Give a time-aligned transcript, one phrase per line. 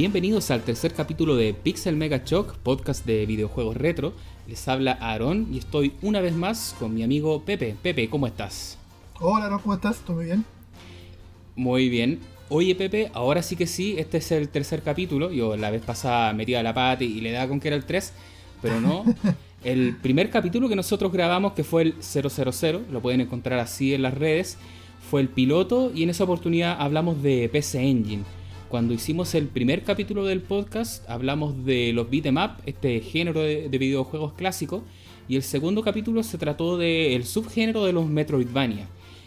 [0.00, 4.14] Bienvenidos al tercer capítulo de Pixel Mega Shock, podcast de videojuegos retro.
[4.46, 7.76] Les habla Aaron y estoy una vez más con mi amigo Pepe.
[7.82, 8.78] Pepe, ¿cómo estás?
[9.20, 9.98] Hola, Aaron, ¿cómo estás?
[9.98, 10.46] ¿Todo muy bien?
[11.54, 12.18] Muy bien.
[12.48, 15.30] Oye, Pepe, ahora sí que sí, este es el tercer capítulo.
[15.32, 18.14] Yo la vez pasada metía la pata y le daba con que era el 3,
[18.62, 19.04] pero no.
[19.64, 24.00] el primer capítulo que nosotros grabamos, que fue el 000, lo pueden encontrar así en
[24.00, 24.56] las redes,
[25.10, 28.24] fue el piloto y en esa oportunidad hablamos de PC Engine
[28.70, 33.66] cuando hicimos el primer capítulo del podcast, hablamos de los beat'em up, este género de,
[33.68, 34.82] videojuegos clásicos,
[35.28, 38.86] y el segundo capítulo se trató del subgénero de los Metroidvania.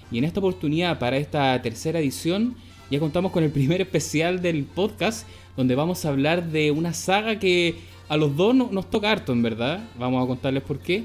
[0.10, 2.56] Y en esta oportunidad, para esta tercera edición,
[2.90, 7.38] ya contamos con el primer especial del podcast, donde vamos a hablar de una saga
[7.38, 7.76] que
[8.08, 9.84] a los dos nos toca harto, en verdad.
[10.00, 11.04] Vamos a contarles por qué.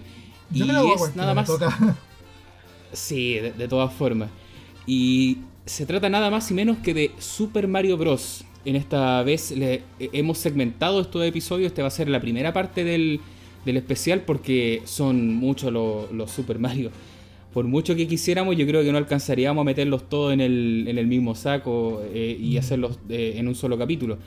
[0.54, 1.50] y es nada más.
[2.90, 4.30] Sí, de, de todas formas.
[4.86, 5.38] Y
[5.68, 8.44] se trata nada más y menos que de Super Mario Bros.
[8.64, 11.68] En esta vez le, hemos segmentado estos episodios.
[11.68, 13.20] Este va a ser la primera parte del,
[13.66, 16.90] especial porque son muchos los, Super Mario.
[17.52, 21.34] Por mucho que quisiéramos, yo creo que no alcanzaríamos a meterlos todos en el, mismo
[21.34, 22.58] saco eh, y mm.
[22.58, 24.18] hacerlos eh, en un solo capítulo.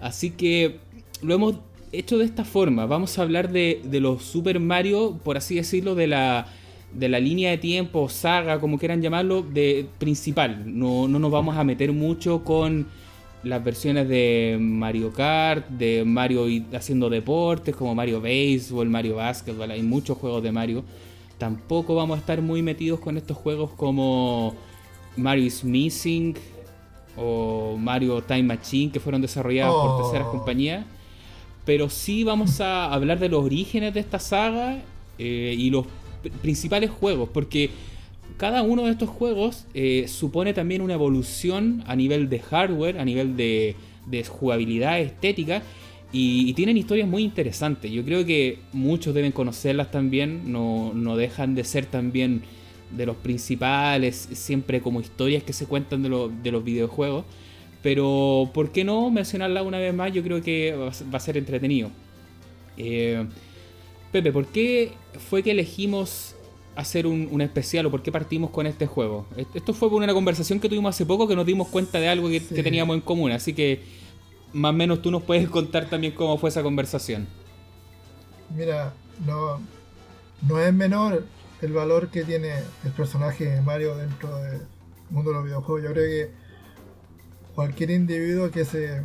[0.00, 0.78] Así que
[1.22, 1.56] lo hemos
[1.92, 2.86] hecho de esta forma.
[2.86, 6.48] Vamos a hablar de, de los Super Mario, por así decirlo, de la
[6.94, 10.62] de la línea de tiempo, saga, como quieran llamarlo, de principal.
[10.66, 12.86] No, nos vamos a meter mucho con
[13.42, 19.82] las versiones de Mario Kart, de Mario haciendo deportes, como Mario Baseball, Mario Basketball, hay
[19.82, 20.84] muchos juegos de Mario.
[21.38, 24.54] Tampoco vamos a estar muy metidos con estos juegos como
[25.16, 26.36] Mario is Missing
[27.16, 30.02] o Mario Time Machine, que fueron desarrollados por oh.
[30.04, 30.86] terceras compañías.
[31.64, 34.78] Pero sí vamos a hablar de los orígenes de esta saga
[35.18, 35.86] eh, y los
[36.40, 37.70] principales juegos, porque
[38.36, 43.04] cada uno de estos juegos eh, supone también una evolución a nivel de hardware, a
[43.04, 43.76] nivel de,
[44.28, 45.62] jugabilidad estética,
[46.12, 47.90] y, tienen historias muy interesantes.
[47.90, 52.42] Yo creo que muchos deben conocerlas también, no, dejan de ser también
[52.90, 57.24] de los principales, siempre como historias que se cuentan de, los videojuegos.
[57.82, 60.12] Pero, ¿por qué no mencionarla una vez más?
[60.12, 61.90] Yo creo que va a ser entretenido.
[62.76, 63.24] Eh,
[64.12, 64.92] Pepe, ¿por qué
[65.30, 66.36] fue que elegimos
[66.76, 69.26] hacer un, especial o por qué partimos con este juego?
[69.54, 72.28] Esto fue por una conversación que tuvimos hace poco que nos dimos cuenta de algo
[72.28, 73.82] que, teníamos en común, así que
[74.52, 77.26] más o menos tú nos puedes contar también cómo fue esa conversación.
[78.54, 78.92] Mira,
[79.26, 79.62] no,
[80.46, 81.24] no es menor
[81.62, 82.52] el valor que tiene
[82.84, 84.60] el personaje de Mario dentro del
[85.08, 85.84] mundo de los videojuegos.
[85.84, 86.30] Yo creo que
[87.54, 89.02] cualquier individuo que se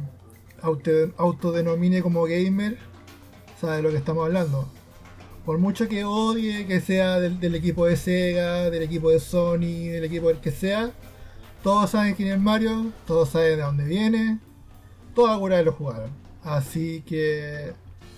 [0.62, 2.78] autodenomine como gamer
[3.62, 4.68] sabe de lo que estamos hablando
[5.48, 10.04] por mucho que odie que sea del, equipo de Sega, del equipo de Sony, del
[10.04, 10.92] equipo del que sea,
[11.64, 14.40] todos saben quién es Mario, todos saben de dónde viene,
[15.16, 16.10] todos alguna vez lo jugaron.
[16.44, 17.72] Así que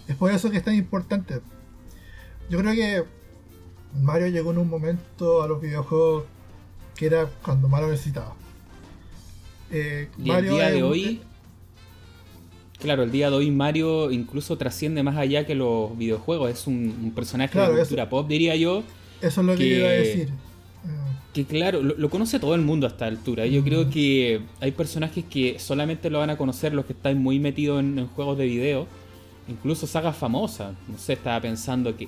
[0.08, 1.40] es por eso que es tan importante.
[2.50, 3.04] Yo creo que
[4.02, 6.24] Mario llegó en un momento a los videojuegos
[6.96, 8.34] que era cuando Mario necesitaba.
[9.70, 11.22] Eh, Mario el día de hoy
[12.80, 16.50] Claro, el día de hoy Mario incluso trasciende más allá que los videojuegos.
[16.50, 18.84] Es un, personaje de cultura pop, diría yo.
[19.22, 20.30] Eso es lo que, iba a decir.
[21.34, 23.46] Que claro, lo, conoce todo el mundo a esta altura.
[23.46, 27.38] Yo creo que hay personajes que solamente lo van a conocer los que están muy
[27.38, 28.88] metidos en, juegos de video.
[29.50, 30.74] Incluso sagas famosas.
[30.88, 32.08] No sé, estaba pensando que.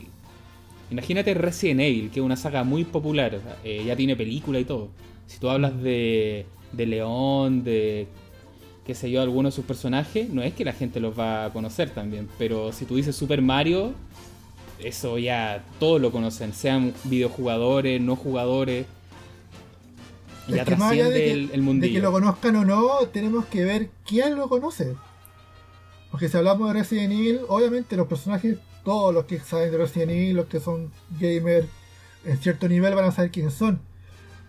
[0.90, 3.40] Imagínate Resident Evil, que es una saga muy popular.
[3.66, 4.90] Eh, ya tiene película y todo.
[5.28, 8.08] Si tú hablas de, de León, de
[8.86, 11.54] qué sé yo, alguno de sus personajes, no es que la gente los va a
[11.54, 13.94] conocer también, pero si tú dices Super Mario,
[14.80, 18.86] eso ya todos lo conocen, sean videojugadores, no jugadores.
[20.48, 21.86] Ya trasciende el, mundo.
[21.86, 24.96] De que lo conozcan o no, tenemos que ver quién lo conoce.
[26.10, 30.12] Porque si hablamos de Resident Evil, obviamente los personajes, todos los que saben de Resident
[30.12, 31.68] Evil, los que son gamers
[32.26, 33.80] en cierto nivel van a saber quiénes son.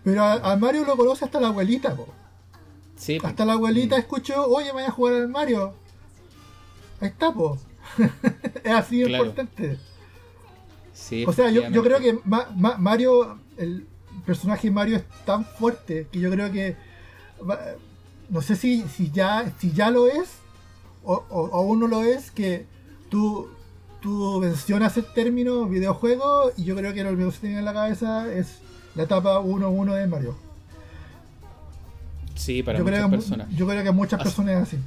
[0.03, 2.07] Pero a, Mario lo conoce hasta la abuelita, po.
[3.23, 3.99] Hasta la abuelita mm.
[3.99, 5.73] escuchó, oye, vaya a jugar al Mario.
[7.01, 7.57] Ahí está, po.
[8.63, 9.77] es así importante.
[11.27, 13.85] o sea, yo, creo que Mario, el
[14.25, 16.75] personaje Mario es tan fuerte que yo creo que
[18.29, 20.29] no sé si, si ya si ya lo es
[21.03, 21.23] o,
[21.53, 22.65] aún no lo es que
[23.09, 23.49] tú
[24.01, 27.73] tú mencionas el término videojuego y yo creo que lo primero que tiene en la
[27.73, 28.59] cabeza es
[28.95, 30.35] la etapa 1-1 de Mario.
[32.35, 33.47] Sí, para muchas personas.
[33.55, 34.77] Yo creo que muchas personas así.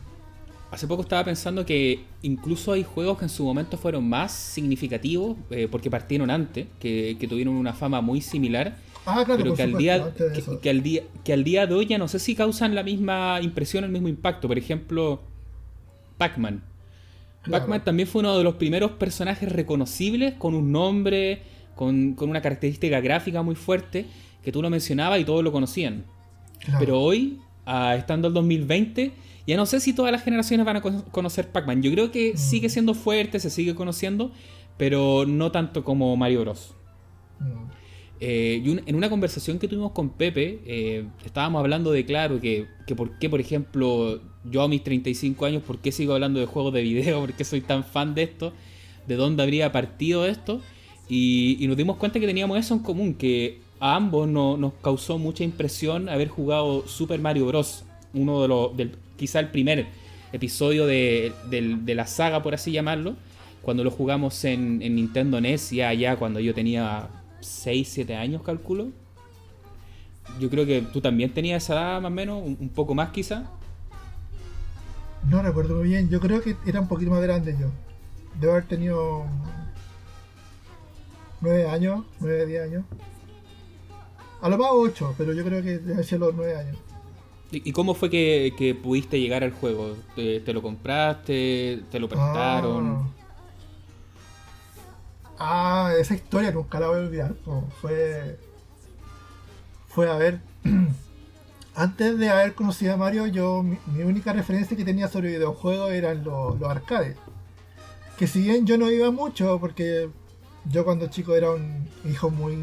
[0.71, 5.37] Hace poco estaba pensando que incluso hay juegos que en su momento fueron más significativos
[5.51, 8.77] eh, porque partieron antes, que, tuvieron una fama muy similar.
[9.07, 10.13] Ah, claro, pero que al, día,
[10.61, 13.39] que, al día, que al día de hoy ya no sé si causan la misma
[13.41, 14.49] impresión, el mismo impacto.
[14.49, 15.23] Por ejemplo,
[16.19, 16.63] Pac-Man.
[17.49, 21.43] Pac-Man también fue uno de los primeros personajes reconocibles con un nombre,
[21.77, 24.07] con, con, una característica gráfica muy fuerte,
[24.43, 26.05] que tú lo mencionabas y todos lo conocían.
[26.79, 27.41] Pero hoy,
[27.97, 29.13] estando el 2020,
[29.47, 31.83] ya no sé si todas las generaciones van a conocer Pac-Man.
[31.83, 32.37] Yo creo que mm.
[32.37, 34.33] sigue siendo fuerte, se sigue conociendo,
[34.77, 36.75] pero no tanto como Mario Bros.
[37.39, 37.67] Mm.
[38.19, 42.67] Eh, y en una conversación que tuvimos con Pepe, eh, estábamos hablando de, claro, que,
[42.87, 46.47] que, por qué, por ejemplo, yo a mis 35 años, por qué sigo hablando de
[46.47, 48.53] juegos de video, por qué soy tan fan de esto,
[49.07, 50.61] de dónde habría partido esto.
[51.09, 55.45] Y, nos dimos cuenta que teníamos eso en común, que a ambos nos causó mucha
[55.45, 57.85] impresión haber jugado Super Mario Bros.
[58.15, 59.87] Uno de los, del, quizá el primer
[60.33, 61.33] episodio de,
[61.87, 63.15] la saga, por así llamarlo,
[63.63, 67.09] cuando lo jugamos en, en Nintendo NES, ya, ya cuando yo tenía
[67.41, 68.89] 6, 7 años, calculo.
[70.41, 73.45] Yo creo que tú también tenías esa edad más o menos, un, poco más quizá.
[75.29, 77.69] No recuerdo muy bien, yo creo que era un poquito más grande yo.
[78.41, 79.25] Debo haber tenido
[81.41, 82.85] 9 años, 9, 10 años.
[84.41, 86.77] A lo más 8, pero yo creo que debe ser los 9 años.
[87.51, 89.97] ¿Y cómo fue que, pudiste llegar al juego?
[90.15, 91.83] ¿Te, lo compraste?
[91.91, 92.87] ¿Te lo prestaron?
[92.87, 93.17] Ah.
[95.39, 97.35] Ah, esa historia nunca la voy a olvidar.
[97.81, 98.39] Fue.
[99.89, 100.41] Fue a ver.
[101.75, 106.25] Antes de haber conocido a Mario, yo mi, única referencia que tenía sobre videojuegos eran
[106.25, 107.19] los, arcades.
[108.19, 110.09] Que si bien yo no iba mucho, porque
[110.65, 112.57] yo cuando chico era un hijo muy.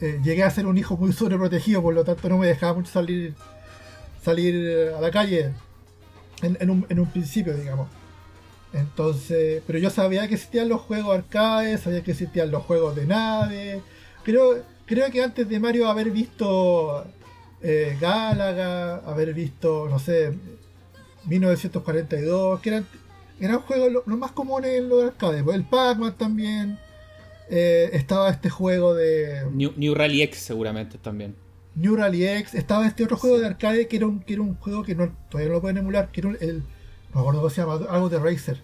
[0.00, 2.90] Eh, llegué a ser un hijo muy sobreprotegido, por lo tanto no me dejaba mucho
[2.90, 3.34] salir
[4.22, 5.52] salir a la calle
[6.42, 7.88] en, un, principio, digamos.
[8.72, 13.06] Entonces, pero yo sabía que existían los juegos arcades, sabía que existían los juegos de
[13.06, 13.82] nave.
[14.22, 17.04] Creo, creo que antes de Mario haber visto
[17.62, 20.32] eh, Galaga, haber visto, no sé,
[21.24, 22.86] 1942, que eran,
[23.40, 25.42] eran juegos lo, más comunes en los arcades.
[25.42, 26.78] Pues el Pac-Man también.
[27.50, 29.42] Eh, estaba este juego de.
[29.52, 31.34] New, Rally X seguramente también.
[31.74, 32.54] New Rally X.
[32.54, 35.12] Estaba este otro juego de arcade que era un, que era un juego que no,
[35.28, 36.62] todavía no lo pueden emular, que era el
[37.12, 38.58] no me acuerdo cómo se llama, algo de Racer.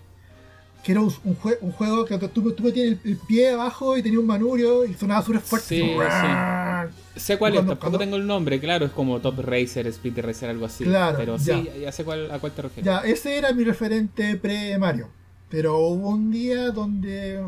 [0.84, 4.26] Que era un, un, juego que tú, tú tienes el, pie abajo y tenía un
[4.26, 5.66] manurio y sonaba súper fuerte.
[5.66, 7.20] Sí, sí.
[7.20, 10.66] Sé cuál es, tampoco tengo el nombre, claro, es como Top Racer, Speed Racer, algo
[10.66, 10.84] así.
[10.84, 12.84] Claro, pero sí, ya sé cuál, a cuál te refieres.
[12.84, 15.08] Ya, ese era mi referente pre-Mario.
[15.48, 17.40] Pero hubo un día donde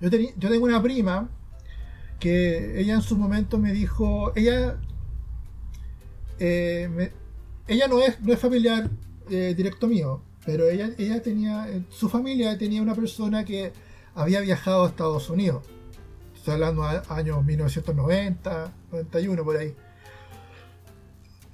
[0.00, 1.28] yo, tengo una prima
[2.20, 4.78] que ella en su momento me dijo, ella,
[6.38, 7.12] eh,
[7.66, 8.90] ella no es, no es familiar
[9.30, 13.72] eh, directo mío, pero ella, ella tenía, eh, su familia tenía una persona que
[14.14, 15.64] había viajado a Estados Unidos.
[16.34, 19.74] Estoy hablando de años 1990, 91 por ahí.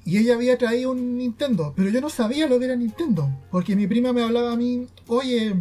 [0.05, 3.75] Y ella había traído un Nintendo, pero yo no sabía lo que era Nintendo, porque
[3.75, 5.55] mi prima me hablaba a mí, oye,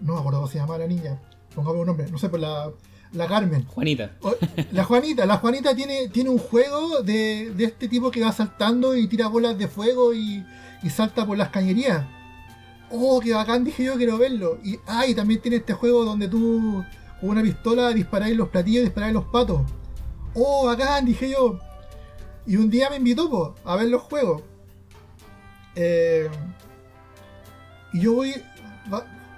[0.00, 1.20] no me acuerdo cómo se llama la niña,
[1.54, 2.70] pongamos un nombre, no sé, por la,
[3.12, 3.64] la Carmen.
[3.66, 4.12] Juanita.
[4.72, 8.96] La Juanita, la Juanita tiene, tiene un juego de, de este tipo que va saltando
[8.96, 10.44] y tira bolas de fuego y,
[10.82, 12.04] y salta por las cañerías.
[12.90, 14.58] Oh, qué bacán, dije yo, quiero verlo.
[14.62, 16.84] Y, ah, también tiene este juego donde tú
[17.20, 19.62] con una pistola disparáis los platillos y disparáis los patos.
[20.34, 21.58] Oh, bacán, dije yo.
[22.46, 24.42] Y un día me invitó a ver los juegos.
[25.74, 26.28] Eh,
[27.92, 28.34] y yo voy,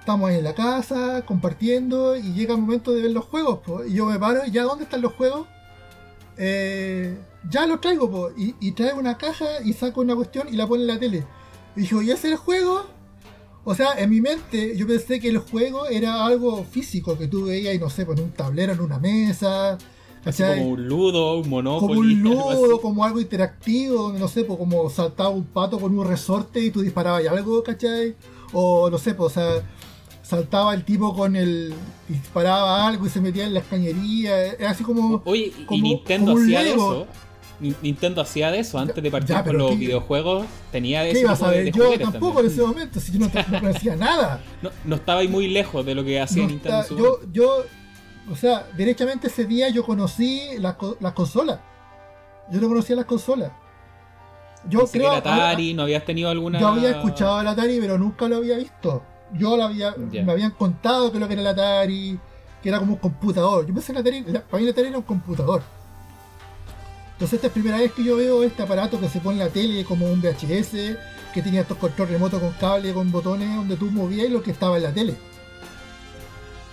[0.04, 3.60] estamos ahí en la casa, compartiendo, y llega el momento de ver los juegos.
[3.88, 5.48] y yo me paro, ¿y ya dónde están los juegos?
[6.36, 7.16] Eh,
[7.48, 10.82] ya lo traigo, y, y traigo una caja y saco una cuestión y la pone
[10.82, 11.24] en la tele.
[11.74, 12.84] Y dijo, ¿y ese es el juego?
[13.64, 17.46] O sea, en mi mente yo pensé que el juego era algo físico que tú
[17.46, 19.78] veías, y no sé, pues en un tablero, en una mesa.
[20.22, 21.88] como un ludo, un monopoly.
[21.88, 26.06] Como un ludo, como algo interactivo, no sé, pues como saltaba un pato con un
[26.06, 28.14] resorte y tú disparabas algo, ¿cachai?
[28.52, 29.62] O no sé, pues, o sea,
[30.24, 31.72] saltaba el tipo con el.
[32.08, 34.54] disparaba algo y se metía en las cañerías.
[34.58, 35.22] Era así como.
[35.24, 37.06] Oye, ¿y Nintendo hacía eso?
[37.60, 40.46] Nintendo hacía de eso antes de partir con los videojuegos.
[40.72, 41.52] Tenía de eso.
[41.72, 44.40] yo tampoco en ese momento, si yo no, no conocía nada.
[44.60, 46.84] No, no estaba ahí muy lejos de lo que hacía Nintendo.
[46.96, 47.64] yo, yo,
[48.30, 51.60] o sea, derechamente ese día yo conocí las la consolas.
[52.50, 53.52] Yo no conocía las consolas.
[54.68, 56.58] Yo creo que el Atari, ¿no habías tenido alguna.?
[56.58, 59.02] Yo había escuchado el Atari, pero nunca lo había visto.
[59.38, 62.18] Yo había, me habían contado que lo que era el Atari,
[62.62, 63.66] que era como un computador.
[63.66, 65.62] Yo pensé que el Atari, para mí el Atari era un computador.
[67.14, 69.46] Entonces esta es la primera vez que yo veo este aparato que se pone en
[69.46, 70.96] la tele como un VHS,
[71.32, 74.78] que tenía estos control remoto con cable, con botones, donde tú movías lo que estaba
[74.78, 75.14] en la tele.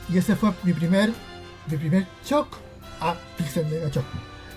[0.09, 1.11] Y ese fue mi primer,
[1.67, 2.57] mi primer shock.
[2.99, 4.05] Ah, Pixel Mega Shock.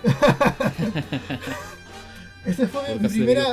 [2.45, 3.47] ese fue mi, primera...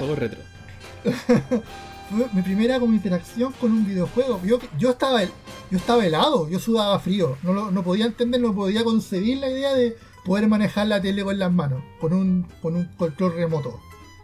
[2.12, 4.42] fue mi primera como interacción con un videojuego.
[4.44, 7.38] Yo, yo, estaba, yo estaba helado, yo sudaba frío.
[7.44, 11.38] No, no podía entender, no podía concebir la idea de poder manejar la tele con
[11.40, 13.80] las manos, con un, con un control remoto.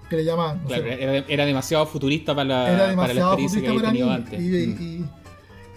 [0.09, 0.59] Que le llamaban.
[0.65, 4.39] claro, era, demasiado futurista para la, para la experiencia que había tenido antes.
[4.39, 4.43] Mm.
[4.43, 5.05] Y,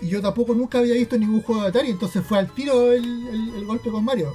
[0.03, 3.55] y, yo tampoco nunca había visto ningún juego de Atari, entonces fue al tiro el,
[3.57, 4.33] el golpe con Mario.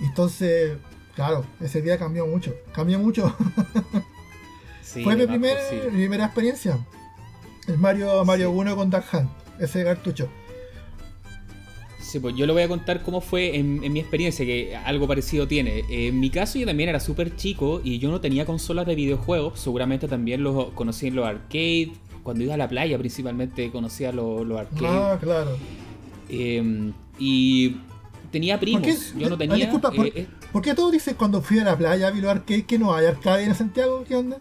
[0.00, 0.78] Entonces,
[1.14, 2.54] claro, ese día cambió mucho.
[2.72, 3.36] Cambió mucho.
[4.82, 6.78] Fue mi, primera experiencia.
[7.68, 10.28] El Mario, Mario 1 con Dark Hunt, ese cartucho.
[12.00, 15.46] Sí, pues yo le voy a contar cómo fue en, mi experiencia, que algo parecido
[15.46, 15.84] tiene.
[15.88, 19.60] En mi caso yo también era súper chico y yo no tenía consolas de videojuegos,
[19.60, 21.88] seguramente también los conocí en los arcades,
[22.22, 24.82] cuando iba a la playa principalmente conocía los, arcades.
[24.82, 25.56] Ah, claro.
[26.28, 27.76] Em, y
[28.30, 29.56] tenía primos, yo no tenía...
[29.56, 32.64] disculpa, eh, eh, ¿por, qué todos dicen cuando fui a la playa vi los arcades
[32.64, 34.04] que no hay arcade en Santiago?
[34.06, 34.38] ¿Qué onda?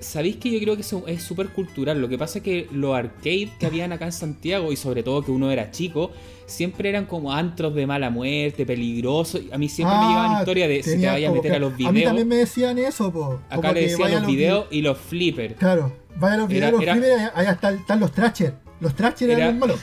[0.00, 2.00] Sabéis que yo creo que eso es súper cultural.
[2.00, 5.22] Lo que pasa es que los arcades que habían acá en Santiago, y sobre todo
[5.22, 6.12] que uno era chico,
[6.46, 9.42] siempre eran como antros de mala muerte, peligrosos.
[9.52, 11.76] A mí siempre me llegaban ah, historias de si te vayas a meter a los
[11.76, 11.90] videos.
[11.90, 13.40] A mí también me decían eso, po.
[13.50, 15.54] Acá le decían los videos y los flippers.
[15.54, 18.54] Claro, vaya a los videos, los flippers, allá están, los trashers.
[18.80, 19.80] Los trashers eran malos.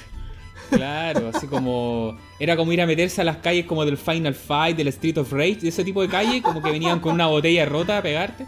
[0.70, 2.18] Claro, así como.
[2.40, 5.32] Era como ir a meterse a las calles como del Final Fight, del Street of
[5.32, 8.46] Rage, de ese tipo de calle, como que venían con una botella rota a pegarte.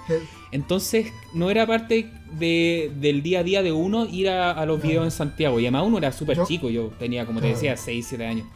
[0.52, 5.06] Entonces, no era parte de, del día a día de uno ir a, los videos
[5.06, 5.60] en Santiago.
[5.60, 8.48] Y además uno era súper chico, yo tenía, como te decía, 6, 7 años.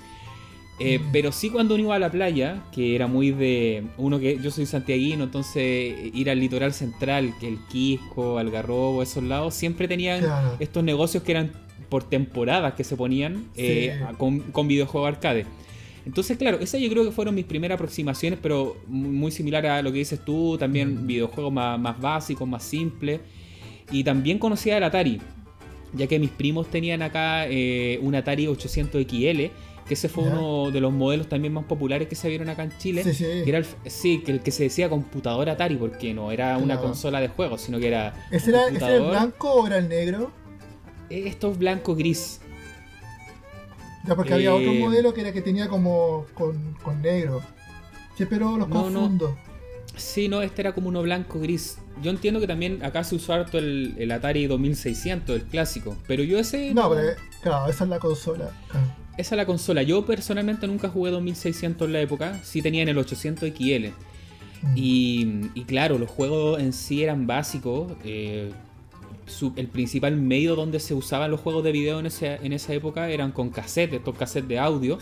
[0.79, 1.11] Eh, mm.
[1.11, 3.83] Pero sí cuando uno iba a la playa, que era muy de...
[3.97, 9.23] Uno que yo soy santiaguino, entonces ir al litoral central, que el Quisco, Algarrobo, esos
[9.23, 10.23] lados, siempre tenían
[10.59, 11.51] estos negocios que eran
[11.89, 15.45] por temporadas que se ponían eh, con, con videojuegos arcade.
[16.05, 19.91] Entonces, claro, esas yo creo que fueron mis primeras aproximaciones, pero muy similar a lo
[19.91, 23.19] que dices tú, también videojuegos más, más básicos, más simples.
[23.91, 25.21] Y también conocía el Atari,
[25.93, 29.51] ya que mis primos tenían acá eh, un Atari 800 XL,
[29.87, 32.71] que ese fue uno de los modelos también más populares que se vieron acá en
[32.77, 33.03] Chile.
[33.03, 33.25] Sí, sí.
[33.43, 36.79] Que era el, sí, que el que se decía computador Atari, porque no era una
[36.79, 38.27] consola de juegos, sino que era.
[38.31, 40.31] ¿Ese era, ¿ese era el blanco o era el negro?
[41.09, 42.39] Estos blanco gris.
[44.07, 47.41] Ya, porque había otro eh, modelo que era que tenía como con, negro.
[48.17, 49.35] Sí, pero los confundo.
[49.95, 51.77] Sí, no, este era como uno blanco gris.
[52.01, 55.95] Yo entiendo que también acá se usó harto el, Atari 2600, el clásico.
[56.07, 56.73] Pero yo ese.
[56.73, 58.51] No, pero claro, esa es la consola.
[59.17, 59.83] Esa es la consola.
[59.83, 62.39] Yo personalmente nunca jugué 2600 en la época.
[62.43, 63.87] Sí tenía en el 800 XL.
[64.61, 64.73] Mm.
[64.75, 67.93] Y, y, claro, los juegos en sí eran básicos.
[68.03, 68.51] Eh,
[69.55, 73.31] el principal medio donde se usaban los juegos de video en, en esa época eran
[73.31, 74.97] con cassettes, estos cassettes de audio.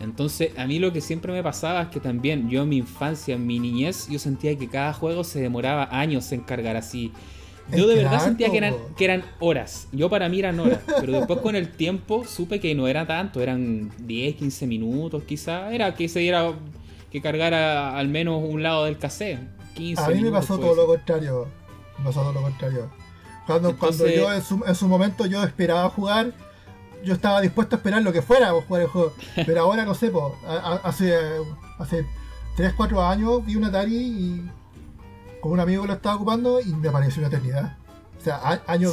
[0.00, 3.34] Entonces, a mí lo que siempre me pasaba es que también yo en mi infancia,
[3.34, 7.12] en mi niñez, yo sentía que cada juego se demoraba años en cargar así.
[7.70, 9.88] Yo de verdad sentía que eran, que eran horas.
[9.92, 10.80] Yo para mí eran horas.
[11.00, 13.40] Pero después con el tiempo supe que no era tanto.
[13.40, 15.72] Eran 10, 15 minutos quizá.
[15.72, 16.52] Era que se diera
[17.10, 19.38] que cargara al menos un lado del cassette.
[19.76, 21.48] 15 a mí me pasó todo lo contrario.
[21.98, 22.90] Me pasó todo lo contrario.
[23.46, 26.32] Cuando, cuando yo en su, en su, momento yo esperaba jugar,
[27.04, 29.12] yo estaba dispuesto a esperar lo que fuera por jugar el juego.
[29.46, 30.10] Pero ahora no sé,
[30.82, 31.14] hace,
[31.78, 32.06] hace
[32.56, 34.50] 3, 4 años vi un Atari y
[35.40, 37.76] con un amigo lo estaba ocupando y me pareció una eternidad.
[38.18, 38.90] O sea, año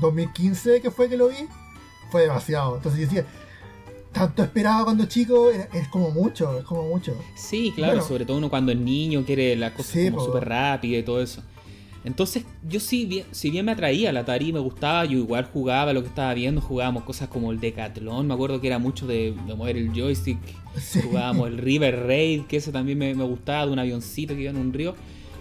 [0.00, 1.48] 2015 que fue que lo vi,
[2.10, 2.76] fue demasiado.
[2.76, 3.26] Entonces yo decía,
[4.12, 7.14] tanto esperaba cuando chico, es como mucho, es como mucho.
[7.34, 11.02] Sí, claro, sobre todo uno cuando es niño quiere la cosa como súper rápida y
[11.02, 11.42] todo eso.
[12.06, 15.92] Entonces, yo sí, bien, si bien me atraía la Atari, me gustaba, yo igual jugaba
[15.92, 19.34] lo que estaba viendo, jugábamos cosas como el Decathlon, me acuerdo que era mucho de,
[19.56, 20.38] mover el joystick,
[21.02, 24.56] jugábamos el River Raid, que ese también me, gustaba, de un avioncito que iba en
[24.56, 24.94] un río.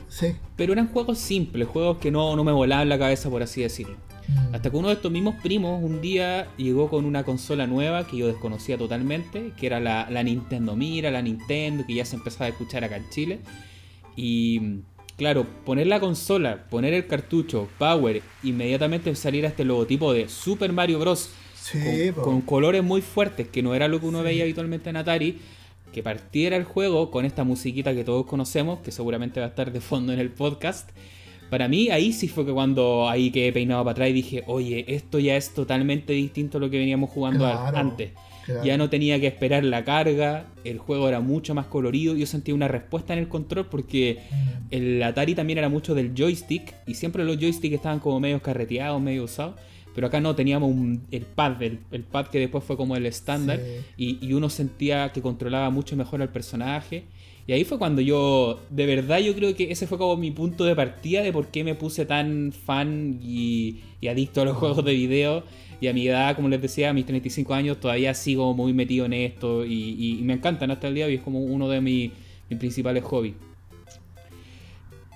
[0.09, 0.35] Sí.
[0.55, 3.97] Pero eran juegos simples, juegos que no, no me volaban la cabeza, por así decirlo.
[4.27, 4.55] Mm.
[4.55, 8.17] Hasta que uno de estos mismos primos un día llegó con una consola nueva que
[8.17, 12.45] yo desconocía totalmente, que era la, la Nintendo Mira, la Nintendo, que ya se empezaba
[12.45, 13.39] a escuchar acá en Chile.
[14.15, 14.79] Y
[15.17, 20.73] Claro, poner la consola, poner el cartucho, Power, inmediatamente salir a este logotipo de Super
[20.73, 21.29] Mario Bros.
[22.21, 25.39] con, colores muy fuertes, que no era lo que uno veía habitualmente en Atari,
[25.93, 29.71] que partiera el juego con esta musiquita que todos conocemos, que seguramente va a estar
[29.71, 30.89] de fondo en el podcast.
[31.49, 34.43] Para mí ahí sí fue que cuando ahí que he peinado para atrás y dije,
[34.47, 38.11] oye, esto ya es totalmente distinto a lo que veníamos jugando antes.
[38.63, 42.53] Ya no tenía que esperar la carga, el juego era mucho más colorido, yo sentía
[42.53, 44.65] una respuesta en el control porque mm.
[44.71, 49.01] el Atari también era mucho del joystick y siempre los joysticks estaban como medio carreteados,
[49.01, 49.55] medio usados.
[49.95, 50.75] Pero acá no, teníamos
[51.09, 53.61] el pad, el, pad que después fue como el estándar,
[53.95, 57.05] y, uno sentía que controlaba mucho mejor al personaje.
[57.47, 60.65] Y ahí fue cuando yo, de verdad yo creo que ese fue como mi punto
[60.65, 64.93] de partida de por qué me puse tan fan y, adicto a los juegos de
[64.93, 65.43] video.
[65.81, 69.05] Y a mi edad, como les decía, a mis 35 años, todavía sigo muy metido
[69.05, 72.11] en esto y, me encantan hasta el día y es como uno de mis,
[72.59, 73.35] principales hobbies.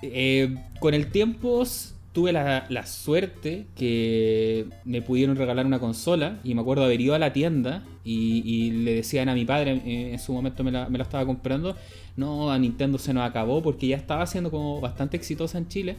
[0.01, 1.65] Eh, con el tiempo
[2.13, 7.19] tuve la, suerte que me pudieron regalar una consola y me acuerdo haber ido a
[7.19, 10.97] la tienda y, le decían a mi padre, eh, en su momento me la, me
[10.97, 11.75] la, estaba comprando,
[12.17, 15.95] no, a Nintendo se nos acabó porque ya estaba siendo como bastante exitosa en Chile.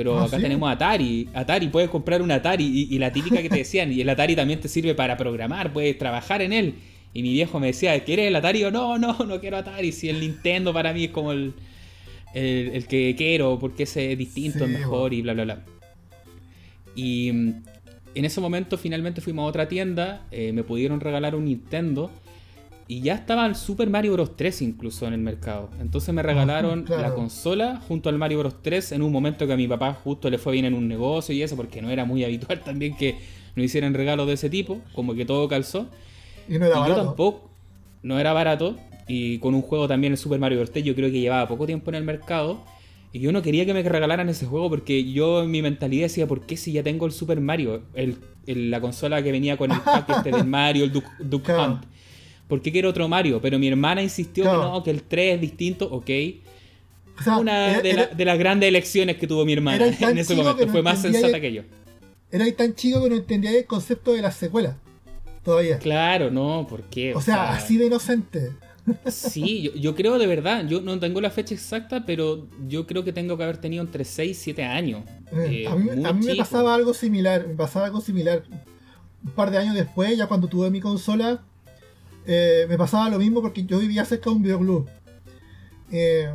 [0.00, 1.28] Pero ah, acá tenemos Atari.
[1.34, 4.58] Atari, puedes comprar un Atari y, la típica que te decían, y el Atari también
[4.58, 6.76] te sirve para programar, puedes trabajar en él.
[7.12, 8.64] Y mi viejo me decía, ¿quieres el Atari?
[8.64, 9.92] o no, no, no quiero Atari.
[9.92, 11.52] Si el Nintendo para mí es como el,
[12.32, 15.64] el, que quiero, porque ese es distinto, es mejor y bla, bla, bla.
[16.94, 17.62] Y mm,
[18.14, 22.10] en ese momento finalmente fuimos a otra tienda, eh, me pudieron regalar un Nintendo
[22.90, 24.36] y ya estaba el Super Mario Bros.
[24.36, 25.70] 3 incluso en el mercado.
[25.80, 28.62] Entonces me regalaron la consola junto al Mario Bros.
[28.62, 31.32] 3 en un momento que a mi papá justo le fue bien en un negocio
[31.32, 33.16] y eso, porque no era muy habitual también que
[33.54, 35.86] nos hicieran regalos de ese tipo, como que todo calzó.
[36.48, 36.98] Y no era barato.
[36.98, 37.50] Yo tampoco,
[38.02, 38.76] no era barato.
[39.06, 40.72] Y con un juego también el Super Mario Bros.
[40.74, 42.64] yo creo que llevaba poco tiempo en el mercado.
[43.12, 46.26] Y yo no quería que me regalaran ese juego porque yo en mi mentalidad decía,
[46.26, 47.82] ¿por qué si ya tengo el Super Mario?
[47.94, 51.84] El, la consola que venía con el pack este del Mario, el Duke, Hunt.
[52.50, 53.40] ¿Por qué quiero otro Mario?
[53.40, 56.10] Pero mi hermana insistió que no, que el 3 es distinto, ok.
[57.38, 60.66] Una de, las grandes elecciones que tuvo mi hermana en ese momento.
[60.66, 61.62] Fue más sensata que yo.
[62.32, 64.76] Era tan chico que no entendía el concepto de la secuela.
[65.44, 65.78] Todavía.
[65.78, 67.14] Claro, no, ¿por qué?
[67.14, 68.52] O, sea, así de inocente.
[69.06, 73.12] Sí, yo, creo de verdad, yo no tengo la fecha exacta, pero yo creo que
[73.12, 75.04] tengo que haber tenido entre 6 y 7 años.
[75.32, 78.42] Eh, a mí, me pasaba algo similar, me pasaba algo similar.
[79.22, 81.44] Un par de años después, ya cuando tuve mi consola,
[82.32, 84.88] eh, me pasaba lo mismo porque yo vivía cerca de un videoclub.
[85.90, 86.32] Eh,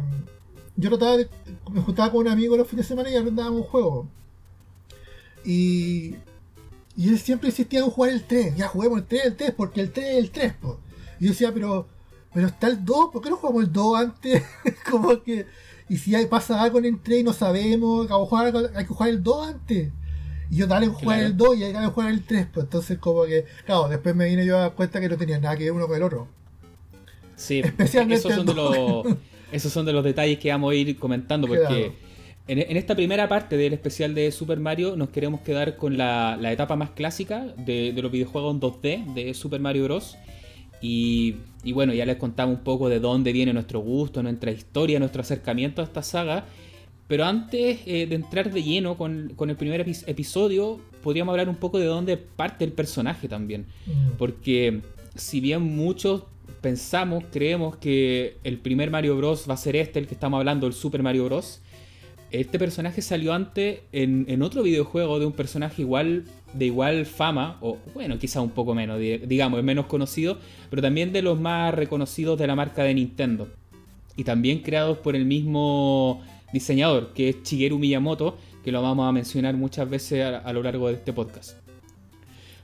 [0.76, 1.30] yo trataba de,
[1.72, 4.08] me juntaba con un amigo los fines de semana y arrendábamos un juego.
[5.46, 6.16] Y,
[6.98, 8.58] y él siempre insistía en jugar el 3.
[8.58, 10.54] Ya juguemos el 3, el 3, porque el 3 es el 3.
[11.22, 11.88] Y yo decía, pero
[12.36, 14.44] pero está el 2, ¿por qué no jugamos el 2 antes?
[14.92, 15.48] como que.
[15.88, 19.24] Y si hay, pasa algo en el 3 y no sabemos, hay que jugar el
[19.24, 19.94] 2 antes.
[20.50, 22.48] Y yo dale jugar el 2 y hay que jugar el 3.
[22.54, 23.46] Pues entonces, como que.
[23.66, 25.88] Claro, después me vine yo a dar cuenta que no tenía nada que ver uno
[25.88, 26.28] con el otro.
[27.36, 28.16] Sí, especialmente.
[28.28, 29.06] Esos son, de los,
[29.52, 31.94] esos son de los detalles que vamos a ir comentando, porque.
[32.48, 36.76] En, esta primera parte del especial de Super Mario nos queremos quedar con la, etapa
[36.76, 40.16] más clásica de, de, los videojuegos en 2D de Super Mario Bros.
[40.88, 41.38] Y,
[41.74, 45.82] bueno, ya les contamos un poco de dónde viene nuestro gusto, nuestra historia, nuestro acercamiento
[45.82, 46.46] a esta saga.
[47.08, 51.78] Pero antes eh, de entrar de lleno con, el primer episodio, podríamos hablar un poco
[51.80, 53.68] de dónde parte el personaje también.
[53.86, 54.18] Mm.
[54.18, 54.82] Porque
[55.16, 56.24] si bien muchos
[56.62, 59.46] pensamos, creemos que el primer Mario Bros.
[59.48, 61.62] va a ser este, el que estamos hablando, el Super Mario Bros.
[62.32, 67.58] Este personaje salió antes en, en otro videojuego de un personaje igual de igual fama,
[67.62, 70.40] o bueno, quizá un poco menos, digamos, es menos conocido,
[70.70, 73.50] pero también de los más reconocidos de la marca de Nintendo.
[74.16, 76.24] Y también creados por el mismo
[76.56, 80.88] diseñador, que es Shigeru Miyamoto, que lo vamos a mencionar muchas veces a, lo largo
[80.88, 81.58] de este podcast.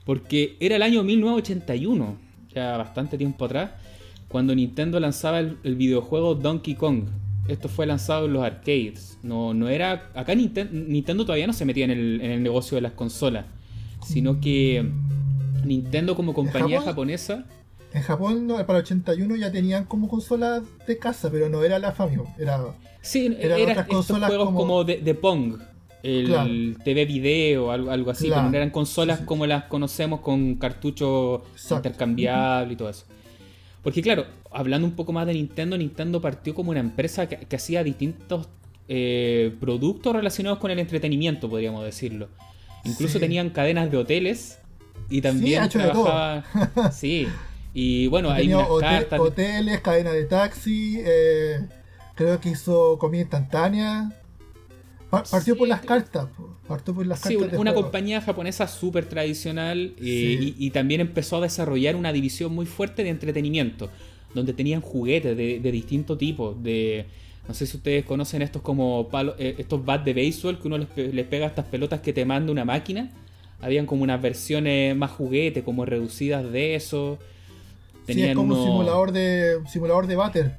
[0.04, 2.16] Porque era el año 1981,
[2.52, 3.70] ya bastante tiempo atrás,
[4.26, 7.04] cuando Nintendo lanzaba el, videojuego Donkey Kong.
[7.46, 9.18] Esto fue lanzado en los arcades.
[9.22, 10.10] No, no era.
[10.14, 13.44] Acá Nintendo, todavía no se metía en el, en el negocio de las consolas
[14.04, 14.84] sino que
[15.64, 17.46] Nintendo como compañía japonesa...
[17.94, 21.92] En Japón para el 81 ya tenían como consolas de casa, pero no era la
[21.92, 22.58] Famicom, era...
[23.00, 25.58] Sí, eran era estos juegos como, de, Pong,
[26.02, 31.42] el TV video, algo, algo así, pero no eran consolas como las conocemos con cartucho
[31.70, 33.04] intercambiable y todo eso.
[33.82, 37.82] Porque claro, hablando un poco más de Nintendo, Nintendo partió como una empresa que, hacía
[37.82, 38.48] distintos
[38.88, 42.28] eh, productos relacionados con el entretenimiento, podríamos decirlo.
[42.84, 44.58] Incluso tenían cadenas de hoteles
[45.10, 46.44] y también sí, trabajaba.
[46.92, 47.26] sí.
[47.74, 49.20] Y bueno, hay unas cartas.
[49.20, 51.66] Hoteles, cadenas de taxi, eh,
[52.14, 54.12] creo que hizo comida instantánea.
[55.10, 56.28] partió por las cartas.
[56.68, 61.96] Partió por las sí, una, compañía japonesa súper tradicional eh, y, también empezó a desarrollar
[61.96, 63.90] una división muy fuerte de entretenimiento,
[64.34, 67.06] donde tenían juguetes de, de distintos tipos, de
[67.48, 69.08] no sé si ustedes conocen estos como
[69.38, 72.64] eh, estos bats de béisbol que uno les, pega estas pelotas que te manda una
[72.64, 73.10] máquina.
[73.60, 77.18] Habían como unas versiones más juguete, como reducidas de eso.
[78.06, 80.56] Tenían sí, es como un simulador de simulador de batter.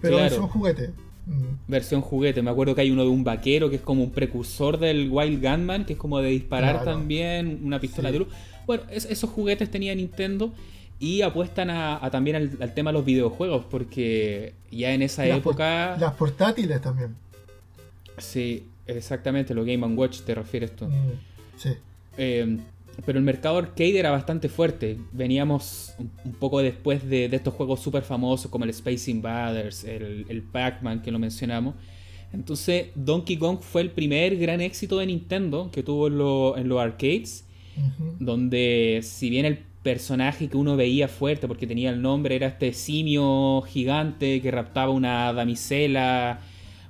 [0.00, 0.36] Pero claro.
[0.36, 0.90] son juguetes.
[1.26, 1.68] mm.
[1.68, 2.42] versión juguete.
[2.42, 5.42] Me acuerdo que hay uno de un vaquero que es como un precursor del Wild
[5.42, 8.28] Gunman, que es como de disparar también, una pistola de luz.
[8.66, 10.52] Bueno, esos juguetes tenía Nintendo
[10.98, 15.96] y apuestan a, también al, tema de los videojuegos, porque ya en esa época...
[15.98, 17.16] las portátiles también.
[18.18, 20.86] Sí, exactamente, lo Game Watch te refieres tú.
[20.86, 21.12] Mm,
[21.56, 21.70] sí.
[22.18, 22.58] Eh,
[23.04, 24.98] pero el mercado arcade era bastante fuerte.
[25.12, 30.42] Veníamos un poco después de, estos juegos súper famosos como el Space Invaders, el, el
[30.42, 31.74] Pac-Man que lo mencionamos.
[32.32, 37.44] Entonces Donkey Kong fue el primer gran éxito de Nintendo que tuvo en, los arcades,
[38.18, 42.72] donde si bien el personaje que uno veía fuerte porque tenía el nombre era este
[42.72, 46.40] simio gigante que raptaba una damisela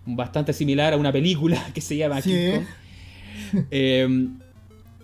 [0.04, 2.64] bastante similar a una película que se llama King Kong.
[3.70, 4.06] Eh,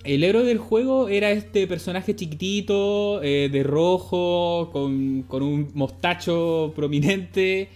[0.06, 7.68] el héroe del juego era este personaje chiquitito, eh, de rojo, con, un mostacho prominente,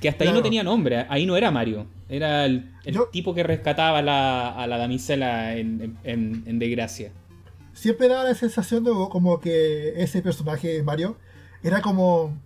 [0.00, 2.70] que hasta ahí no tenía nombre, ahí no era Mario, era el,
[3.12, 7.12] tipo que rescataba a la damisela en, desgracia.
[7.72, 11.16] Siempre daba la sensación de como que ese personaje Mario
[11.62, 12.36] era como...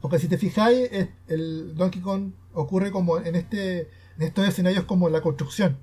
[0.00, 0.88] Porque si te fijáis,
[1.26, 5.76] el Donkey Kong ocurre como en, este, en estos escenarios como la construcción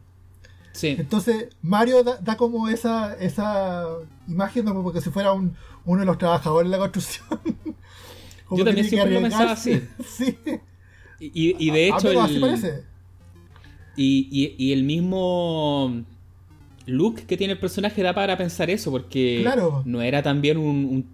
[0.83, 3.85] entonces, Mario da, como esa, esa
[4.27, 7.25] imagen como que si fuera un, uno de los trabajadores de la construcción.
[8.51, 9.81] Yo también siempre lo pensaba así.
[10.07, 10.37] sí.
[11.19, 12.11] Y, de hecho.
[12.11, 12.83] el,
[13.95, 16.03] Y, el mismo
[16.85, 19.47] look que tiene el personaje da para pensar eso, porque
[19.85, 21.07] no era también un,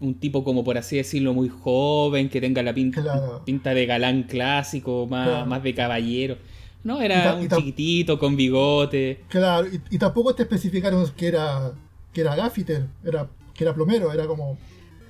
[0.00, 4.24] un, tipo como por así decirlo muy joven, que tenga la pinta, pinta de galán
[4.24, 6.36] clásico, más, más de caballero.
[6.84, 9.20] No, era un chiquitito con bigote.
[9.28, 11.72] Claro, y, tampoco te especificaron que era
[12.12, 14.58] que era gaffiter, era, que era plomero, era como...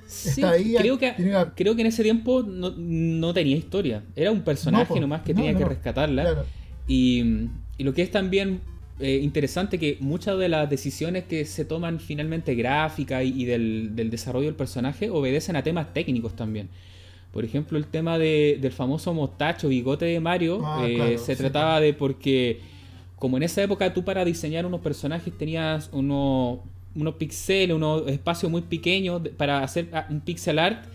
[0.07, 0.41] Sí,
[0.77, 1.13] creo, que,
[1.55, 4.03] creo que en ese tiempo no, tenía historia.
[4.15, 6.45] Era un personaje nomás que tenía que rescatarla.
[6.87, 8.61] Y, lo que es también
[8.99, 14.09] eh, interesante que muchas de las decisiones que se toman finalmente gráficas y, del, del,
[14.09, 16.69] desarrollo del personaje obedecen a temas técnicos también.
[17.31, 21.93] Por ejemplo, el tema del famoso mostacho bigote de Mario ah, eh, se trataba de
[21.93, 22.59] porque,
[23.17, 26.59] como en esa época tú para diseñar unos personajes tenías unos,
[26.95, 30.85] unos píxeles, unos espacios muy pequeños para hacer ah, un pixel art,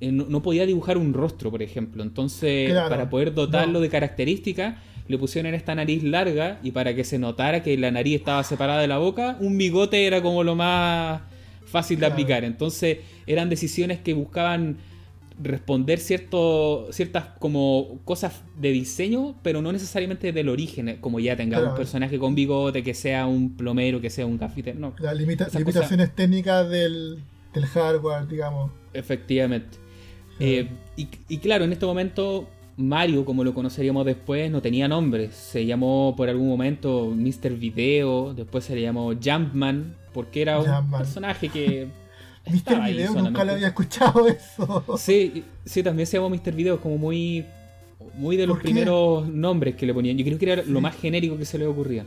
[0.00, 2.04] eh, no, podía dibujar un rostro, por ejemplo.
[2.04, 4.76] Entonces, para poder dotarlo de características,
[5.08, 8.80] le pusieron esta nariz larga y para que se notara que la nariz estaba separada
[8.80, 11.20] de la boca, un bigote era como lo más
[11.66, 12.44] fácil de aplicar.
[12.44, 14.78] Entonces, eran decisiones que buscaban
[15.42, 21.60] responder cierto, ciertas como cosas de diseño, pero no necesariamente del origen, como ya tenga
[21.60, 24.94] un personaje con bigote, que sea un plomero, que sea un cafetero, no.
[24.98, 27.18] Las limitaciones técnicas del,
[27.72, 28.70] hardware, digamos.
[28.92, 29.78] Efectivamente.
[30.40, 35.30] Eh, y, claro, en este momento Mario, como lo conoceríamos después, no tenía nombre.
[35.30, 37.54] Se llamó por algún momento Mr.
[37.54, 41.88] Video, después se le llamó Jumpman, porque era un personaje que
[42.46, 42.84] Mr.
[42.86, 44.84] Video nunca lo había escuchado eso.
[44.98, 46.52] Sí, sí, también se llamó Mr.
[46.52, 47.44] Video como muy
[48.16, 50.16] muy de los primeros nombres que le ponían.
[50.16, 52.04] Yo creo que era lo más genérico que se le ocurría.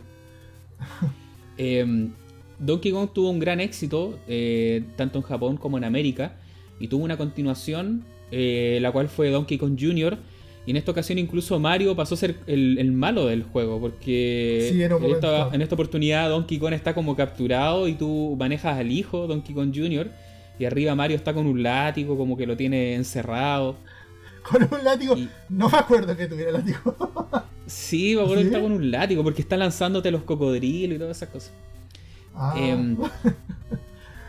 [1.60, 2.12] Em,
[2.60, 6.36] Donkey Kong tuvo un gran éxito, eh, tanto en Japón como en América,
[6.80, 10.19] y tuvo una continuación, eh, la cual fue Donkey Kong Jr.,
[10.67, 15.06] y en esta ocasión incluso Mario pasó a ser el, malo del juego, porque en,
[15.06, 19.56] esta, en, esta, oportunidad Donkey Kong está como capturado y tú manejas al hijo, Donkey
[19.56, 20.12] Kong Jr.,
[20.59, 23.77] y arriba Mario está con un látigo, como que lo tiene encerrado.
[24.43, 25.15] Con un látigo.
[25.49, 26.79] No me acuerdo que tuviera látigo.
[27.65, 31.17] sí, me acuerdo que está con un látigo, porque está lanzándote los cocodrilos y todas
[31.17, 31.53] esas cosas.
[32.33, 32.53] Ah.
[32.57, 32.97] Em,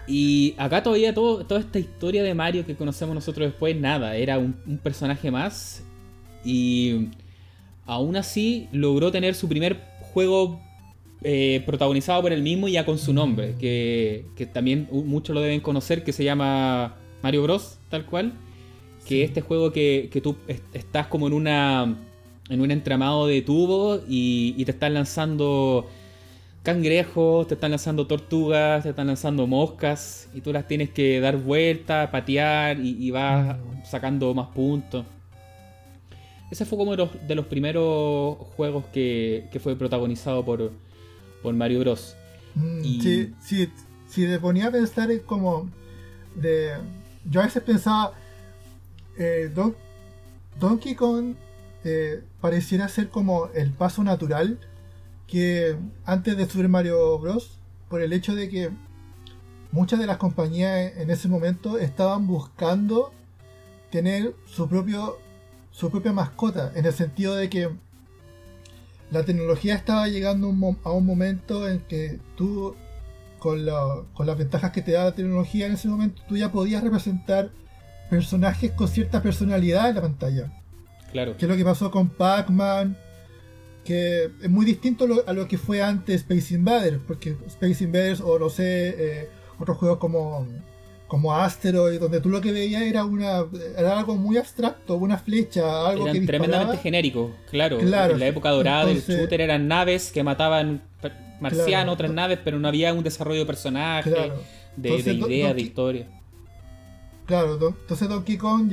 [0.07, 4.39] y acá todavía todo, toda esta historia de Mario que conocemos nosotros después, nada, era
[4.39, 5.85] un, un personaje más.
[6.45, 7.09] Y
[7.87, 9.81] aún así logró tener su primer
[10.13, 10.61] juego
[11.25, 15.61] eh, protagonizado por él mismo y ya con su nombre, que, también muchos lo deben
[15.61, 18.35] conocer, que se llama Mario Bros, tal cual.
[19.07, 20.37] Que este juego que, tú
[20.73, 21.97] estás como en una
[22.49, 25.87] en un entramado de tubos y, te están lanzando
[26.63, 31.37] cangrejos, te están lanzando tortugas, te están lanzando moscas y tú las tienes que dar
[31.37, 35.05] vuelta, patear y, vas sacando más puntos.
[36.51, 40.73] Ese fue como de los, de los primeros juegos que, que fue protagonizado por,
[41.43, 42.17] por Mario Bros.
[42.55, 43.73] Mm, sí, sí,
[44.09, 45.71] si te ponía a pensar en como
[46.35, 46.73] de,
[47.25, 48.13] yo a veces pensaba
[49.17, 49.53] eh,
[50.59, 51.35] Donkey Kong
[51.85, 54.59] eh, pareciera ser como el paso natural
[55.27, 57.59] que antes de Super Mario Bros.
[57.89, 58.71] por el hecho de que
[59.71, 63.13] muchas de las compañías en ese momento estaban buscando
[63.91, 65.19] tener su propio
[65.71, 67.71] su propia mascota, en el sentido de que
[69.11, 70.49] la tecnología estaba llegando
[70.85, 72.75] a un momento en que tú,
[73.39, 73.67] con,
[74.15, 77.51] con las ventajas que te da la tecnología en ese momento, tú ya podías representar
[78.11, 80.53] personajes con cierta personalidad en la pantalla.
[81.13, 81.37] Claro.
[81.37, 82.97] Que es lo que pasó con Pac-Man,
[83.85, 88.39] que es muy distinto a lo que fue antes Space Invaders, porque Space Invaders o
[88.39, 90.47] no sé, eh, otros juegos como
[91.09, 93.45] como Asteroid, donde tú lo que veías era una
[93.77, 97.81] era algo muy abstracto, una flecha, algo eran tremendamente genérico, claro.
[97.81, 100.83] En la época dorada del shooter eran naves que mataban
[101.41, 104.33] marcianos, otras naves, pero no había un desarrollo de personaje,
[104.77, 106.07] de, idea, de historia.
[107.25, 108.71] Claro, entonces Donkey Kong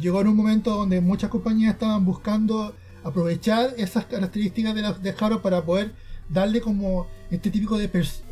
[0.00, 5.14] llegó en un momento donde muchas compañías estaban buscando aprovechar esas características de, la, de
[5.18, 5.92] Haro para poder
[6.28, 7.88] darle como este típico de,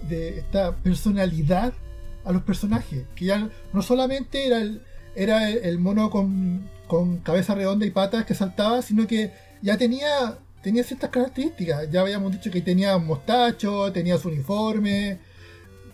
[0.08, 1.72] de esta personalidad
[2.26, 3.04] a los personajes.
[3.14, 4.82] Que ya no solamente era el,
[5.14, 10.38] era el, mono con, con, cabeza redonda y patas que saltaba, sino que ya tenía,
[10.62, 11.90] tenía ciertas características.
[11.90, 15.18] Ya habíamos dicho que tenía mostacho, tenía su uniforme,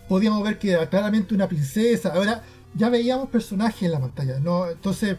[0.09, 2.13] podíamos ver que era claramente una princesa.
[2.15, 2.43] Ahora
[2.75, 4.69] ya veíamos personajes en la pantalla, ¿no?
[4.71, 5.19] Entonces,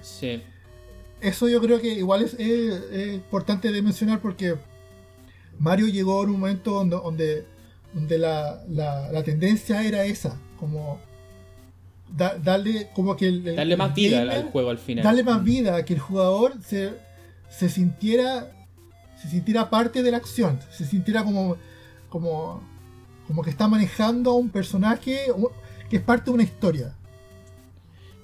[1.21, 2.35] eso yo creo que igual es,
[3.13, 4.55] importante de mencionar porque
[5.59, 7.45] Mario llegó en un momento donde, donde,
[7.93, 10.97] donde la, la tendencia era esa como
[12.09, 15.03] darle como que darle más vida al juego al final.
[15.03, 16.93] darle más vida que el jugador se,
[17.49, 18.49] se sintiera
[19.21, 21.57] se sintiera parte de la acción se sintiera como
[22.07, 22.63] como
[23.27, 25.25] como que está manejando a un personaje
[25.89, 26.95] que es parte de una historia.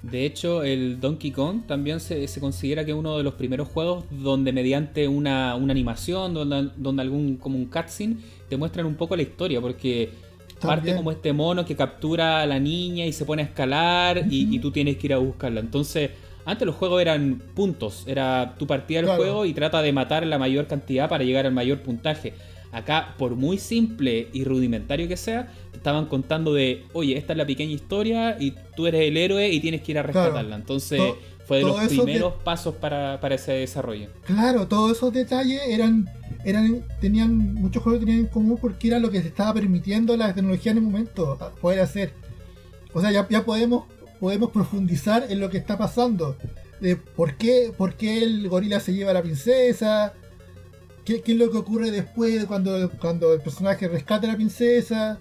[0.02, 4.06] De hecho, el Donkey Kong también se, considera que es uno de los primeros juegos
[4.10, 9.18] donde mediante una, una animación, donde, donde, algún como un cutscene, te muestran un poco
[9.18, 10.10] la historia, porque
[10.60, 14.60] Parte como este mono que captura a la niña y se pone a escalar y,
[14.60, 15.60] tú tienes que ir a buscarla.
[15.60, 16.12] Entonces,
[16.46, 18.04] antes los juegos eran puntos.
[18.08, 21.54] Era tu partida del juego y trata de matar la mayor cantidad para llegar al
[21.54, 22.34] mayor puntaje.
[22.72, 27.38] Acá, por muy simple y rudimentario que sea, te estaban contando de, oye, esta es
[27.38, 30.56] la pequeña historia y tú eres el héroe y tienes que ir a rescatarla.
[30.56, 31.02] Entonces,
[31.48, 34.10] fue de los primeros pasos para, para, ese desarrollo.
[34.24, 36.08] Claro, todos esos detalles eran
[36.44, 40.34] eran tenían muchos juegos tenían en común porque era lo que se estaba permitiendo la
[40.34, 42.14] tecnología en el momento poder hacer.
[42.94, 43.86] O sea, ya, ya podemos
[44.20, 46.38] podemos profundizar en lo que está pasando.
[46.82, 50.14] De por qué, por qué el gorila se lleva a la princesa,
[51.04, 55.20] qué, qué es lo que ocurre después cuando, cuando el personaje rescata a la princesa.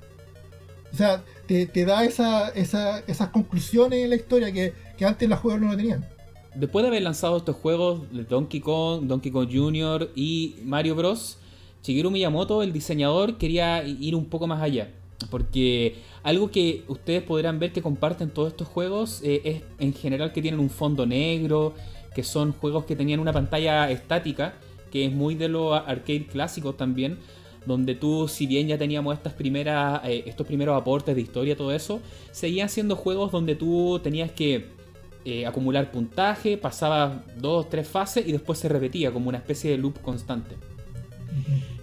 [0.92, 5.28] O sea, te, te da esa, esa, esas conclusiones en la historia que, que antes
[5.28, 6.06] los juegos no lo tenían
[6.54, 10.10] después de haber lanzado estos juegos de Donkey Kong, Donkey Kong Jr.
[10.14, 11.38] y Mario Bros.,
[11.82, 14.90] Shigeru Miyamoto, el diseñador, quería ir un poco más allá.
[15.30, 20.32] Porque algo que ustedes podrán ver que comparten todos estos juegos eh, es en general
[20.32, 21.74] que tienen un fondo negro,
[22.14, 24.54] que son juegos que tenían una pantalla estática,
[24.90, 27.18] que es muy de los arcade clásicos también,
[27.66, 31.72] donde tú, si bien ya teníamos estas primeras, eh, estos primeros aportes de historia, todo
[31.72, 34.77] eso, seguían siendo juegos donde tú tenías que
[35.24, 39.78] eh, acumular puntaje, pasaba dos, tres fases y después se repetía como una especie de
[39.78, 40.56] loop constante.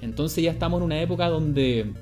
[0.01, 1.93] Entonces ya estamos en una época donde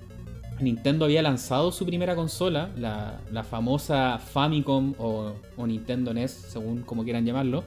[0.60, 5.34] Nintendo había lanzado su primera consola, la, famosa Famicom o,
[5.65, 7.63] Nintendo NES, según como quieran llamarlo.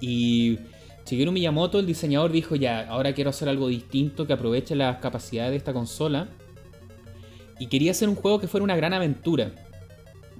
[0.00, 0.58] Y
[1.04, 5.52] Shigeru Miyamoto, el diseñador, dijo ya, ahora quiero hacer algo distinto que aproveche las capacidades
[5.52, 6.28] de esta consola.
[7.58, 9.52] Y quería hacer un juego que fuera una gran aventura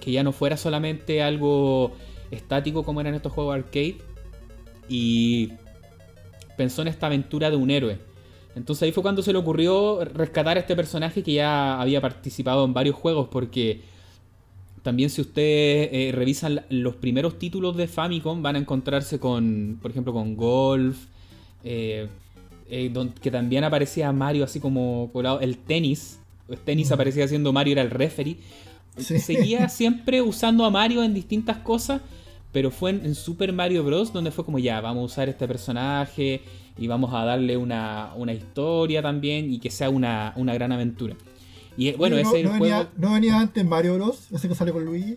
[0.00, 1.92] que ya no fuera solamente algo
[2.30, 3.98] estático como eran estos juegos arcade.
[4.88, 5.52] Y
[6.56, 7.98] pensó en esta aventura de un héroe.
[8.54, 12.64] Entonces ahí fue cuando se le ocurrió rescatar a este personaje que ya había participado
[12.64, 13.82] en varios juegos, porque
[14.82, 19.90] también si ustedes eh, revisan los primeros títulos de Famicom van a encontrarse con, por
[19.90, 20.96] ejemplo, con Golf,
[21.64, 22.08] eh,
[22.70, 27.72] eh, que también aparecía Mario así como colado, el tenis, el tenis aparecía siendo Mario,
[27.72, 28.38] era el referee.
[28.96, 32.00] Seguía siempre usando a Mario en distintas cosas,
[32.52, 34.12] pero fue en, Super Mario Bros.
[34.12, 36.42] donde fue como ya, vamos a usar este personaje
[36.78, 41.16] y vamos a darle una, historia también y que sea una, gran aventura.
[41.76, 44.32] Y bueno, ese no, venía, ¿No venía antes Mario Bros?
[44.32, 45.16] ¿Ese que sale con Luigi?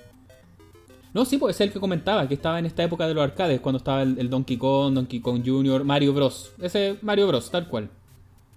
[1.13, 3.61] No, sí, pues es el que comentaba, que estaba en esta época de los arcades,
[3.61, 6.51] cuando estaba el, el Donkey Kong, Donkey Kong Jr., Mario Bros.
[6.61, 7.89] Ese Mario Bros, tal cual.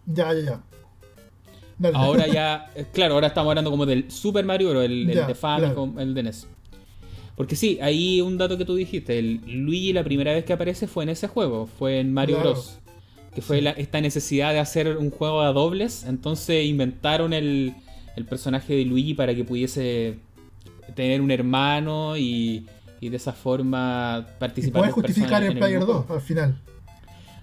[0.06, 0.71] Ya, ya, ya.
[1.94, 5.98] Ahora ya, eh, claro, ahora estamos hablando como del Super Mario, pero el, de Famicom,
[5.98, 6.46] el de NES.
[7.36, 10.86] Porque sí, ahí un dato que tú dijiste, el Luigi la primera vez que aparece
[10.86, 12.78] fue en ese juego, fue en Mario Bros.
[13.34, 17.74] Que fue esta necesidad de hacer un juego a dobles, entonces inventaron el,
[18.14, 20.18] el personaje de Luigi para que pudiese
[20.94, 22.66] tener un hermano y,
[23.00, 24.82] y de esa forma participar.
[24.82, 26.58] puedes justificar el Player 2 al final.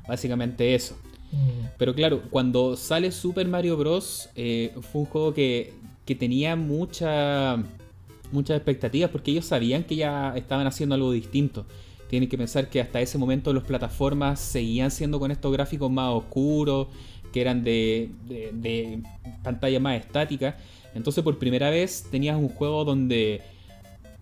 [0.08, 0.96] Básicamente eso.
[1.32, 1.68] Mm.
[1.78, 4.30] Pero claro, cuando sale Super Mario Bros.
[4.36, 5.74] Eh, fue un juego que,
[6.06, 7.58] que tenía mucha,
[8.32, 11.66] muchas expectativas porque ellos sabían que ya estaban haciendo algo distinto.
[12.10, 16.12] Tienen que pensar que hasta ese momento las plataformas seguían siendo con estos gráficos más
[16.12, 16.88] oscuros,
[17.32, 19.04] que eran de, de,
[19.44, 20.58] pantalla más estática.
[20.96, 23.42] Entonces por primera vez tenías un juego donde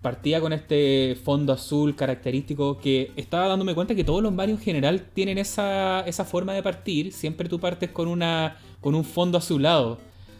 [0.08, 4.60] partía con este fondo azul característico que estaba dándome cuenta que todos los Mario en
[4.62, 7.12] general tienen esa, esa forma de partir.
[7.12, 9.98] Siempre tú partes con una con un fondo azulado.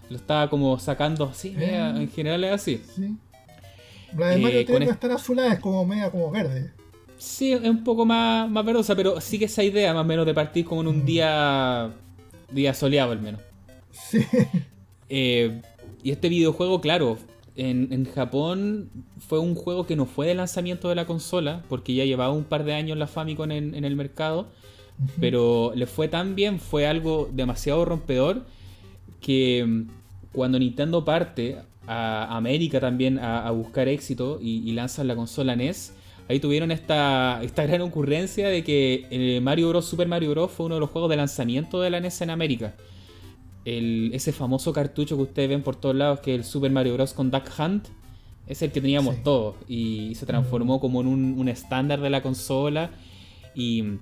[0.09, 1.77] Lo estaba como sacando así, eh.
[1.97, 2.83] en general es así.
[2.97, 3.15] Sí.
[4.17, 6.73] La de Mario eh, no es tan azulada, es como media como verde.
[7.19, 10.33] Sí, es un poco más, más verdosa, pero sigue esa idea más o menos de
[10.33, 11.05] partir como en un mm.
[11.05, 11.91] día
[12.51, 13.43] día soleado al menos.
[13.93, 14.25] Sí.
[15.11, 15.63] Eh,
[16.03, 17.17] y este videojuego, claro,
[17.59, 22.05] en, Japón fue un juego que no fue de lanzamiento de la consola, porque ya
[22.05, 24.49] llevaba un par de años la Famicom en, en el mercado,
[25.21, 28.47] pero le fue tan bien, fue algo demasiado rompedor,
[29.21, 29.83] que mm,
[30.33, 35.95] cuando Nintendo parte a América también a, buscar éxito y, lanzan la consola NES,
[36.29, 39.87] ahí tuvieron esta, esta gran ocurrencia de que eh, Mario Bros.
[39.87, 40.51] Super Mario Bros.
[40.51, 42.75] fue uno de los juegos de lanzamiento de la NES en América
[44.13, 47.13] ese famoso cartucho que ustedes ven por todos lados, que es el Super Mario Bros.
[47.13, 47.89] con Duck Hunt,
[48.47, 52.91] es el que teníamos todos y se transformó como en un, estándar de la consola.
[53.55, 53.99] Y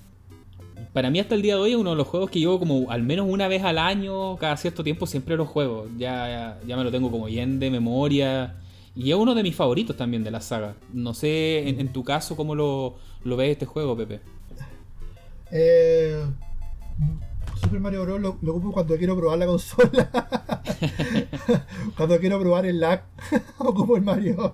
[0.93, 2.91] para mí hasta el día de hoy es uno de los juegos que llevo como
[2.91, 5.89] al menos una vez al año, cada cierto tiempo siempre los juego.
[5.99, 8.55] Ya, ya, me lo tengo como bien de memoria.
[8.95, 10.77] Y es uno de mis favoritos también de la saga.
[10.93, 14.21] No sé en, tu caso cómo lo, lo ves este juego, Pepe.
[15.51, 16.25] Eh,
[17.61, 18.21] Super Mario Bros.
[18.21, 20.11] lo, ocupo cuando quiero probar la consola.
[21.97, 23.05] cuando quiero probar el lag,
[23.59, 24.53] ocupo el Mario.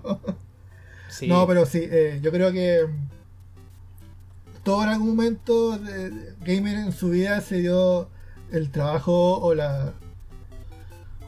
[1.27, 2.87] No, pero sí, eh, yo creo que
[4.63, 8.09] todo en algún momento de, gamer en su vida se dio
[8.51, 9.93] el trabajo o la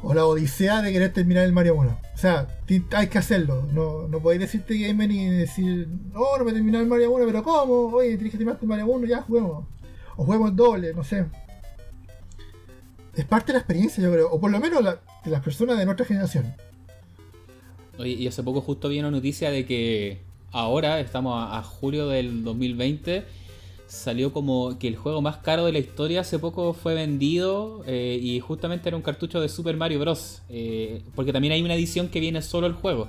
[0.02, 2.00] o la odisea de querer terminar el Mario 1.
[2.14, 2.48] O sea,
[2.92, 3.68] hay que hacerlo.
[3.74, 7.44] No, no podéis decirte gamer ni decir, oh, no me terminar el Mario 1, pero
[7.44, 7.88] ¿cómo?
[7.96, 9.66] Oye, tienes que terminar el Mario 1, ya juguemos.
[10.16, 11.26] O juguemos doble, no sé
[13.16, 15.86] es parte de la experiencia, yo creo, o por lo menos de las personas de
[15.86, 16.54] nuestra generación.
[17.98, 20.20] Oye, y hace poco justo vi una noticia de que
[20.52, 23.24] ahora, estamos a, julio del 2020,
[23.88, 28.20] salió como que el juego más caro de la historia hace poco fue vendido eh,
[28.22, 30.42] y justamente era un cartucho de Super Mario Bros.
[30.50, 33.08] Eh, porque también hay una edición que viene solo el juego.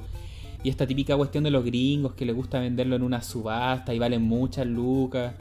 [0.63, 3.99] Y esta típica cuestión de los gringos que les gusta venderlo en una subasta y
[3.99, 5.35] valen muchas lucas.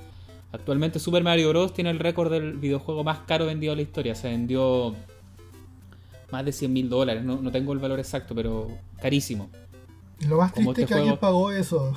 [0.56, 1.74] Actualmente Super Mario Bros.
[1.74, 4.16] tiene el récord del videojuego más caro vendido en la historia.
[4.16, 4.96] Se vendió
[6.32, 7.24] más de 100 mil dólares.
[7.24, 8.70] No, tengo el valor exacto, pero
[9.02, 9.50] carísimo.
[10.28, 11.94] Lo más triste es este que alguien pagó eso.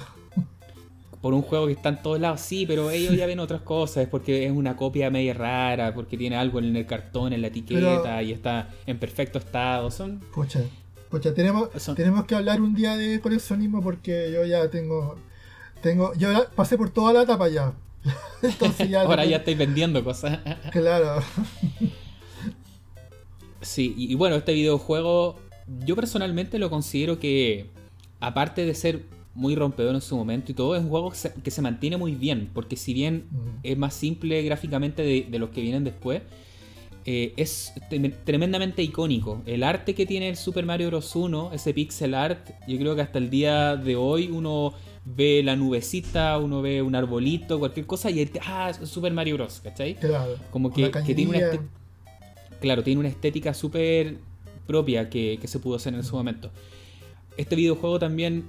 [1.21, 4.05] Por un juego que está en todos lados, sí, pero ellos ya ven otras cosas.
[4.05, 7.49] Es porque es una copia media rara, porque tiene algo en el cartón, en la
[7.49, 9.91] etiqueta y está en perfecto estado.
[9.91, 10.21] Son.
[10.35, 10.63] Pucha,
[11.11, 15.17] pucha tenemos, tenemos que hablar un día de coleccionismo porque yo ya tengo.
[15.81, 17.73] tengo Yo pasé por toda la etapa ya
[18.99, 20.41] Ahora ya estáis vendiendo cosas.
[20.73, 21.23] claro.
[23.61, 25.37] Sí, y, bueno, este videojuego
[25.85, 27.67] yo personalmente lo considero que,
[28.21, 29.03] aparte de ser
[29.35, 32.51] muy rompedor en su momento y todo, es un juego que se, mantiene muy bien,
[32.53, 33.59] porque si bien mm.
[33.63, 36.23] es más simple gráficamente de, los que vienen después,
[37.05, 37.73] eh, es
[38.25, 39.43] tremendamente icónico.
[39.47, 41.15] El arte que tiene el Super Mario Bros.
[41.15, 44.75] 1, ese pixel art, yo creo que hasta el día de hoy uno
[45.17, 49.61] ve la nubecita, uno ve un arbolito, cualquier cosa, y ah, Super Mario Bros.
[49.63, 49.95] ¿cachai?
[49.95, 50.37] Claro.
[50.51, 51.39] Como que, tiene una
[52.61, 54.19] claro, tiene una estética súper
[54.67, 56.51] propia que, se pudo hacer en su momento.
[57.37, 58.47] Este videojuego también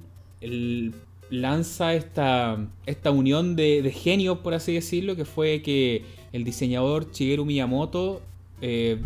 [1.29, 7.45] lanza esta, esta unión de, genios, por así decirlo, que fue que el diseñador Shigeru
[7.45, 8.21] Miyamoto
[8.61, 8.99] eh,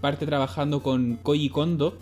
[0.00, 1.98] parte trabajando con Koji Kondo,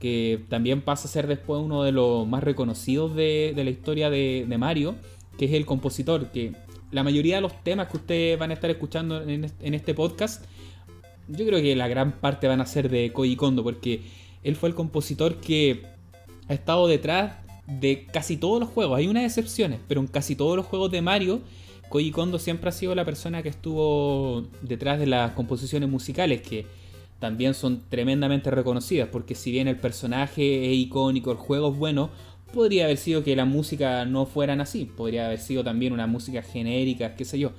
[0.00, 4.46] que también pasa a ser después uno de los más reconocidos de, la historia de,
[4.58, 4.96] Mario,
[5.38, 6.54] que es el compositor, que
[6.90, 10.44] la mayoría de los temas que ustedes van a estar escuchando en, este podcast,
[11.28, 14.02] yo creo que la gran parte van a ser de Koji Kondo, porque
[14.42, 15.82] él fue el compositor que
[16.48, 17.34] ha estado detrás
[17.66, 18.98] de casi todos los juegos.
[18.98, 21.40] Hay unas excepciones, pero en casi todos los juegos de Mario,
[21.90, 26.64] Koji Kondo siempre ha sido la persona que estuvo detrás de las composiciones musicales, que
[27.20, 32.10] también son tremendamente reconocidas, porque si bien el personaje es icónico, el juego es bueno,
[32.52, 36.42] podría haber sido que la música no fueran así, podría haber sido también una música
[36.42, 37.52] genérica, qué sé yo,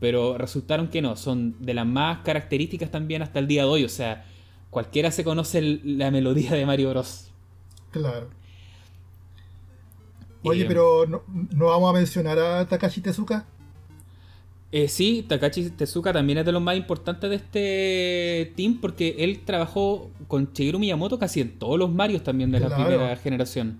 [0.00, 3.84] pero resultaron que no, son de las más características también hasta el día de hoy,
[3.84, 4.24] o sea,
[4.70, 7.30] cualquiera se conoce la melodía de Mario Bros.
[7.90, 8.28] Claro.
[10.42, 11.22] Oye, pero ¿no,
[11.66, 13.46] vamos a mencionar a Takashi Tezuka?
[14.76, 19.44] Eh, sí, Takashi Tezuka también es de los más importantes de este team porque él
[19.44, 23.78] trabajó con Shigeru Miyamoto casi en todos los Marios también de la primera generación.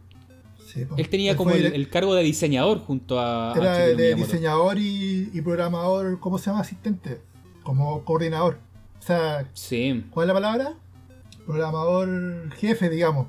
[0.96, 3.54] él tenía como el, cargo de diseñador junto a.
[3.56, 6.60] Era de diseñador y, programador, ¿cómo se llama?
[6.60, 7.20] Asistente,
[7.64, 8.58] como coordinador.
[9.00, 10.04] O sea, sí.
[10.10, 10.74] ¿cuál es la palabra?
[11.44, 13.26] Programador jefe, digamos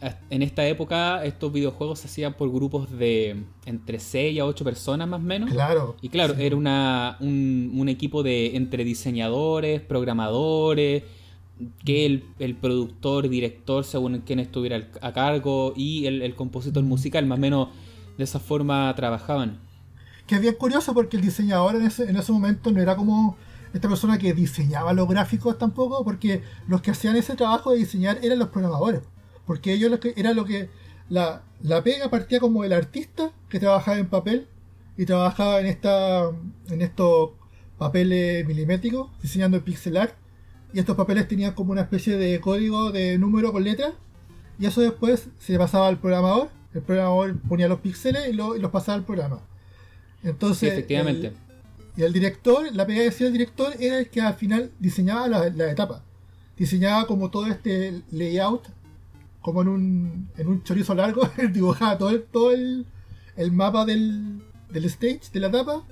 [0.00, 5.08] en esta época estos videojuegos se hacían por grupos de entre 6 a 8 personas
[5.08, 5.50] más o menos.
[5.50, 5.96] Claro.
[6.02, 11.04] Y claro, era una, un, equipo de entre diseñadores, programadores,
[11.84, 17.38] que el, el productor, director, según quien estuviera a cargo, y el, compositor musical, más
[17.38, 17.68] o menos
[18.18, 19.58] de esa forma trabajaban.
[20.26, 23.36] Que es bien curioso porque el diseñador en ese, en ese momento no era como
[23.72, 28.18] esta persona que diseñaba los gráficos tampoco, porque los que hacían ese trabajo de diseñar
[28.22, 29.02] eran los programadores.
[29.46, 30.68] Porque ellos lo que, era lo que.
[31.08, 34.48] La, la pega partía como el artista que trabajaba en papel
[34.96, 36.30] y trabajaba en esta
[36.68, 37.30] en estos
[37.78, 40.14] papeles milimétricos, diseñando el pixel art.
[40.72, 43.92] Y estos papeles tenían como una especie de código de número con letras.
[44.58, 46.48] Y eso después se pasaba al programador.
[46.74, 49.40] El programador ponía los píxeles y, los pasaba al programa.
[50.22, 50.72] Entonces.
[50.72, 51.32] efectivamente.
[51.96, 55.28] y el director, la pega que hacía el director era el que al final diseñaba
[55.28, 56.02] la, la etapa.
[56.56, 58.66] Diseñaba como todo este layout
[59.46, 61.22] como en un, en un chorizo largo,
[61.52, 62.84] dibujaba todo el, todo el,
[63.36, 64.42] el mapa del,
[64.72, 65.84] del stage, de la etapa,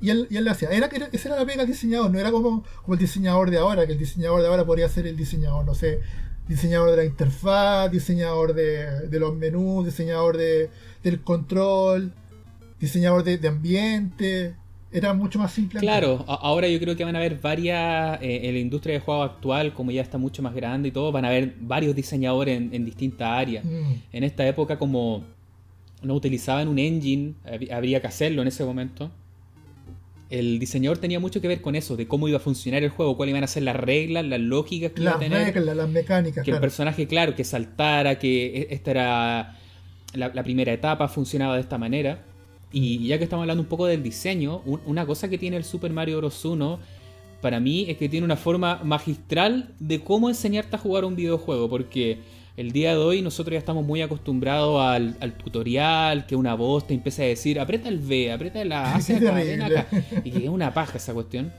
[0.00, 0.70] y él, y él lo hacía.
[0.70, 3.86] Era, esa era la pega del diseñador, no era como, como el diseñador de ahora,
[3.86, 6.00] que el diseñador de ahora podría ser el diseñador, no sé,
[6.48, 10.68] diseñador de la interfaz, diseñador de, de los menús, diseñador de,
[11.04, 12.12] del control,
[12.80, 14.56] diseñador de, de ambiente
[14.90, 15.80] era mucho más simple.
[15.80, 19.22] Claro, ahora yo creo que van a haber varias, eh, en la industria de juego
[19.22, 22.84] actual, como ya está mucho más grande y todo, van a haber varios diseñadores en,
[22.84, 23.64] distintas áreas.
[23.64, 23.92] Mm.
[24.12, 25.24] En esta época, como
[26.02, 27.34] no utilizaban un engine,
[27.70, 29.10] habría que hacerlo en ese momento.
[30.30, 33.16] El diseñador tenía mucho que ver con eso, de cómo iba a funcionar el juego,
[33.16, 35.54] cuáles iban a ser las reglas, las lógicas que iba a tener.
[35.54, 36.44] Reglas, las mecánicas.
[36.44, 39.56] Que el personaje, claro, que saltara, que e, esta era
[40.14, 42.24] la primera etapa, funcionaba de esta manera.
[42.72, 45.92] Y ya que estamos hablando un poco del diseño, una cosa que tiene el Super
[45.92, 46.44] Mario Bros.
[46.44, 46.78] 1
[47.40, 51.68] para mí es que tiene una forma magistral de cómo enseñarte a jugar un videojuego,
[51.68, 52.18] porque
[52.56, 56.94] el día de hoy nosotros ya estamos muy acostumbrados al, tutorial, que una voz te
[56.94, 59.86] empieza a decir, aprieta el V, aprieta la A, ven acá,
[60.24, 61.52] y que es una paja esa cuestión.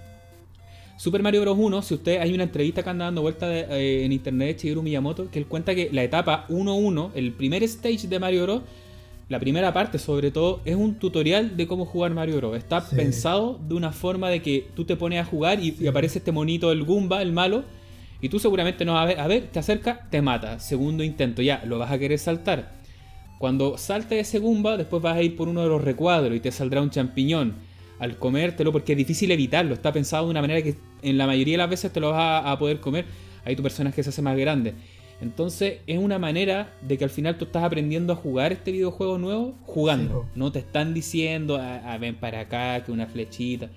[0.97, 1.57] Super Mario Bros.
[1.57, 4.83] 1, si usted hay una entrevista que anda dando vuelta eh, en internet de Shigeru
[4.83, 8.61] Miyamoto, que él cuenta que la etapa 1-1, el primer stage de Mario Bros.,
[9.29, 12.57] la primera parte sobre todo es un tutorial de cómo jugar Mario Bros.
[12.57, 16.31] Está pensado de una forma de que tú te pones a jugar y, aparece este
[16.31, 17.63] monito el Goomba, el malo,
[18.21, 20.59] y tú seguramente no vas a ver, a ver, te acerca, te mata.
[20.59, 22.71] Segundo intento, ya, lo vas a querer saltar.
[23.37, 26.51] Cuando salte ese Goomba, después vas a ir por uno de los recuadros y te
[26.51, 27.53] saldrá un champiñón.
[27.99, 31.53] Al comértelo, porque es difícil evitarlo, está pensado de una manera que en la mayoría
[31.53, 33.05] de las veces te lo vas a, a poder comer.
[33.45, 34.73] Ahí tu personaje se hace más grande.
[35.21, 39.17] Entonces es una manera de que al final tú estás aprendiendo a jugar este videojuego
[39.17, 40.25] nuevo jugando.
[40.35, 43.69] no te están diciendo, a, ah, ah, ven para acá, que una flechita.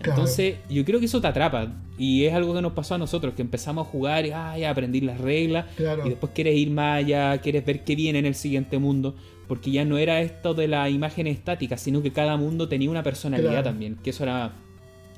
[0.00, 1.72] Entonces yo creo que eso te atrapa.
[1.96, 4.70] Y es algo que nos pasó a nosotros, que empezamos a jugar y ay, a
[4.70, 5.66] aprender las reglas.
[5.78, 9.14] Y después quieres ir más allá, quieres ver qué viene en el siguiente mundo.
[9.46, 13.02] Porque ya no era esto de la imagen estática, sino que cada mundo tenía una
[13.02, 13.96] personalidad también.
[14.02, 14.52] Que eso era,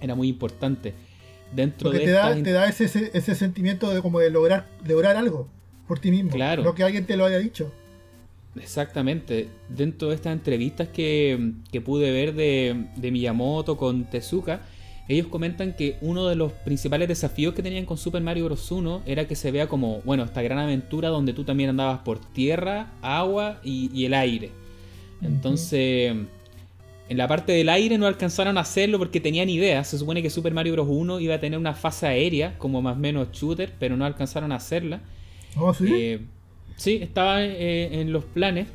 [0.01, 0.95] era muy importante.
[1.53, 5.17] Dentro Porque de te, da, te da ese, ese, sentimiento de como de lograr, lograr
[5.17, 5.49] algo
[5.91, 6.31] por ti mismo.
[6.31, 6.73] Claro.
[6.73, 7.73] Que alguien te lo haya dicho.
[8.55, 9.49] Exactamente.
[9.69, 11.53] Dentro de estas entrevistas que,
[11.85, 14.61] pude ver de, de, Miyamoto con Tezuka,
[15.09, 18.71] ellos comentan que uno de los principales desafíos que tenían con Super Mario Bros.
[18.71, 22.21] 1 era que se vea como, bueno, esta gran aventura donde tú también andabas por
[22.21, 24.53] tierra, agua y, el aire.
[25.21, 26.15] Entonces,
[27.09, 29.89] en la parte del aire no alcanzaron a hacerlo porque tenían ideas.
[29.89, 30.87] Se supone que Super Mario Bros.
[30.89, 34.53] 1 iba a tener una fase aérea, como más o menos shooter, pero no alcanzaron
[34.53, 35.01] a hacerla.
[35.57, 35.87] ¿Oh, sí?
[35.93, 36.21] Eh,
[36.77, 38.69] sí, estaba eh, en los planes,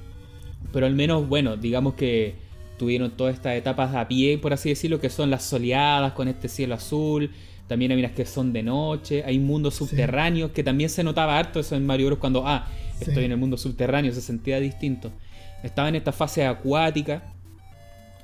[0.71, 2.35] pero al menos, bueno, digamos que
[2.77, 6.49] tuvieron todas estas etapas a pie, por así decirlo, que son las soleadas con este
[6.49, 7.31] cielo azul.
[7.67, 11.59] También hay unas que son de noche, hay mundos subterráneos, que también se notaba harto
[11.59, 12.19] eso en Mario Bros.
[12.19, 12.67] cuando, ah,
[12.99, 15.11] estoy en el mundo subterráneo, se sentía distinto.
[15.63, 17.33] Estaba en esta fase acuática,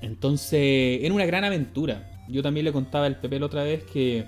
[0.01, 2.07] entonces era una gran aventura.
[2.27, 4.25] Yo también le contaba al Pepe la otra vez que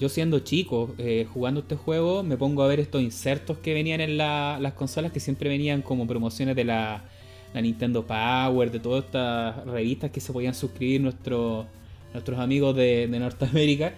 [0.00, 4.00] yo siendo chico, eh, jugando este juego, me pongo a ver estos insertos que venían
[4.00, 7.04] en las consolas, que siempre venían como promociones de la,
[7.54, 11.66] Nintendo Power, de todas estas revistas que se podían suscribir nuestros
[12.12, 13.94] nuestros amigos de, Norteamérica.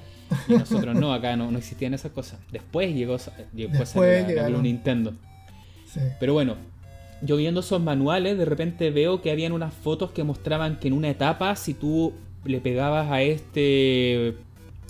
[0.48, 2.38] Y nosotros no, acá no, no existían esas cosas.
[2.50, 3.16] Después llegó,
[3.52, 4.26] después,
[4.60, 5.14] Nintendo.
[6.20, 6.56] Pero bueno,
[7.22, 10.94] yo viendo esos manuales, de repente veo que habían unas fotos que mostraban que en
[10.94, 12.12] una etapa, si tú
[12.44, 14.36] le pegabas a este,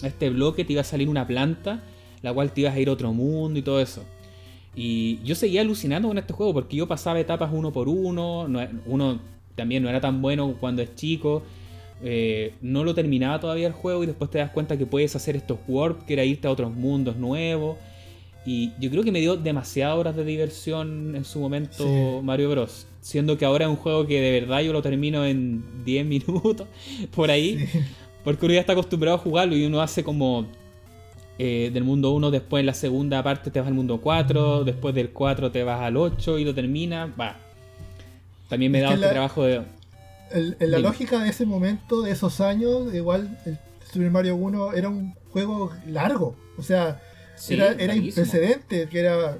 [0.02, 1.82] este bloque, te iba a salir una planta,
[2.22, 4.04] la cual te ibas a ir a otro mundo y todo eso.
[4.74, 8.46] Y yo seguía alucinando con este juego porque yo pasaba etapas uno por uno,
[8.84, 9.20] uno
[9.54, 11.42] también no era tan bueno cuando es chico.
[12.02, 15.34] Eh, no lo terminaba todavía el juego y después te das cuenta que puedes hacer
[15.34, 17.78] estos warp, que era irte a otros mundos nuevos.
[18.44, 22.86] Y yo creo que me dio demasiadas horas de diversión en su momento Mario Bros.
[23.00, 26.68] Siendo que ahora es un juego que de verdad yo lo termino en 10 minutos,
[27.14, 27.66] por ahí.
[28.26, 30.46] Porque uno ya está acostumbrado a jugarlo y uno hace como
[31.38, 34.96] eh, del mundo 1, después en la segunda parte te vas al mundo 4, después
[34.96, 37.06] del 4 te vas al 8 y lo termina.
[37.06, 37.36] Va.
[38.48, 39.62] También me da este trabajo de.
[40.32, 43.60] en la lógica de ese momento, de esos años, igual el
[43.92, 46.34] Super Mario 1 era un juego largo.
[46.58, 47.00] O sea,
[47.48, 49.38] era, era imprecedente, que era,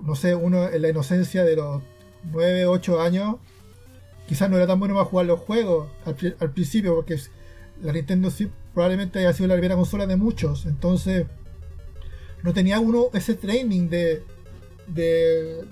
[0.00, 1.82] no sé, uno en la inocencia de los
[2.30, 3.34] 9, 8 años,
[4.26, 7.18] quizás no era tan bueno para jugar los juegos al, principio, porque
[7.80, 11.26] la Nintendo sí probablemente haya sido la primera consola de muchos, entonces
[12.42, 14.22] no tenía uno ese training de,
[14.86, 15.64] de,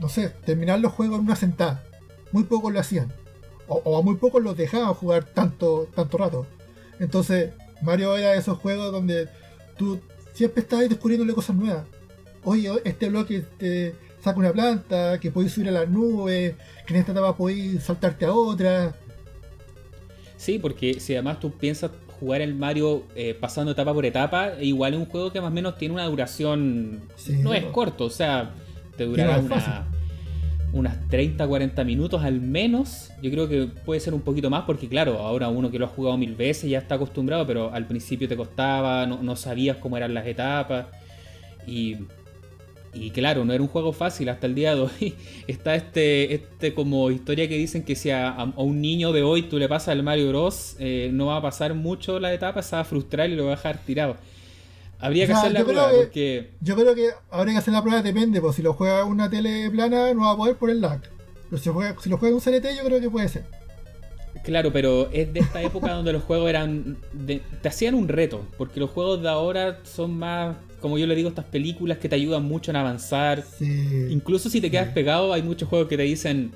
[0.00, 1.84] no, sé, terminar los juegos en una sentada.
[2.32, 3.12] Muy pocos lo hacían.
[3.68, 6.46] O, a muy pocos los dejaban jugar tanto, tanto rato.
[6.98, 9.28] Entonces, Mario era de esos juegos donde
[9.76, 10.00] tú
[10.32, 11.84] siempre estás descubriéndole cosas nuevas.
[12.42, 16.54] Oye, este bloque te saca una planta, que podéis subir a las nubes,
[16.86, 18.94] que en esta etapa podéis saltarte a otra.
[20.36, 24.94] Sí, porque si además tú piensas jugar el Mario eh, pasando etapa por etapa, igual
[24.94, 27.00] es un juego que más o menos tiene una duración.
[27.28, 28.50] no es corto, o sea,
[28.96, 29.86] te durará una
[30.72, 33.10] unas 30, 40 minutos al menos.
[33.22, 35.88] Yo creo que puede ser un poquito más porque claro, ahora uno que lo ha
[35.88, 40.14] jugado mil veces ya está acostumbrado, pero al principio te costaba, no, sabías cómo eran
[40.14, 40.86] las etapas.
[41.66, 41.96] Y,
[42.92, 45.14] y, claro, no era un juego fácil hasta el día de hoy.
[45.46, 49.58] Está este, este como historia que dicen que si a, un niño de hoy tú
[49.58, 52.82] le pasas el Mario Bros, eh, no va a pasar mucho la etapa, se va
[52.82, 54.16] a frustrar y lo va a dejar tirado.
[55.00, 56.50] Habría que hacer la prueba porque.
[56.60, 59.70] Yo creo que habría que hacer la prueba, depende, pues si lo juega una tele
[59.70, 61.00] plana no va a poder por el lag.
[61.48, 63.44] Pero si, juega, si lo juega un CRT, yo creo que puede ser.
[64.44, 66.98] Claro, pero es de esta época donde los juegos eran.
[67.62, 70.56] te hacían un reto, porque los juegos de ahora son más.
[70.80, 73.44] Como yo le digo, estas películas que te ayudan mucho en avanzar.
[73.60, 76.52] Incluso si te quedas pegado, hay muchos juegos que te dicen.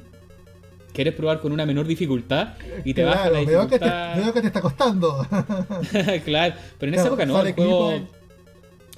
[0.93, 2.55] ¿Quieres probar con una menor dificultad?
[2.85, 3.69] Y te baja la dificultad.
[3.69, 5.27] Veo que te, veo que te está costando.
[6.25, 7.43] claro, pero en esa época no.
[7.43, 8.01] El juego,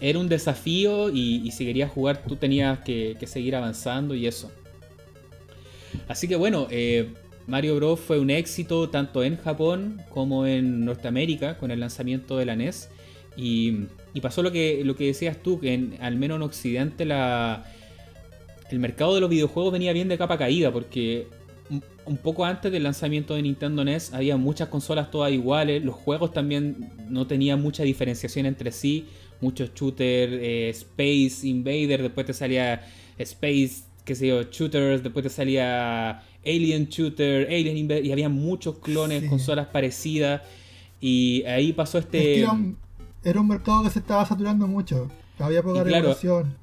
[0.00, 4.50] era un desafío y, si querías jugar tú tenías que, seguir avanzando y eso.
[6.08, 7.14] Así que bueno, eh,
[7.46, 8.00] Mario Bros.
[8.00, 12.90] fue un éxito tanto en Japón como en Norteamérica con el lanzamiento de la NES.
[13.36, 13.86] Y,
[14.22, 17.64] pasó lo que, lo que decías tú, que al menos en Occidente la,
[18.70, 21.28] el mercado de los videojuegos venía bien de capa caída, porque
[22.06, 26.32] un poco antes del lanzamiento de Nintendo NES había muchas consolas todas iguales, los juegos
[26.32, 29.06] también no tenían mucha diferenciación entre sí,
[29.40, 32.86] muchos shooters, eh, Space Invader, después te salía
[33.18, 38.78] Space, qué sé yo, Shooters, después te salía Alien Shooter, Alien Invader, y había muchos
[38.78, 40.42] clones, consolas parecidas,
[41.00, 42.46] y ahí pasó este...
[43.28, 46.54] era, un, mercado que se estaba saturando mucho, había poca regulación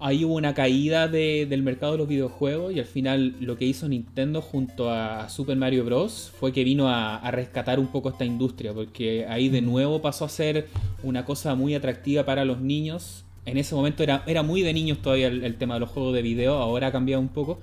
[0.00, 3.86] ahí hubo una caída del mercado de los videojuegos y al final lo que hizo
[3.86, 6.32] Nintendo junto a Super Mario Bros.
[6.40, 10.28] fue que vino a, rescatar un poco esta industria, porque ahí de nuevo pasó a
[10.28, 10.68] ser
[11.02, 13.24] una cosa muy atractiva para los niños.
[13.44, 16.22] En ese momento era, era muy de niños todavía el, tema de los juegos de
[16.22, 17.58] video, ahora ha cambiado un poco,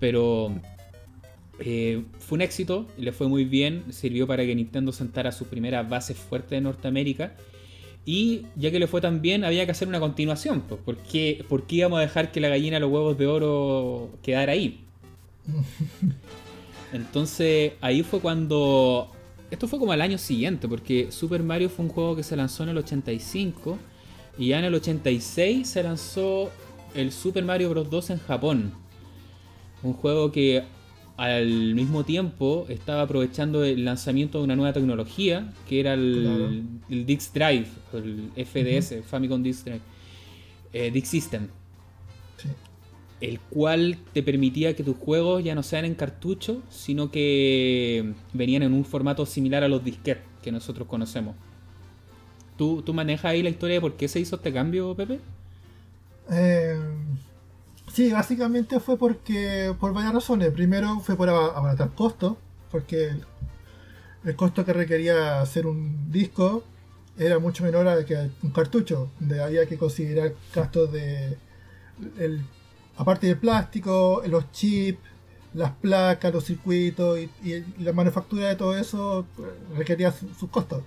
[0.00, 0.52] pero
[1.60, 5.84] eh, fue un éxito, le fue muy bien, sirvió para que Nintendo sentara su primera
[5.84, 7.32] base fuerte en Norteamérica
[8.04, 10.62] y ya que le fue tan bien, había que hacer una continuación.
[10.62, 14.52] Pues, ¿por, qué, íbamos a dejar que la gallina de los huevos de oro quedara
[14.52, 14.80] ahí?
[16.92, 19.10] Entonces ahí fue cuando...
[19.50, 22.62] Esto fue como al año siguiente, porque Super Mario fue un juego que se lanzó
[22.62, 23.78] en el 85
[24.38, 26.50] y ya en el 86 se lanzó
[26.94, 27.90] el Super Mario Bros.
[27.90, 28.72] 2 en Japón.
[29.82, 30.64] Un juego que
[31.20, 37.30] al mismo tiempo estaba aprovechando el lanzamiento de una nueva tecnología que era el, Dix
[37.34, 39.82] Drive, el FDS, Famicom Dix Drive,
[40.72, 41.48] eh, Dix System.
[43.20, 48.62] El cual te permitía que tus juegos ya no sean en cartucho, sino que venían
[48.62, 51.36] en un formato similar a los disquetes que nosotros conocemos.
[52.56, 55.20] ¿Tú, ¿Tú manejas ahí la historia de por qué se hizo este cambio, Pepe?
[56.30, 56.80] Eh,
[57.92, 60.50] Sí, básicamente fue porque por varias razones.
[60.52, 62.36] Primero fue por abaratar costos,
[62.70, 63.12] porque
[64.24, 66.62] el, costo que requería hacer un disco
[67.18, 71.36] era mucho menor que un cartucho, donde había que considerar gastos de
[72.18, 72.42] el
[72.96, 75.00] aparte del plástico, los chips,
[75.54, 80.82] las placas, los circuitos y, la manufactura de todo eso pues, requería sus costos.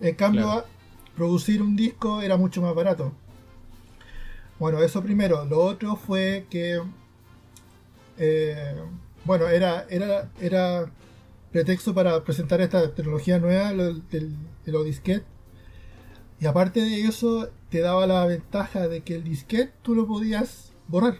[0.00, 0.64] En cambio,
[1.16, 3.12] producir un disco era mucho más barato.
[4.58, 5.44] Bueno, eso primero.
[5.44, 6.80] Lo otro fue que,
[8.18, 8.74] eh,
[9.24, 10.90] bueno, era, era, era
[11.52, 14.32] pretexto para presentar esta tecnología nueva de
[14.66, 15.26] los disquetes.
[16.40, 20.72] Y aparte de eso, te daba la ventaja de que el disquete tú lo podías
[20.88, 21.18] borrar.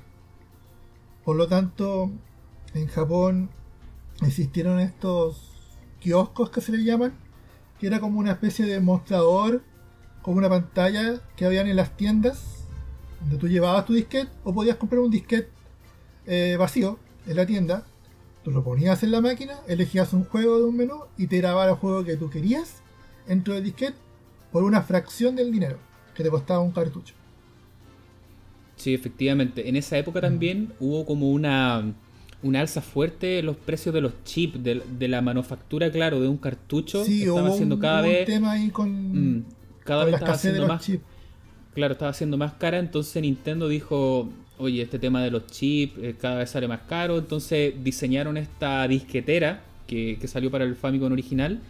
[1.24, 2.10] Por lo tanto,
[2.74, 3.50] en Japón
[4.22, 5.52] existieron estos
[6.00, 7.14] kioscos que se le llaman,
[7.80, 9.62] que era como una especie de mostrador,
[10.22, 12.55] como una pantalla que habían en las tiendas,
[13.26, 15.48] donde tú llevabas tu disquete o podías comprar un disquete
[16.26, 17.84] eh, vacío en la tienda.
[18.44, 21.70] Tú lo ponías en la máquina, elegías un juego de un menú y te grababa
[21.70, 22.82] el juego que tú querías
[23.26, 23.96] dentro del disquete
[24.52, 25.78] por una fracción del dinero
[26.14, 27.14] que te costaba un cartucho.
[28.76, 29.68] Sí, efectivamente.
[29.68, 31.94] En esa época también hubo como una
[32.42, 36.36] una alza fuerte en los precios de los chips, de, la manufactura, claro, de un
[36.36, 37.04] cartucho.
[37.04, 38.26] Sí, estaba haciendo cada vez.
[38.26, 39.38] tema ahí con.
[39.38, 39.44] Mm,
[39.82, 40.88] cada vez estaba haciendo más.
[41.76, 42.78] Claro, estaba haciendo más cara.
[42.78, 47.18] Entonces Nintendo dijo: Oye, este tema de los chips eh, cada vez sale más caro.
[47.18, 51.60] Entonces diseñaron esta disquetera que, que salió para el Famicom original,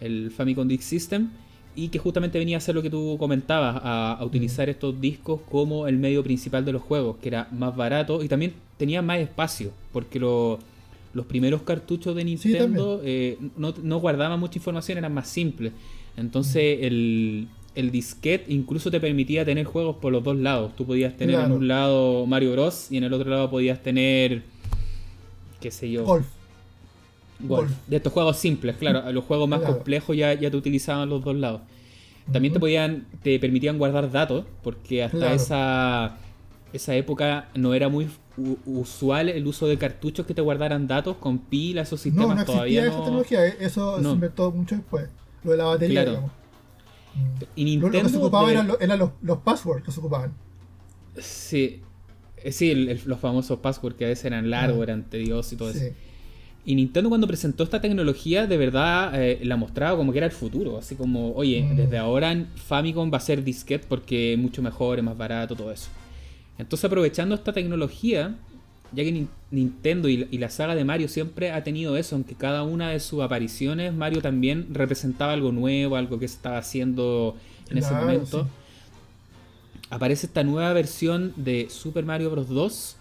[0.00, 1.28] el Famicom Disk System
[1.74, 5.86] y que justamente venía a hacer lo que tú comentabas, a, utilizar estos discos como
[5.86, 9.72] el medio principal de los juegos, que era más barato y también tenía más espacio,
[9.92, 15.72] porque los primeros cartuchos de Nintendo eh, no, guardaban mucha información, eran más simples.
[16.16, 20.74] Entonces el, el disquete incluso te permitía tener juegos por los dos lados.
[20.76, 22.88] Tú podías tener en un lado Mario Bros.
[22.90, 24.42] y en el otro lado podías tener,
[25.60, 26.04] qué sé yo.
[26.04, 26.26] Golf.
[27.88, 29.10] De estos juegos simples, claro.
[29.10, 31.62] Los juegos más complejos ya, ya te utilizaban los dos lados.
[32.30, 36.16] También te podían, te permitían guardar datos, porque hasta esa,
[36.72, 38.08] esa época no era muy
[38.64, 42.44] usual el uso de cartuchos que te guardaran datos con pilas, esos sistemas no, no
[42.44, 45.08] todavía esa tecnología, eh, eso se inventó mucho después.
[45.42, 46.30] Lo de la batería, digamos.
[47.56, 48.66] Y Nintendo lo, que se ocupaba eran,
[48.98, 50.32] los, los, passwords que se ocupaban.
[51.18, 51.82] Sí,
[52.38, 54.84] eh, sí, los famosos passwords que a veces eran largos, ah.
[54.84, 55.84] eran tediosos y todo eso.
[56.64, 60.32] Y Nintendo cuando presentó esta tecnología de verdad eh, la mostraba como que era el
[60.32, 61.76] futuro, así como, oye, mm.
[61.76, 65.72] desde ahora Famicom va a ser disquete porque es mucho mejor, es más barato, todo
[65.72, 65.88] eso.
[66.58, 68.36] Entonces aprovechando esta tecnología,
[68.92, 72.90] ya que Nintendo y, la saga de Mario siempre ha tenido eso, aunque cada una
[72.90, 77.36] de sus apariciones Mario también representaba algo nuevo, algo que se estaba haciendo
[77.70, 78.46] en ese momento.
[79.90, 82.48] Aparece esta nueva versión de Super Mario Bros.
[82.48, 82.96] 2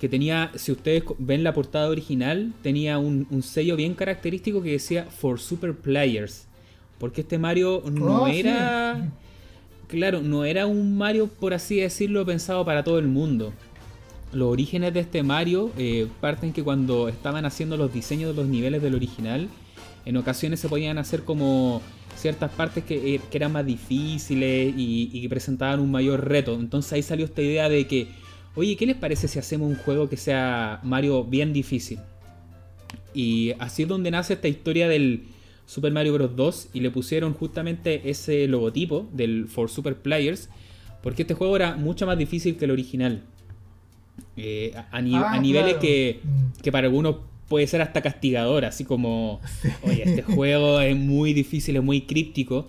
[0.00, 5.04] que tenía, si ustedes ven la portada original, tenía un, sello bien característico que decía
[5.04, 6.46] For Super Players.
[6.98, 9.10] Porque este Mario no ah, era...
[9.88, 13.52] Claro, no era un Mario, por así decirlo, pensado para todo el mundo.
[14.32, 18.48] Los orígenes de este Mario eh, parten que cuando estaban haciendo los diseños de los
[18.48, 19.48] niveles del original,
[20.04, 21.82] en ocasiones se podían hacer como
[22.16, 26.54] ciertas partes que, eh, eran más difíciles y, y que presentaban un mayor reto.
[26.54, 28.08] Entonces ahí salió esta idea de que
[28.54, 31.98] oye, ¿qué les parece si hacemos un juego que sea Mario bien difícil?
[33.14, 35.24] Y así es donde nace esta historia del
[35.66, 36.36] Super Mario Bros.
[36.36, 40.48] 2 y le pusieron justamente ese logotipo del For Super Players,
[41.02, 43.22] porque este juego era mucho más difícil que el original.
[44.42, 45.02] Eh, a, ah,
[45.38, 46.62] niveles que, mm.
[46.62, 47.16] que para algunos
[47.46, 49.40] puede ser hasta castigador, así como,
[49.82, 52.66] oye, este juego es muy difícil, es muy críptico.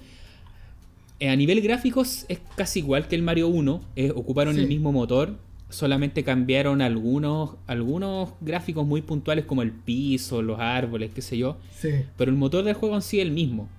[1.22, 4.92] Eh, a nivel gráficos es casi igual que el Mario 1, eh, ocuparon el mismo
[4.92, 5.38] motor,
[5.70, 11.58] solamente cambiaron algunos, algunos gráficos muy puntuales como el piso, los árboles, qué sé yo.
[12.18, 13.70] Pero el motor del juego en sí es el mismo.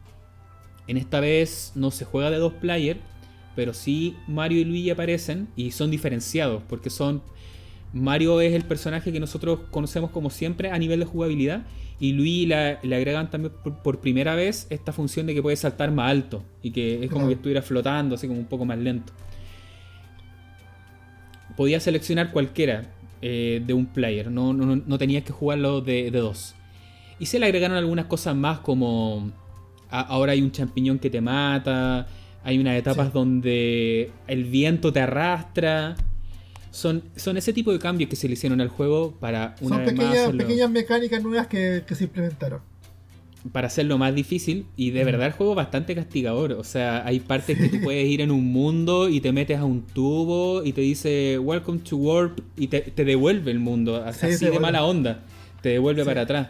[0.86, 3.00] En esta vez no se juega de dos players,
[3.54, 7.20] pero sí Mario y Luigi aparecen y son diferenciados porque son...
[7.92, 11.62] Mario es el personaje que nosotros conocemos como siempre a nivel de jugabilidad
[12.00, 16.10] y Luigi le agregan también por, primera vez esta función de que puede saltar más
[16.10, 19.12] alto y que es como que estuviera flotando, así como un poco más lento
[21.56, 22.84] podías seleccionar cualquiera
[23.20, 26.54] eh, de un player, no, no, tenías que jugarlo de, dos.
[27.18, 29.30] Y se le agregaron algunas cosas más como
[29.90, 32.06] ahora hay un champiñón que te mata,
[32.42, 35.94] hay unas etapas donde el viento te arrastra.
[36.72, 39.84] Son, son ese tipo de cambios que se le hicieron al juego para una son
[39.84, 42.60] pequeñas, pequeñas mecánicas nuevas que, que se implementaron
[43.50, 46.52] para hacerlo más difícil y de verdad el juego es bastante castigador.
[46.52, 49.64] O sea, hay partes que tú puedes ir en un mundo y te metes a
[49.64, 54.58] un tubo y te dice Welcome to Warp y te, devuelve el mundo, así de
[54.60, 55.22] mala onda,
[55.60, 56.48] te devuelve para atrás.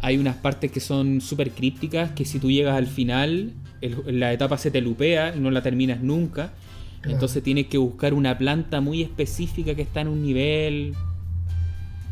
[0.00, 3.52] Hay unas partes que son súper crípticas que si tú llegas al final,
[4.06, 6.52] la etapa se te lupea y no la terminas nunca.
[7.08, 10.94] Entonces tienes que buscar una planta muy específica que está en un nivel.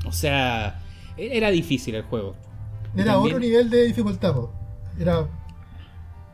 [0.07, 0.81] O sea,
[1.17, 2.35] e-, era difícil el juego.
[2.97, 4.35] Era otro nivel de dificultad,
[4.99, 5.29] era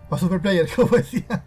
[0.09, 1.43] para super player, como decía.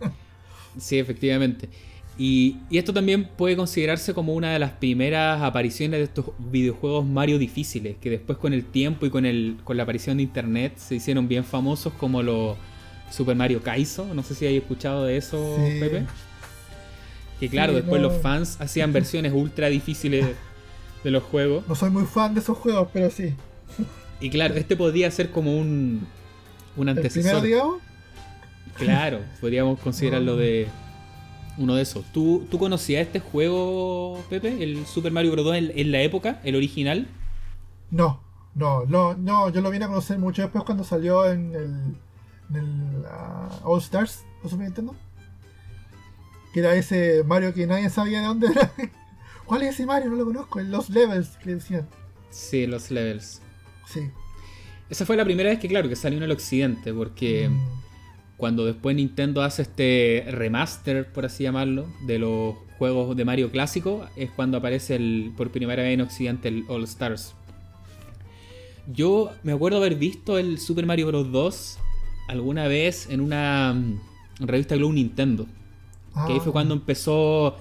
[0.77, 1.69] Sí, efectivamente.
[2.17, 7.37] Y, esto también puede considerarse como una de las primeras apariciones de estos videojuegos Mario
[7.37, 10.95] difíciles, que después con el tiempo y con, el, con la aparición de internet se
[10.95, 12.57] hicieron bien famosos como los
[13.11, 14.13] Super Mario Kaizo.
[14.13, 16.05] No sé si hay escuchado de eso, Pepe.
[17.39, 20.25] Que claro, después los fans hacían versiones ultra difíciles
[21.03, 21.67] de los juegos.
[21.67, 23.33] No soy muy fan de esos juegos, pero sí.
[24.19, 26.07] Y claro, este podría ser como un,
[26.77, 27.35] un antecesor.
[27.35, 27.81] ¿El primero, digamos?
[28.75, 30.67] Claro, podríamos considerarlo de
[31.57, 32.05] uno de esos.
[32.11, 34.63] ¿Tú, ¿Tú conocías este juego, Pepe?
[34.63, 35.55] ¿El Super Mario Bros.
[35.55, 37.07] en, en la época, el original?
[37.91, 38.21] No,
[38.55, 41.95] no, no, no, yo lo vine a conocer mucho después cuando salió en el,
[42.49, 44.95] en el uh, All Stars ¿no Super Nintendo.
[46.55, 48.71] Que era ese Mario que nadie sabía de dónde era.
[49.45, 50.09] ¿Cuál es ese Mario?
[50.09, 50.59] No lo conozco.
[50.61, 51.87] Los Levels, que decían.
[52.31, 53.43] Sí, Los Levels.
[53.93, 54.09] Sí.
[54.89, 57.49] Esa fue la primera vez que, claro, que salió en el occidente, porque...
[57.49, 57.85] Mm
[58.37, 64.05] cuando después Nintendo hace este remaster, por así llamarlo, de los juegos de Mario clásico,
[64.15, 67.33] es cuando aparece el, por primera vez en Occidente el All Stars.
[68.87, 71.31] Yo me acuerdo haber visto el Super Mario Bros.
[71.31, 71.79] 2
[72.27, 75.47] alguna vez en una mm, revista Glow Nintendo.
[76.27, 76.53] Que ahí fue ah.
[76.53, 77.55] cuando empezó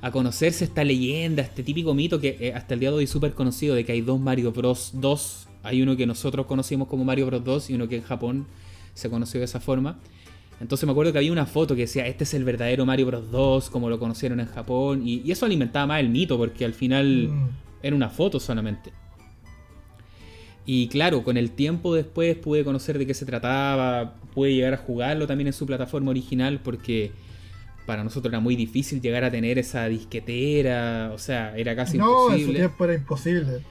[0.00, 3.10] a conocerse esta leyenda, este típico mito que eh, hasta el día de hoy es
[3.10, 4.92] súper conocido de que hay dos Mario Bros.
[4.94, 5.48] 2.
[5.64, 7.44] Hay uno que nosotros conocimos como Mario Bros.
[7.44, 8.46] 2 y uno que en Japón
[8.94, 9.98] se conoció de esa forma.
[10.60, 13.30] Entonces me acuerdo que había una foto que decía, este es el verdadero Mario Bros.
[13.30, 17.28] 2, como lo conocieron en Japón, y, eso alimentaba más el mito, porque al final
[17.28, 17.48] mm.
[17.82, 18.92] era una foto solamente.
[20.66, 24.76] Y claro, con el tiempo después pude conocer de qué se trataba, pude llegar a
[24.76, 27.12] jugarlo también en su plataforma original, porque
[27.88, 32.28] para nosotros era muy difícil llegar a tener esa disquetera, o sea, era casi imposible.
[32.28, 33.62] No, en su tiempo era imposible.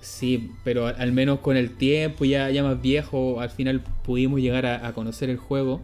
[0.00, 4.64] Sí, pero al menos con el tiempo, ya, ya más viejo, al final pudimos llegar
[4.64, 5.82] a, conocer el juego.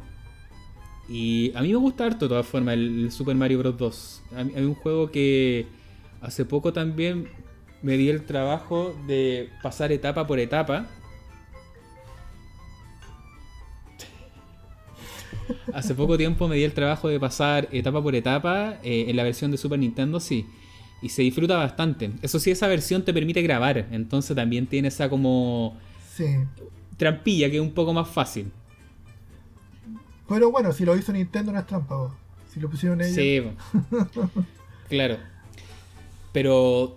[1.10, 3.76] Y a mí me gusta harto de todas formas el, Super Mario Bros.
[3.76, 4.22] 2.
[4.56, 5.66] Hay un juego que
[6.22, 7.28] hace poco también
[7.82, 10.86] me di el trabajo de pasar etapa por etapa.
[15.72, 19.22] Hace poco tiempo me di el trabajo de pasar etapa por etapa eh, en la
[19.22, 20.46] versión de Super Nintendo, sí
[21.04, 22.12] y se disfruta bastante.
[22.22, 25.76] Eso sí, esa versión te permite grabar, entonces también tiene esa como
[26.96, 28.50] trampilla que es un poco más fácil.
[30.26, 32.16] Pero bueno, si lo hizo Nintendo no es trampa,
[32.50, 33.14] si lo pusieron ellos.
[33.14, 33.42] Sí,
[34.88, 35.18] claro.
[36.32, 36.96] Pero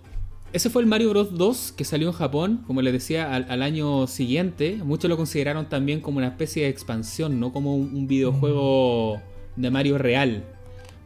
[0.52, 1.36] ese fue el Mario Bros.
[1.36, 4.78] 2 que salió en Japón, como les decía, al, año siguiente.
[4.82, 9.16] Muchos lo consideraron también como una especie de expansión, no como un videojuego
[9.56, 9.60] mm.
[9.60, 10.44] de Mario real.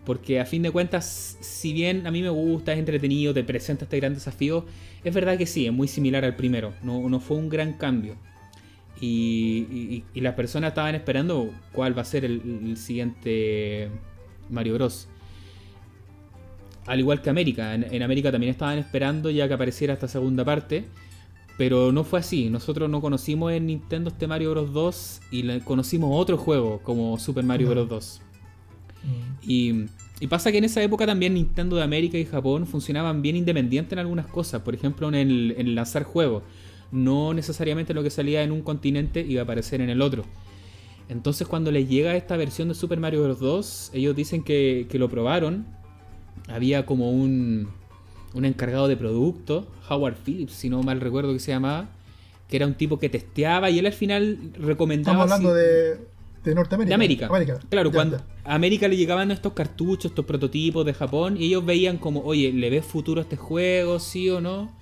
[0.04, 3.84] Porque a fin de cuentas, si bien a mí me gusta, es entretenido, te presenta
[3.84, 4.64] este gran desafío,
[5.04, 6.74] es verdad que sí, es muy similar al primero.
[6.82, 8.16] No, fue un gran cambio.
[9.00, 13.90] Y, las personas estaban esperando cuál va a ser el, siguiente
[14.50, 15.08] Mario Bros.
[16.86, 17.74] Al igual que América.
[17.74, 20.86] En, América también estaban esperando ya que apareciera esta segunda parte.
[21.58, 22.50] Pero no fue así.
[22.50, 24.72] Nosotros no conocimos en Nintendo este Mario Bros.
[24.72, 27.88] 2 y conocimos otro juego como Super Mario Bros.
[27.88, 28.22] 2.
[29.42, 29.86] Y,
[30.28, 33.98] pasa que en esa época también Nintendo de América y Japón funcionaban bien independientes en
[33.98, 34.62] algunas cosas.
[34.62, 36.42] Por ejemplo, en el, lanzar juegos.
[36.90, 40.24] No necesariamente lo que salía en un continente iba a aparecer en el otro.
[41.08, 43.40] Entonces cuando les llega esta versión de Super Mario Bros.
[43.40, 45.66] 2, ellos dicen que, lo probaron.
[46.52, 47.68] Había como un,
[48.34, 51.88] un encargado de producto, Howard Phillips, si no mal recuerdo que se llamaba,
[52.48, 55.24] que era un tipo que testeaba y él al final recomendaba...
[55.24, 55.98] Estamos hablando de,
[56.44, 56.88] de Norteamérica.
[56.88, 56.94] De
[57.34, 57.60] América.
[57.68, 61.98] Claro, cuando a América le llegaban estos cartuchos, estos prototipos de Japón, y ellos veían
[61.98, 64.72] como, oye, ¿le ves futuro a este juego, sí o no?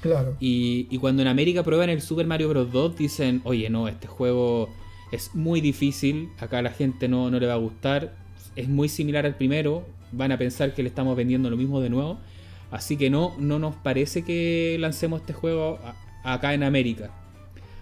[0.00, 0.36] Claro.
[0.38, 2.70] Y, cuando en América prueban el Super Mario Bros.
[2.72, 4.68] 2, dicen, oye, no, este juego
[5.10, 8.14] es muy difícil, acá a la gente no, no le va a gustar,
[8.54, 11.90] es muy similar al primero, van a pensar que le estamos vendiendo lo mismo de
[11.90, 12.18] nuevo,
[12.70, 15.78] así que no, no nos parece que lancemos este juego
[16.24, 17.10] acá en América.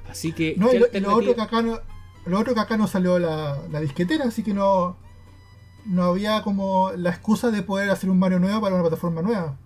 [0.09, 0.55] Así que...
[0.57, 1.81] No, y lo, otro que acá no
[2.27, 4.97] lo otro que acá no salió la, disquetera, así que no,
[5.85, 9.57] no había como la excusa de poder hacer un Mario nuevo para una plataforma nueva.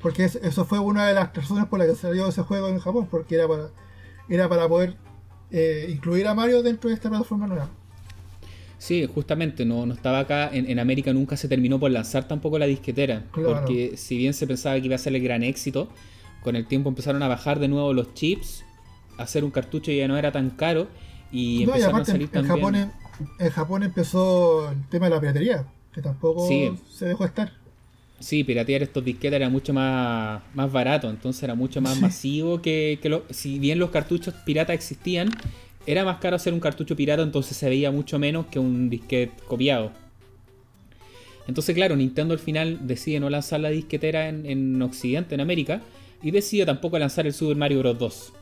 [0.00, 3.08] Porque eso fue una de las razones por las que salió ese juego en Japón,
[3.10, 3.68] porque era para,
[4.28, 4.96] era para poder
[5.50, 7.68] eh, incluir a Mario dentro de esta plataforma nueva.
[8.78, 10.50] Sí, justamente, no, no estaba acá.
[10.52, 13.24] En, América nunca se terminó por lanzar tampoco la disquetera.
[13.32, 15.88] Porque si bien se pensaba que iba a ser el gran éxito,
[16.42, 18.64] con el tiempo empezaron a bajar de nuevo los chips,
[19.18, 20.88] hacer un cartucho ya no era tan caro
[21.32, 25.64] y no, y aparte, en, Japón, en, Japón empezó el tema de la piratería.
[25.92, 27.52] que tampoco se dejó estar.
[28.18, 32.98] Sí, piratear estos disquetes era mucho más, más barato, entonces era mucho más masivo que,
[33.02, 35.28] que si bien los cartuchos piratas existían,
[35.86, 39.32] era más caro hacer un cartucho pirata, entonces se veía mucho menos que un disquete
[39.46, 39.92] copiado.
[41.46, 45.80] Entonces, claro, Nintendo al final decide no lanzar la disquetera en, en Occidente, en América,
[46.22, 47.98] y decide tampoco lanzar el Super Mario Bros.
[47.98, 48.32] 2.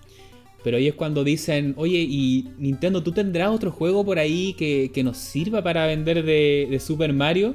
[0.63, 5.03] Pero ahí es cuando dicen, oye, y Nintendo, ¿tú tendrás otro juego por ahí que,
[5.05, 7.55] nos sirva para vender de Super Mario?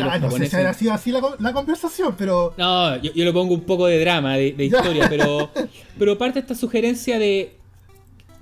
[0.00, 2.54] Ah, no sé si ha sido así la, conversación, pero.
[2.56, 5.50] No, yo, yo, le pongo un poco de drama, de, historia, pero,
[5.98, 7.52] pero parte esta sugerencia de.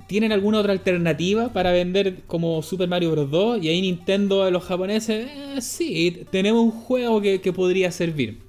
[0.08, 3.30] ¿Tienen alguna otra alternativa para vender como Super Mario Bros.
[3.30, 3.62] 2?
[3.62, 8.40] Y ahí Nintendo, los japoneses, eh, sí, tenemos un juego que, podría servir.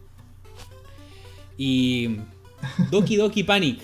[1.57, 2.16] Y.
[2.91, 3.82] Doki Doki Panic.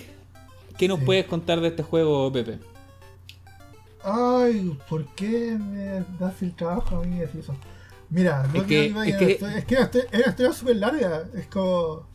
[0.78, 2.58] ¿Qué nos puedes contar de este juego, Pepe?
[4.02, 7.54] Ay, ¿por qué me das el trabajo a mí eso?
[8.08, 9.74] Mira, es que, es, que, es que
[10.12, 11.26] era historia súper larga.
[11.34, 12.06] Es como.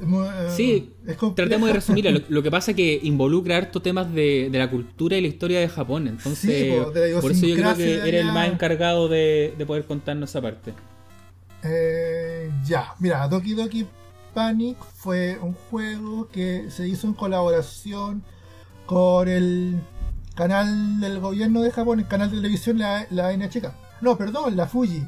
[0.00, 0.94] Eh, sí,
[1.34, 2.24] tratemos de resumir.
[2.28, 5.60] Lo, que pasa es que involucra harto temas de, de, la cultura y la historia
[5.60, 6.08] de Japón.
[6.08, 6.74] Entonces,
[7.20, 10.72] por eso yo creo que era el más encargado de, de poder contarnos esa parte.
[11.64, 13.86] Eh, ya, mira, Doki Doki
[14.32, 18.22] Panic fue un juego que se hizo en colaboración
[18.86, 19.80] con el
[20.36, 23.72] canal del gobierno de Japón, el canal de televisión, la, la NHK.
[24.00, 25.02] No, perdón, la Fuji.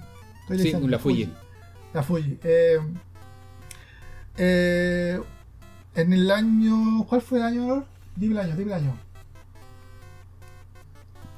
[0.58, 1.28] sí, la Fuji.
[1.94, 2.38] La Fuji.
[2.42, 2.78] Eh,
[4.42, 5.20] eh,
[5.94, 7.04] en el año.
[7.06, 7.84] ¿Cuál fue el año?
[8.16, 8.98] Dime el año, dime el año.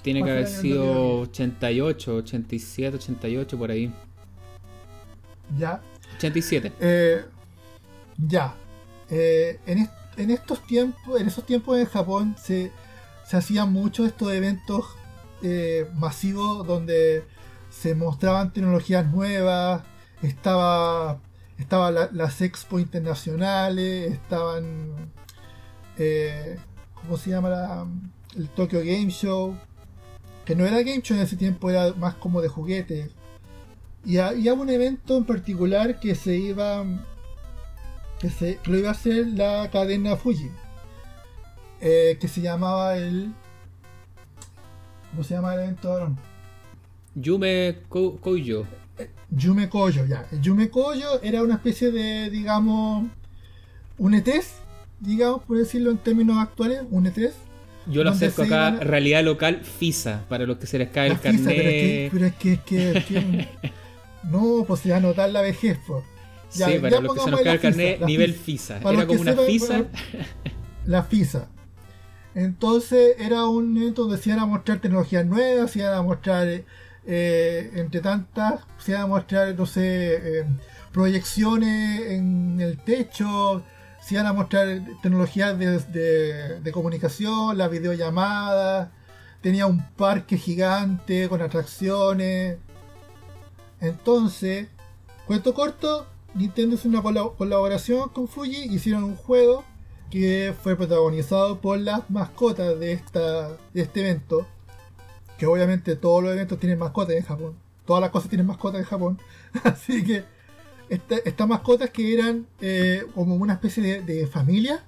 [0.02, 3.92] Tiene que haber sido 88, 87, 88, por ahí.
[5.58, 5.80] Ya.
[6.16, 6.72] 87.
[6.80, 7.24] Eh,
[8.18, 8.54] ya.
[9.10, 12.70] en, en, estos tiempos, en esos tiempos en Japón se,
[13.26, 14.86] se hacían muchos estos eventos
[15.94, 17.24] masivos donde
[17.68, 19.82] se mostraban tecnologías nuevas,
[20.22, 21.18] estaba,
[21.62, 25.12] estaba las expo internacionales, estaban,
[25.96, 26.58] eh,
[26.94, 27.86] ¿cómo se llama?
[28.36, 29.56] el Tokyo Game Show,
[30.44, 33.10] que no era Game Show en ese tiempo, era más como de juguetes.
[34.04, 36.84] Y había un evento en particular que se iba,
[38.18, 40.50] que, se, lo iba a hacer la cadena Fuji,
[41.80, 43.32] eh, que se llamaba el,
[45.10, 46.10] ¿cómo se llama el evento ahora?
[47.14, 48.66] Yume Koyo.
[49.34, 50.26] Yume Koyo, ya.
[50.30, 53.06] El Yume Koyo era una especie de, digamos,
[53.98, 54.54] un ETS,
[55.00, 57.34] digamos, por decirlo en términos actuales, un ETS.
[57.86, 61.44] Yo lo acerco acá, realidad local, FISA, para los que se les cae el carnet.
[62.12, 63.48] Pero es que, pero es que,
[64.30, 66.04] no, pues se va a notar la vejez, pues.
[66.48, 68.78] sí, para los que se nos cae el carnet, nivel FISA.
[68.78, 69.84] Era como una FISA.
[70.86, 71.48] La FISA.
[72.34, 76.64] Entonces era un evento donde se iban a mostrar tecnologías nuevas, se iban a mostrar
[77.04, 80.46] eh, entre tantas, se van a mostrar, no eh,
[80.92, 83.64] proyecciones en el techo,
[84.00, 88.90] se van a mostrar tecnologías de, comunicación, las videollamadas,
[89.40, 92.58] tenía un parque gigante con atracciones.
[93.80, 94.68] Entonces,
[95.26, 99.64] cuento corto, Nintendo hizo una colaboración con Fuji, hicieron un juego
[100.10, 104.46] que fue protagonizado por las mascotas de, esta, de este evento
[105.42, 107.56] que obviamente todos los eventos tienen mascotas en Japón.
[107.84, 109.18] Todas las cosas tienen mascotas en Japón.
[109.64, 110.22] Así que
[110.88, 114.84] estas mascotas que eran eh, como una especie de, familia,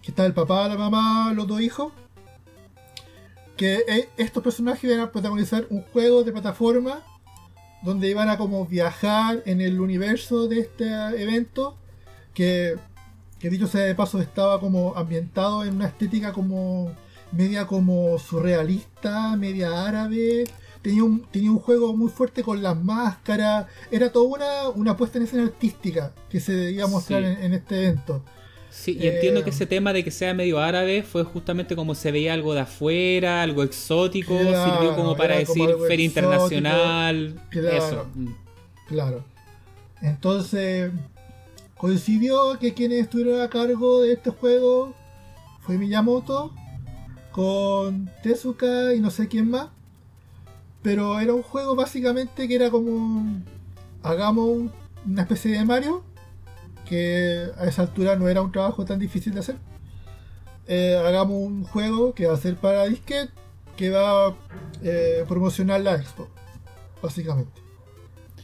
[0.00, 1.92] que está el papá, la mamá, los dos hijos,
[3.58, 7.04] que eh, estos personajes iban a protagonizar un juego de plataforma
[7.82, 10.86] donde iban a como viajar en el universo de este
[11.22, 11.76] evento,
[12.32, 12.78] que,
[13.38, 16.90] que dicho sea de paso estaba como ambientado en una estética como
[17.32, 20.44] media como surrealista, media árabe.
[20.82, 23.66] Tenía un, tenía un juego muy fuerte con las máscaras.
[23.90, 27.84] Era toda una, una puesta en escena artística que se iba a mostrar en, este
[27.84, 28.22] evento.
[28.70, 31.94] Sí, y entiendo que eh, ese tema de que sea medio árabe fue justamente como
[31.94, 37.40] se veía algo de afuera, algo exótico, sirvió como para decir feria internacional.
[37.50, 38.06] Claro, eso.
[38.14, 38.28] Mm.
[38.88, 39.24] Claro.
[40.00, 40.92] Entonces,
[41.76, 44.94] coincidió que quienes estuvieron a cargo de este juego
[45.60, 46.52] fue Miyamoto
[47.32, 49.68] con Tezuka y no sé quién más.
[50.82, 53.42] Pero era un juego básicamente que era como
[54.02, 54.70] hagamos
[55.06, 56.02] una especie de Mario,
[56.88, 59.56] que a esa altura no era un trabajo tan difícil de hacer.
[60.66, 63.32] Eh, hagamos un juego que va a ser para disquete,
[63.76, 64.34] que va a
[64.82, 66.28] eh, promocionar la expo,
[67.02, 67.60] básicamente.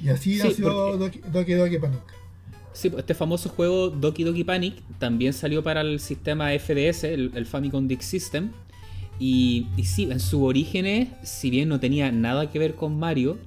[0.01, 1.20] Y así nació Doki,
[1.55, 2.01] Doki Panic.
[2.72, 7.47] Sí, este famoso juego Doki Doki Panic también salió para el sistema FDS, el, el
[7.47, 8.51] Famicom Disk System,
[9.18, 13.38] y, sí, en sus orígenes, si bien no tenía nada que ver con Mario,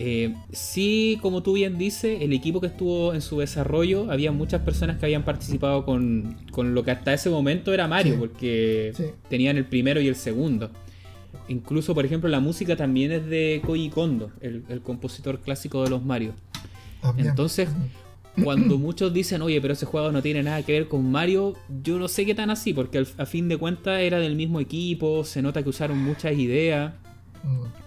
[0.00, 4.62] Eh, sí, como tú bien dices, el equipo que estuvo en su desarrollo, había muchas
[4.62, 8.92] personas que habían participado con, lo que hasta ese momento era Mario, porque
[9.28, 10.70] tenían el primero y el segundo.
[11.48, 16.04] Incluso, por ejemplo, la música también es de Koji Kondo, el, compositor clásico de los
[16.04, 16.32] Mario.
[17.16, 17.68] Entonces,
[18.44, 21.98] cuando muchos dicen, oye, pero ese juego no tiene nada que ver con Mario, yo
[21.98, 25.42] no sé qué tan así, porque a fin de cuentas era del mismo equipo, se
[25.42, 26.92] nota que usaron muchas ideas.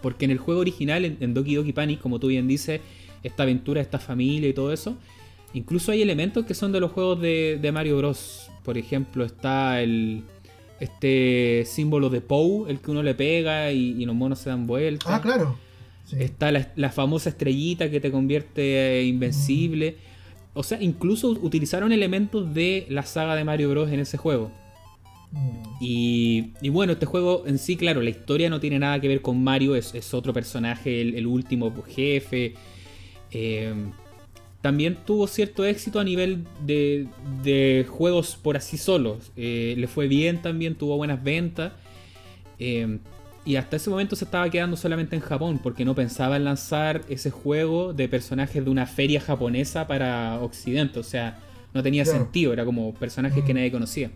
[0.00, 2.80] Porque en el juego original, en, Doki Doki Panic, como tú bien dices,
[3.22, 4.96] esta aventura, esta familia y todo eso,
[5.54, 8.50] incluso hay elementos que son de los juegos de, Mario Bros.
[8.64, 10.24] Por ejemplo, está el
[10.80, 15.08] este símbolo de Pou, el que uno le pega y, los monos se dan vueltas.
[15.12, 15.56] Ah, claro.
[16.18, 19.96] Está la, famosa estrellita que te convierte invencible.
[20.54, 23.90] O sea, incluso utilizaron elementos de la saga de Mario Bros.
[23.90, 24.50] en ese juego.
[25.80, 29.42] Y, bueno, este juego en sí, claro, la historia no tiene nada que ver con
[29.42, 32.54] Mario, es, otro personaje, el, último jefe.
[33.30, 33.74] Eh,
[34.60, 39.32] también tuvo cierto éxito a nivel de, juegos por así solos.
[39.36, 41.72] Eh, le fue bien también, tuvo buenas ventas.
[42.58, 42.98] Eh,
[43.44, 47.02] y hasta ese momento se estaba quedando solamente en Japón, porque no pensaba en lanzar
[47.08, 51.00] ese juego de personajes de una feria japonesa para Occidente.
[51.00, 51.38] O sea,
[51.74, 54.10] no tenía sentido, era como personajes que nadie conocía.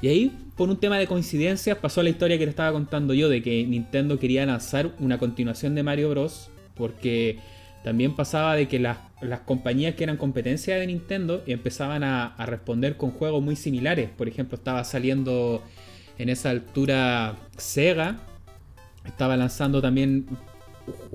[0.00, 3.28] Y ahí, por un tema de coincidencias, pasó la historia que te estaba contando yo
[3.28, 6.50] de que Nintendo quería lanzar una continuación de Mario Bros.
[6.74, 7.38] Porque
[7.84, 8.98] también pasaba de que las,
[9.44, 14.10] compañías que eran competencia de Nintendo empezaban a, responder con juegos muy similares.
[14.10, 15.62] Por ejemplo, estaba saliendo
[16.18, 18.18] en esa altura Sega.
[19.04, 20.26] Estaba lanzando también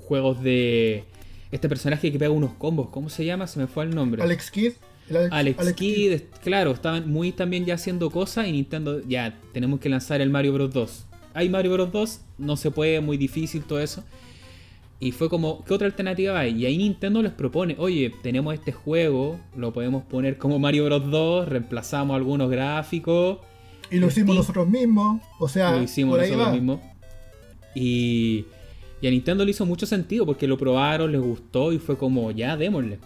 [0.07, 1.03] juegos de
[1.51, 2.89] este personaje que pega unos combos.
[2.89, 3.47] ¿Cómo se llama?
[3.47, 4.21] Se me fue el nombre.
[4.21, 4.73] Alex Kidd.
[5.31, 10.21] Alex, Kidd, claro, estaban muy también ya haciendo cosas y Nintendo, ya, tenemos que lanzar
[10.21, 10.71] el Mario Bros.
[10.71, 11.05] 2.
[11.33, 11.91] Hay Mario Bros.
[11.91, 14.03] 2, no se puede, muy difícil todo eso.
[14.99, 16.61] Y fue como, ¿qué otra alternativa hay?
[16.61, 21.09] Y ahí Nintendo les propone, oye, tenemos este juego, lo podemos poner como Mario Bros.
[21.09, 23.39] 2, reemplazamos algunos gráficos.
[23.91, 26.79] Y lo hicimos nosotros mismos, o sea, lo hicimos nosotros mismos.
[27.73, 28.45] Y,
[29.01, 32.31] y a Nintendo le hizo mucho sentido porque lo probaron, les gustó y fue como,
[32.31, 32.99] ya, démosle.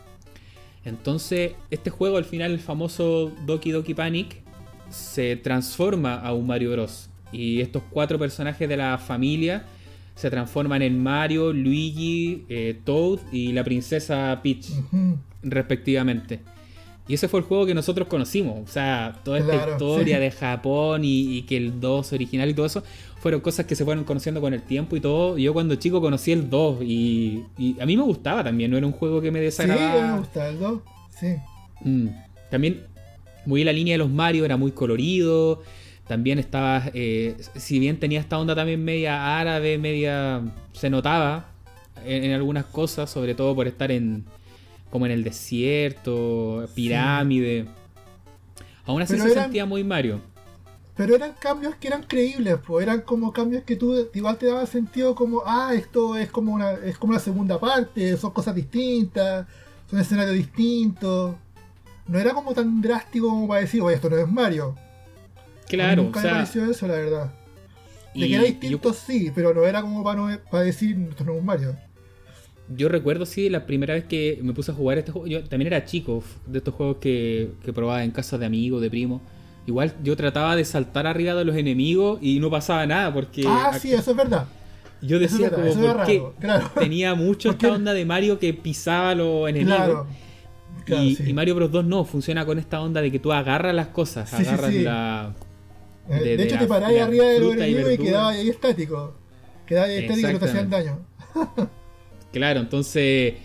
[0.86, 4.42] Entonces, este juego, al final, el famoso Doki Doki Panic,
[4.90, 7.10] se transforma a un Mario Bros.
[7.32, 9.66] Y estos cuatro personajes de la familia
[10.16, 14.68] se transforman en Mario, Luigi, eh, Toad y la princesa Peach,
[15.42, 16.42] respectivamente.
[17.08, 18.68] Y ese fue el juego que nosotros conocimos.
[18.68, 22.84] O sea, toda esta historia de Japón y, que el 2 original y todo eso
[23.20, 25.38] fueron cosas que se fueron conociendo con el tiempo y todo.
[25.38, 27.44] Yo cuando chico conocí el 2 y,
[27.80, 30.08] a mí me gustaba también, no era un juego que me desagradaba.
[30.08, 30.82] Sí, me gustaba el 2,
[31.20, 31.36] sí.
[31.82, 32.08] Mm.
[32.50, 32.84] También
[33.46, 35.62] muy la línea de los Mario, era muy colorido.
[36.08, 40.42] También estaba, eh, si bien tenía esta onda también media árabe, media...
[40.74, 41.48] se notaba
[42.06, 44.26] en algunas cosas, sobre todo por estar en
[44.94, 47.66] como en el desierto, pirámide.
[48.86, 50.22] Aún así se sentía muy Mario.
[50.96, 54.68] Pero eran cambios que eran creíbles, pues eran como cambios que tú igual te daba
[54.68, 59.48] sentido como, ah, esto es como una, es como una segunda parte, son cosas distintas,
[59.90, 61.38] son escenarios distintos.
[62.06, 64.76] No era como tan drástico como para decir, oye, esto no es Mario.
[65.68, 67.34] Claro, nunca me pareció eso, la verdad.
[68.14, 71.44] De que era distinto, sí, pero no era como para, para decir, esto no es
[71.44, 71.76] Mario
[72.76, 75.68] yo recuerdo, sí, la primera vez que me puse a jugar este juego, yo también
[75.68, 79.22] era chico, de estos juegos que, que probaba en casa de amigos, de primos.
[79.66, 83.46] Igual yo trataba de saltar arriba de los enemigos y no pasaba nada porque...
[83.48, 84.46] Ah, sí, eso es verdad.
[85.02, 86.72] Yo decía como, ¿por Claro.
[86.80, 90.06] Tenía mucho esta onda de Mario que pisaba los enemigos.
[90.86, 91.04] Claro.
[91.04, 94.34] y, Mario Bros 2 no, funciona con esta onda de que tú agarras las cosas,
[94.34, 95.34] agarras la...
[96.10, 99.14] Eh, de, hecho, te parabas arriba de los enemigos y, quedabas ahí estático.
[99.66, 101.00] Quedabas ahí estático y no te hacían daño.
[102.34, 103.36] Claro, entonces.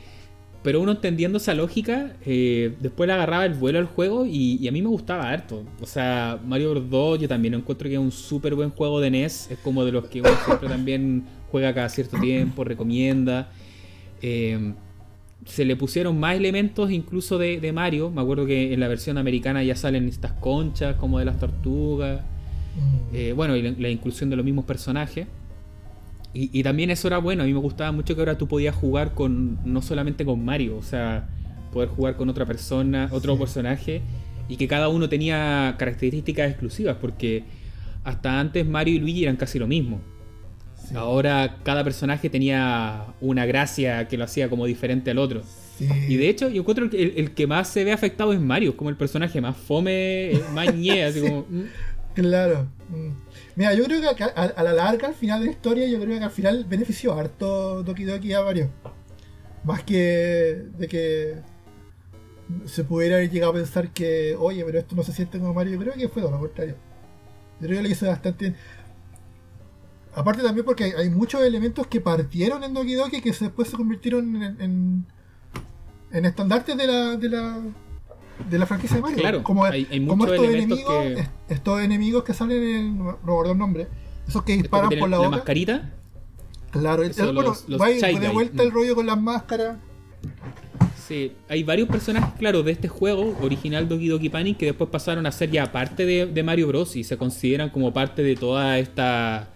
[0.64, 4.72] Pero uno entendiendo esa lógica, eh, después le agarraba el vuelo al juego y, a
[4.72, 5.64] mí me gustaba harto.
[5.80, 6.90] O sea, Mario Bros.
[6.90, 9.52] 2 yo también encuentro que es un súper buen juego de NES.
[9.52, 13.52] Es como de los que uno siempre también juega cada cierto tiempo, recomienda.
[14.20, 14.74] Eh,
[15.48, 18.10] se le pusieron más elementos incluso de, Mario.
[18.10, 22.20] Me acuerdo que en la versión americana ya salen estas conchas como de las tortugas.
[22.20, 23.14] Mm.
[23.14, 25.26] Eh, bueno, y la, inclusión de los mismos personajes.
[26.34, 29.14] Y, también eso era bueno, a mí me gustaba mucho que ahora tú podías jugar
[29.14, 31.28] con no solamente con Mario, o sea,
[31.72, 34.02] poder jugar con otra persona, otro personaje,
[34.48, 37.44] y que cada uno tenía características exclusivas, porque
[38.04, 40.00] hasta antes Mario y Luigi eran casi lo mismo.
[40.94, 45.42] Ahora cada personaje tenía una gracia que lo hacía como diferente al otro.
[46.08, 48.90] Y de hecho, yo encuentro que el, que más se ve afectado es Mario, como
[48.90, 51.42] el personaje más fome, más ñe, así como.
[51.48, 51.64] Mm.
[52.14, 52.66] Claro.
[52.88, 53.27] Mm.
[53.58, 56.24] Mira, yo creo que a, la larga, al final de la historia, yo creo que
[56.24, 58.70] al final benefició harto Doki Doki a varios.
[59.64, 61.34] Más que de que
[62.66, 65.72] se pudiera haber llegado a pensar que, oye, pero esto no se siente como Mario.
[65.72, 66.76] Yo creo que fue todo lo contrario.
[67.60, 68.54] Yo creo que lo hizo bastante
[70.14, 74.40] Aparte también porque hay muchos elementos que partieron en Doki Doki que después se convirtieron
[74.40, 75.04] en,
[76.12, 77.60] en, estandartes de la, de la
[78.48, 79.18] de la franquicia de Mario.
[79.18, 81.04] Claro, como, hay, estos enemigos,
[81.48, 83.88] estos enemigos que salen en no recuerdo el nombre,
[84.26, 85.92] esos que disparan por la, la mascarita.
[86.70, 89.78] Claro, el, bueno, va de vuelta el rollo con las máscaras.
[91.06, 95.24] Sí, hay varios personajes, claro, de este juego original Doki Doki Panic que después pasaron
[95.24, 96.96] a ser ya parte de, de Mario Bros.
[96.96, 99.48] y se consideran como parte de toda esta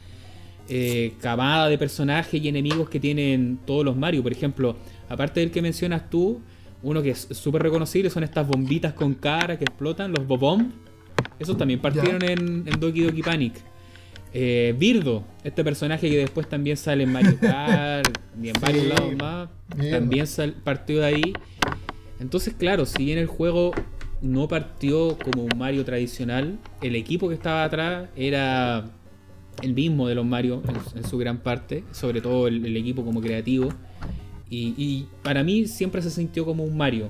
[0.68, 4.22] eh, camada de personajes y enemigos que tienen todos los Mario.
[4.22, 4.76] Por ejemplo,
[5.10, 6.40] aparte del que mencionas tú,
[6.82, 10.70] uno que es súper reconocible son estas bombitas con cara que explotan, los Bobomb.
[11.38, 13.54] Esos también partieron en, Doki Doki Panic.
[14.34, 19.16] Eh, Birdo, este personaje que después también sale en Mario Kart y en varios lados
[19.16, 19.48] más,
[19.90, 20.26] también
[20.64, 21.32] partió de ahí.
[22.18, 23.72] Entonces, claro, si bien el juego
[24.22, 28.84] no partió como un Mario tradicional, el equipo que estaba atrás era
[29.60, 30.62] el mismo de los Mario
[30.94, 33.70] en, su gran parte, sobre todo el, equipo como creativo.
[34.55, 37.09] Y, para mí siempre se sintió como un Mario.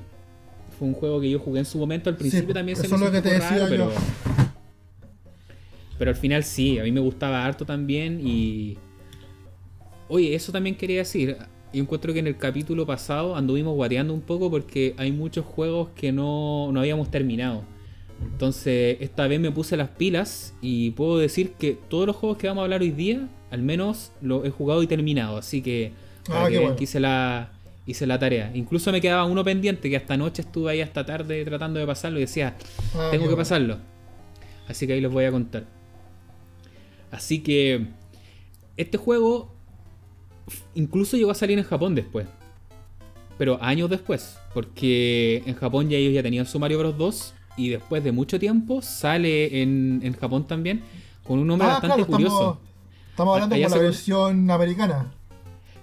[0.78, 3.38] Fue un juego que yo jugué en su momento, al principio también se me sintió
[3.38, 3.90] raro, pero,
[5.99, 8.78] pero al final sí, a mí me gustaba harto también y...
[10.09, 11.36] Oye, eso también quería decir.
[11.72, 15.88] Yo encuentro que en el capítulo pasado anduvimos guateando un poco porque hay muchos juegos
[15.95, 17.64] que no, no habíamos terminado.
[18.20, 22.47] Entonces, esta vez me puse las pilas y puedo decir que todos los juegos que
[22.47, 25.38] vamos a hablar hoy día, al menos lo he jugado y terminado.
[25.38, 25.93] Así que,
[26.30, 26.48] ah,
[26.78, 27.50] hice la,
[27.86, 28.50] hice la tarea.
[28.54, 32.18] Incluso me quedaba uno pendiente que hasta anoche estuve ahí hasta tarde tratando de pasarlo
[32.18, 32.56] y decía,
[32.94, 33.78] ah, tengo que pasarlo.
[34.68, 35.64] Así que ahí les voy a contar.
[37.10, 37.86] Así que,
[38.76, 39.52] este juego
[40.74, 42.26] incluso llegó a salir en Japón después.
[43.38, 44.38] Pero años después.
[44.54, 46.98] Porque en Japón ya ellos ya tenían su Mario Bros.
[46.98, 50.82] 2 y después de mucho tiempo sale en, en Japón también
[51.22, 52.58] con un nombre ah, bastante curioso.
[53.10, 55.12] Estamos, hablando de la versión americana.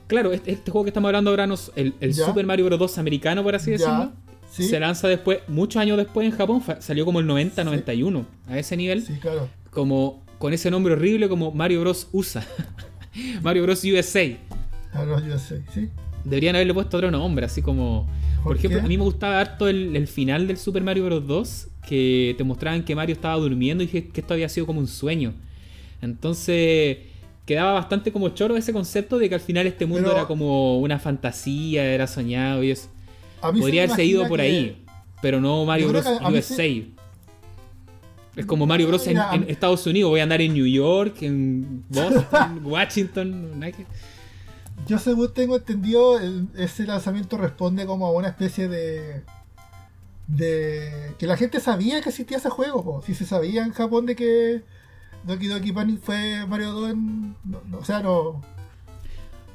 [0.10, 2.80] Claro, este, este, juego que estamos hablando ahora, el, el Super Mario Bros.
[2.80, 4.12] 2 americano, por así decirlo,
[4.50, 8.76] se lanza después, muchos años después en Japón, salió como el 90, 91, a ese
[8.76, 9.04] nivel.
[9.04, 9.48] Sí, claro.
[9.70, 12.08] Como con ese nombre horrible como Mario Bros.
[12.12, 12.44] USA.
[13.44, 13.84] Mario Bros.
[13.84, 14.36] USA.
[14.96, 15.24] Mario Bros.
[15.28, 15.90] USA, sí.
[16.24, 18.10] Deberían haberle puesto otro nombre, así como
[18.44, 21.28] por, ejemplo, a mí me gustaba harto el, final del Super Mario Bros.
[21.28, 24.88] 2, que te mostraban que Mario estaba durmiendo y que, esto había sido como un
[24.88, 25.34] sueño.
[26.02, 26.98] Entonces,
[27.50, 31.00] quedaba bastante como choro ese concepto de que al final este mundo era como una
[31.00, 32.90] fantasía, era soñado y eso.
[33.42, 34.86] Podría haberse ido por ahí,
[35.20, 36.06] pero no Mario Bros.
[36.32, 36.64] USA.
[38.36, 39.08] Es como Mario Bros.
[39.08, 40.12] En, Estados Unidos.
[40.12, 43.60] Voy a andar en New York, en Boston, Washington.
[44.88, 46.20] Yo según tengo entendido,
[46.56, 49.24] ese lanzamiento responde como a una especie de...
[50.28, 54.16] de que la gente sabía que existía ese juego, si se sabía en Japón de
[54.16, 54.62] que
[55.24, 56.96] Doki Doki Panic fue Mario 2
[57.80, 58.42] o sea, no...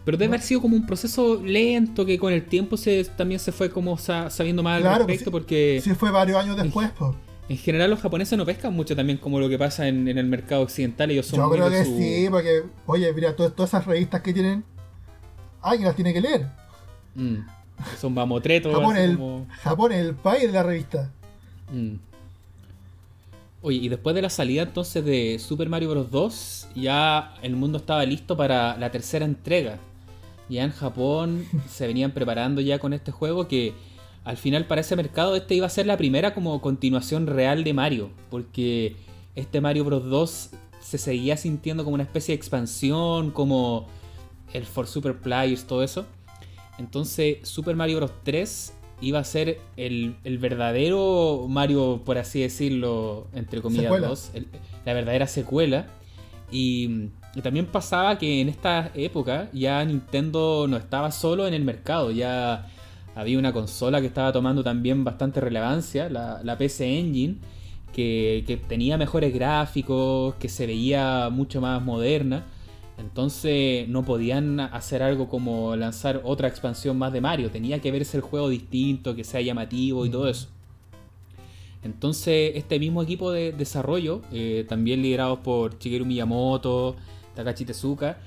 [0.04, 3.52] Pero debe haber sido como un proceso lento que con el tiempo se, también se
[3.52, 5.80] fue como sabiendo más al respecto porque...
[5.82, 7.14] Sí, fue varios años después, pues.
[7.48, 10.62] En general los japoneses no pescan mucho también como lo que pasa en, el mercado
[10.62, 11.10] occidental.
[11.10, 14.64] Ellos son Yo creo que sí, porque, oye, mira, todas, todas esas revistas que tienen
[15.64, 16.46] alguien las tiene que leer.
[17.14, 17.36] Mm.
[17.98, 18.72] Son mamotretos.
[18.72, 19.18] Japón, el,
[19.62, 21.10] Japón es el país de la revista.
[21.72, 21.94] Mm.
[23.66, 26.10] Oye, y después de la salida entonces de Super Mario Bros.
[26.10, 29.78] 2, ya el mundo estaba listo para la tercera entrega.
[30.50, 33.72] Ya en Japón se venían preparando ya con este juego que
[34.22, 37.72] al final para ese mercado este iba a ser la primera como continuación real de
[37.72, 38.10] Mario.
[38.28, 38.96] Porque
[39.34, 40.04] este Mario Bros.
[40.10, 40.50] 2
[40.82, 43.86] se seguía sintiendo como una especie de expansión, como
[44.52, 46.04] el For Super Players, todo eso.
[46.76, 48.12] Entonces Super Mario Bros.
[48.24, 54.32] 3 iba a ser el, verdadero Mario, por así decirlo, entre comillas, 2,
[54.84, 55.86] la verdadera secuela.
[56.50, 57.10] Y,
[57.42, 62.68] también pasaba que en esta época ya Nintendo no estaba solo en el mercado, ya
[63.16, 67.38] había una consola que estaba tomando también bastante relevancia, la, la PC Engine,
[67.92, 72.44] que, que tenía mejores gráficos, que se veía mucho más moderna.
[72.98, 77.50] Entonces no podían hacer algo como lanzar otra expansión más de Mario.
[77.50, 80.48] Tenía que verse el juego distinto, que sea llamativo y todo eso.
[81.82, 86.96] Entonces este mismo equipo de desarrollo, eh, también liderados por Shigeru Miyamoto,
[87.34, 88.18] Takashi Tezuka,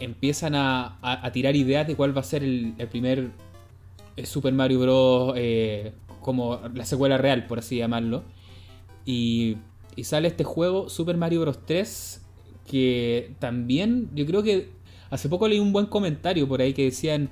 [0.00, 3.30] empiezan a, tirar ideas de cuál va a ser el, primer
[4.16, 5.34] eh, Super Mario Bros.
[5.36, 8.24] Eh, como la secuela real, por así llamarlo.
[9.06, 9.56] Y,
[9.96, 11.64] y sale este juego, Super Mario Bros.
[11.64, 12.19] 3,
[12.70, 14.68] que también yo creo que
[15.10, 17.28] hace poco leí un buen comentario por ahí que decían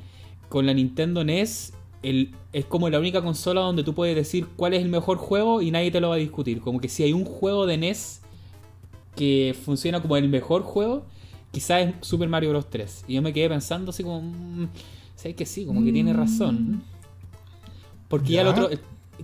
[0.48, 4.74] con la Nintendo NES el, es como la única consola donde tú puedes decir cuál
[4.74, 6.60] es el mejor juego y nadie te lo va a discutir.
[6.60, 8.20] Como que si hay un juego de NES
[9.14, 11.06] que funciona como el mejor juego,
[11.52, 12.68] quizás es Super Mario Bros.
[12.68, 13.04] 3.
[13.06, 14.68] Y yo me quedé pensando así como, mm,
[15.14, 15.66] ¿sabes que sí?
[15.66, 16.82] Como que tiene razón.
[18.08, 18.70] Porque ya, el otro,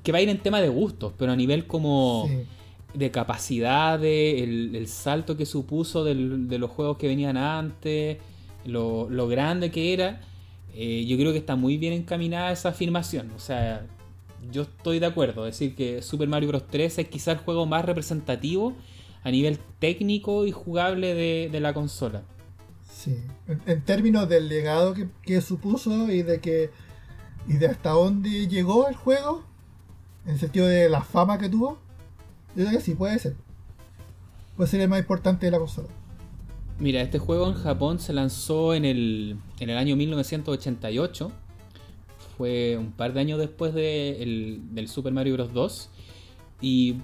[0.02, 2.28] que va a ir en tema de gustos, pero a nivel como
[2.94, 6.14] de capacidad, el, el, salto que supuso de
[6.58, 8.18] los juegos que venían antes,
[8.64, 10.20] lo, lo grande que era,
[10.74, 13.30] eh, yo creo que está muy bien encaminada esa afirmación.
[13.36, 13.86] O sea,
[14.50, 16.66] yo estoy de acuerdo, decir que Super Mario Bros.
[16.68, 18.74] 3 es quizá el juego más representativo
[19.22, 22.22] a nivel técnico y jugable de, la consola.
[22.90, 23.18] Sí,
[23.66, 26.70] en, términos del legado que, supuso y de que
[27.46, 29.44] y de hasta dónde llegó el juego,
[30.26, 31.78] en el sentido de la fama que tuvo,
[32.56, 33.36] yo creo que sí puede ser.
[34.56, 35.88] Puede ser el más importante de la consola.
[36.78, 41.30] Mira, este juego en Japón se lanzó en el, en el año 1988.
[42.36, 45.52] Fue un par de años después de del Super Mario Bros.
[45.52, 45.90] 2.
[46.60, 46.96] Y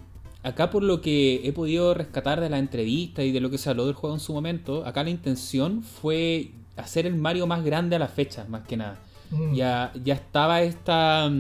[0.43, 3.71] acá por lo que he podido rescatar de la entrevista y de lo que se
[3.71, 7.97] habló del juego en su momento, acá la intención fue hacer el Mario más grande
[7.97, 8.99] a la fecha, más que nada.
[9.31, 9.55] Mm.
[9.55, 11.31] Ya, ya estaba esta,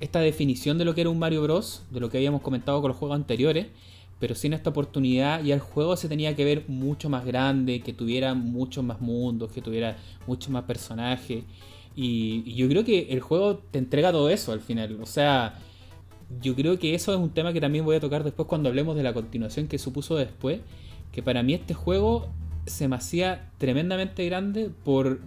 [0.00, 2.90] esta definición de lo que era un Mario Bros, de lo que habíamos comentado con
[2.90, 3.66] los juegos anteriores,
[4.18, 7.92] pero sin esta oportunidad ya el juego se tenía que ver mucho más grande, que
[7.92, 9.96] tuviera muchos más mundos, que tuviera
[10.26, 11.44] muchos más personajes.
[11.94, 14.98] Y, yo creo que el juego te entrega todo eso al final.
[15.00, 15.58] O sea,
[16.40, 18.96] yo creo que eso es un tema que también voy a tocar después cuando hablemos
[18.96, 20.60] de la continuación que supuso después.
[21.12, 22.28] Que para mí este juego
[22.66, 25.20] se me hacía tremendamente grande por...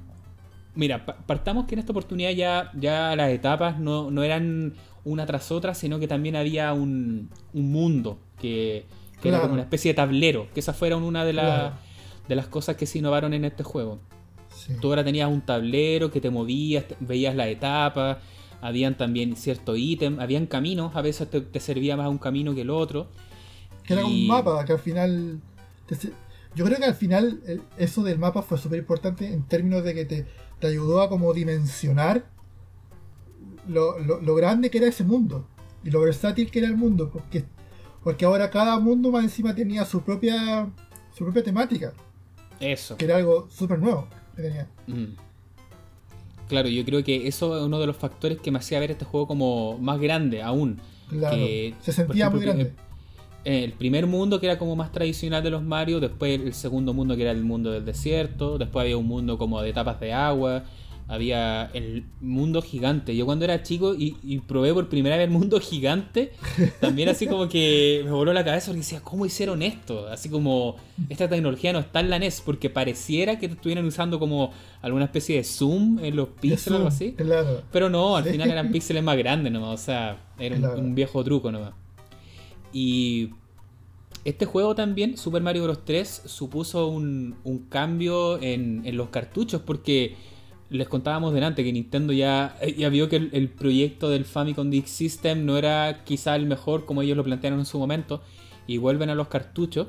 [0.75, 4.73] Mira, partamos que en esta oportunidad ya, ya las etapas no, no eran
[5.03, 8.85] una tras otra, sino que también había un, un mundo que,
[9.23, 12.85] era como una especie de tablero, que esa fuera una de, de las cosas que
[12.85, 13.99] se innovaron en este juego.
[14.81, 18.19] Tú ahora tenías un tablero que te movías, veías la etapa,
[18.61, 22.69] habían también ciertos ítems, habían caminos, a veces te, servía más un camino que el
[22.69, 23.07] otro.
[23.83, 25.39] Que era un mapa, que al final...
[26.55, 27.41] yo creo que al final
[27.77, 30.25] eso del mapa fue súper importante en términos de que te,
[30.59, 32.29] te, ayudó a como dimensionar
[33.67, 35.47] lo, lo, grande que era ese mundo
[35.83, 37.45] y lo versátil que era el mundo, porque,
[38.03, 40.69] porque ahora cada mundo más encima tenía su propia
[41.15, 41.93] su propia temática.
[42.59, 42.97] Eso.
[42.97, 44.67] Que era algo súper nuevo que tenía.
[46.47, 49.05] Claro, yo creo que eso es uno de los factores que me hacía ver este
[49.05, 50.79] juego como más grande aún.
[51.09, 51.37] Claro,
[51.81, 52.73] se sentía muy grande.
[53.43, 57.15] El primer mundo que era como más tradicional de los Mario, después el segundo mundo
[57.15, 60.63] que era el mundo del desierto, después había un mundo como de tapas de agua,
[61.09, 63.15] había el mundo gigante.
[63.15, 64.13] Yo cuando era chico y,
[64.47, 66.33] probé por primera vez el mundo gigante,
[66.79, 70.07] también así como que me voló la cabeza porque decía, ¿cómo hicieron esto?
[70.07, 70.75] Así como
[71.09, 74.51] esta tecnología no está en la NES porque pareciera que estuvieran usando como
[74.83, 77.15] alguna especie de zoom en los píxeles o algo así.
[77.71, 81.51] Pero no, al final eran píxeles más grandes nomás, o sea, era un, viejo truco
[81.51, 81.73] nomás.
[82.73, 83.31] Y
[84.25, 85.85] este juego también, Super Mario Bros.
[85.85, 87.35] 3, supuso un,
[87.69, 90.15] cambio en, en los cartuchos porque
[90.69, 95.45] les contábamos delante que Nintendo ya, ya vio que el, proyecto del Famicom Disk System
[95.45, 98.21] no era quizá el mejor como ellos lo plantearon en su momento
[98.67, 99.87] y vuelven a los cartuchos.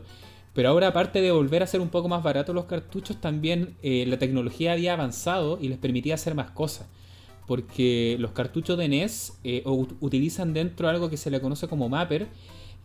[0.54, 4.04] Pero ahora aparte de volver a ser un poco más baratos los cartuchos, también eh,
[4.06, 6.88] la tecnología había avanzado y les permitía hacer más cosas.
[7.46, 12.28] Porque los cartuchos de NES eh, utilizan dentro algo que se le conoce como mapper,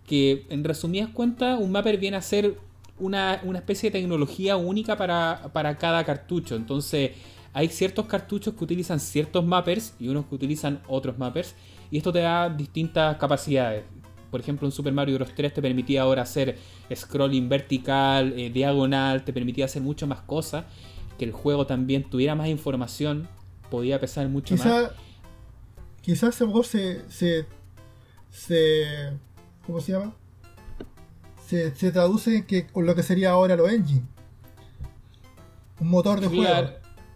[0.07, 2.57] que en resumidas cuentas un mapper viene a ser
[2.99, 6.55] una, una especie de tecnología única para, para cada cartucho.
[6.55, 7.11] Entonces
[7.53, 11.55] hay ciertos cartuchos que utilizan ciertos mappers y unos que utilizan otros mappers.
[11.89, 13.85] Y esto te da distintas capacidades.
[14.29, 15.33] Por ejemplo, en Super Mario Bros.
[15.33, 16.57] 3 te permitía ahora hacer
[16.93, 20.65] scrolling vertical, eh, diagonal, te permitía hacer muchas más cosas.
[21.17, 23.29] Que el juego también tuviera más información,
[23.71, 24.91] podía pesar mucho más.
[26.01, 27.45] Quizás se, se,
[28.29, 28.85] se,
[29.65, 30.13] ¿Cómo se llama?
[31.47, 34.03] Se, se traduce que, con lo que sería ahora lo engine.
[35.79, 36.69] Un motor de juego.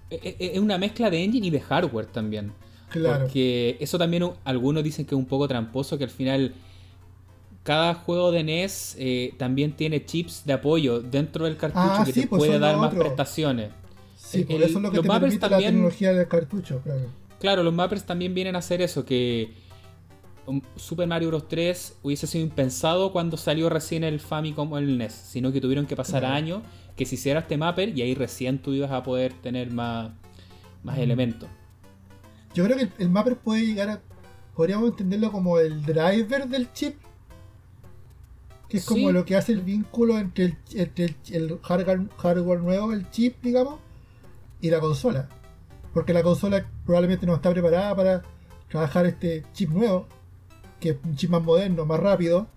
[0.10, 2.52] E, e, es una mezcla de engine y de hardware también.
[2.90, 3.26] Claro.
[3.26, 6.54] Porque eso también algunos dicen que es un poco tramposo, que al final
[7.64, 12.14] cada juego de NES eh, también tiene chips de apoyo dentro del cartucho ah, que
[12.14, 13.72] te pues puede dar más prestaciones.
[14.16, 17.02] Sí, por eso es lo que te permite también, la tecnología del cartucho, claro.
[17.40, 19.54] Claro, los mappers también vienen a hacer eso, que
[20.76, 21.48] Super Mario Bros.
[21.48, 25.86] 3 hubiese sido impensado cuando salió recién el Famicom o el NES, sino que tuvieron
[25.86, 26.62] que pasar años
[26.96, 30.12] que se hiciera este mapper y ahí recién tú ibas a poder tener más,
[30.84, 31.02] más mm.
[31.02, 31.50] elementos.
[32.54, 34.02] Yo creo que el, mapper puede llegar a.
[34.56, 36.96] Podríamos entenderlo como el driver del chip.
[38.68, 43.80] Que es como lo que hace el vínculo entre el, hardware, nuevo, el chip, digamos,
[44.62, 45.28] y la consola.
[45.94, 48.22] porque la consola probablemente no está preparada para
[48.68, 50.08] trabajar este chip nuevo,
[50.80, 52.48] que es un chip más moderno, más rápido.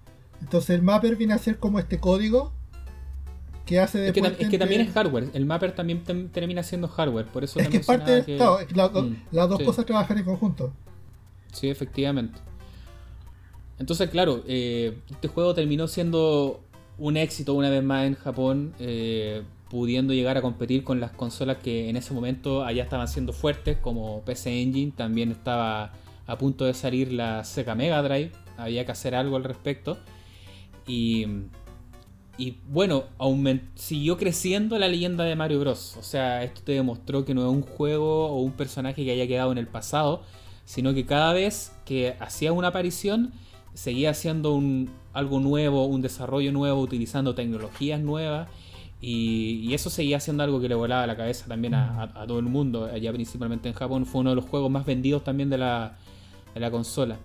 [0.40, 2.52] Entonces el mapper viene a ser como este código
[3.66, 4.08] que hace de.
[4.08, 7.78] Es que, también es hardware, el mapper también termina siendo hardware, por eso es que
[7.78, 10.72] es parte de, mm, las dos cosas trabajan en conjunto.
[11.52, 12.38] Sí, efectivamente.
[13.78, 16.60] Entonces, claro, eh, este juego terminó siendo
[16.98, 21.58] un éxito una vez más en Japón, eh, pudiendo llegar a competir con las consolas
[21.58, 25.92] que en ese momento allá estaban siendo fuertes, como PC Engine, también estaba
[26.26, 29.98] a punto de salir la Sega Mega Drive, había que hacer algo al respecto.
[30.86, 31.26] Y,
[32.38, 33.04] y bueno,
[33.74, 35.96] siguió creciendo la leyenda de Mario Bros.
[35.98, 39.26] O sea, esto te demostró que no es un juego o un personaje que haya
[39.26, 40.22] quedado en el pasado,
[40.64, 43.32] sino que cada vez que hacía una aparición,
[43.74, 48.48] seguía haciendo un, algo nuevo, un desarrollo nuevo, utilizando tecnologías nuevas.
[49.00, 52.84] Y, eso seguía siendo algo que le volaba la cabeza también a, todo el mundo,
[52.84, 54.06] allá principalmente en Japón.
[54.06, 55.98] Fue uno de los juegos más vendidos también de la,
[56.54, 57.18] de la consola.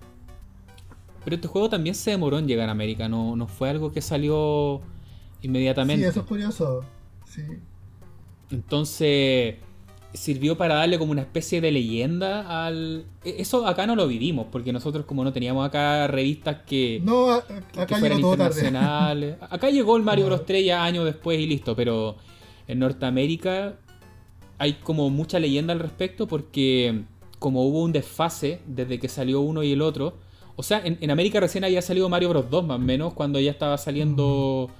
[1.24, 4.02] Pero este juego también se demoró en llegar a América, no, no fue algo que
[4.02, 4.82] salió
[5.42, 6.04] inmediatamente.
[6.04, 6.86] Sí, eso es curioso.
[7.26, 7.42] Sí.
[8.50, 9.56] Entonces,
[10.14, 13.06] sirvió para darle como una especie de leyenda al...
[13.24, 17.32] E, eso acá no lo vivimos, porque nosotros como no teníamos acá revistas que, no,
[17.32, 19.38] acá fueran internacionales.
[19.50, 22.18] Acá llegó el Mario Bros 3 ya años después y listo, pero
[22.68, 23.76] en Norteamérica
[24.58, 27.04] hay como mucha leyenda al respecto porque
[27.40, 30.18] como hubo un desfase desde que salió uno y el otro,
[30.56, 33.52] o sea, en, América recién había salido Mario Bros 2 más o menos cuando ya
[33.52, 34.72] estaba saliendo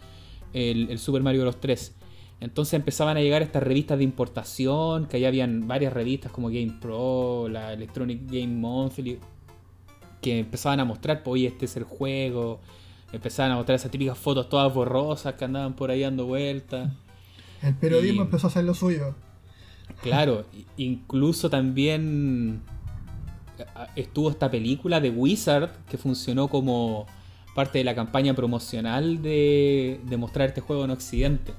[0.54, 1.96] el, el Super Mario Bros 3.
[2.40, 6.78] Entonces empezaban a llegar estas revistas de importación, que ahí habían varias revistas como Game
[6.80, 9.20] Pro, la Electronic Game Monthly,
[10.22, 12.60] que empezaban a mostrar, pues, oye, este es el juego.
[13.12, 16.92] Empezaban a mostrar esas típicas fotos todas borrosas que andaban por ahí dando vueltas.
[17.62, 19.16] El periodismo empezó a hacer lo suyo.
[20.02, 20.46] Claro,
[20.78, 22.62] incluso también
[23.96, 27.08] estuvo esta película de Wizard que funcionó como
[27.56, 31.54] parte de la campaña promocional de, de mostrar este juego en Occidente.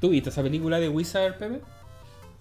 [0.00, 1.60] ¿Tú viste esa película de Wizard, Pepe?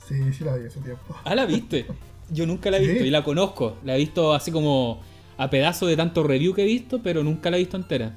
[0.05, 1.15] Sí, sí la vi hace tiempo.
[1.23, 1.85] Ah, la viste.
[2.29, 3.77] Yo nunca la he visto y la conozco.
[3.83, 5.01] La he visto así como
[5.37, 8.13] a pedazo de tanto review que he visto, pero nunca la he visto entera.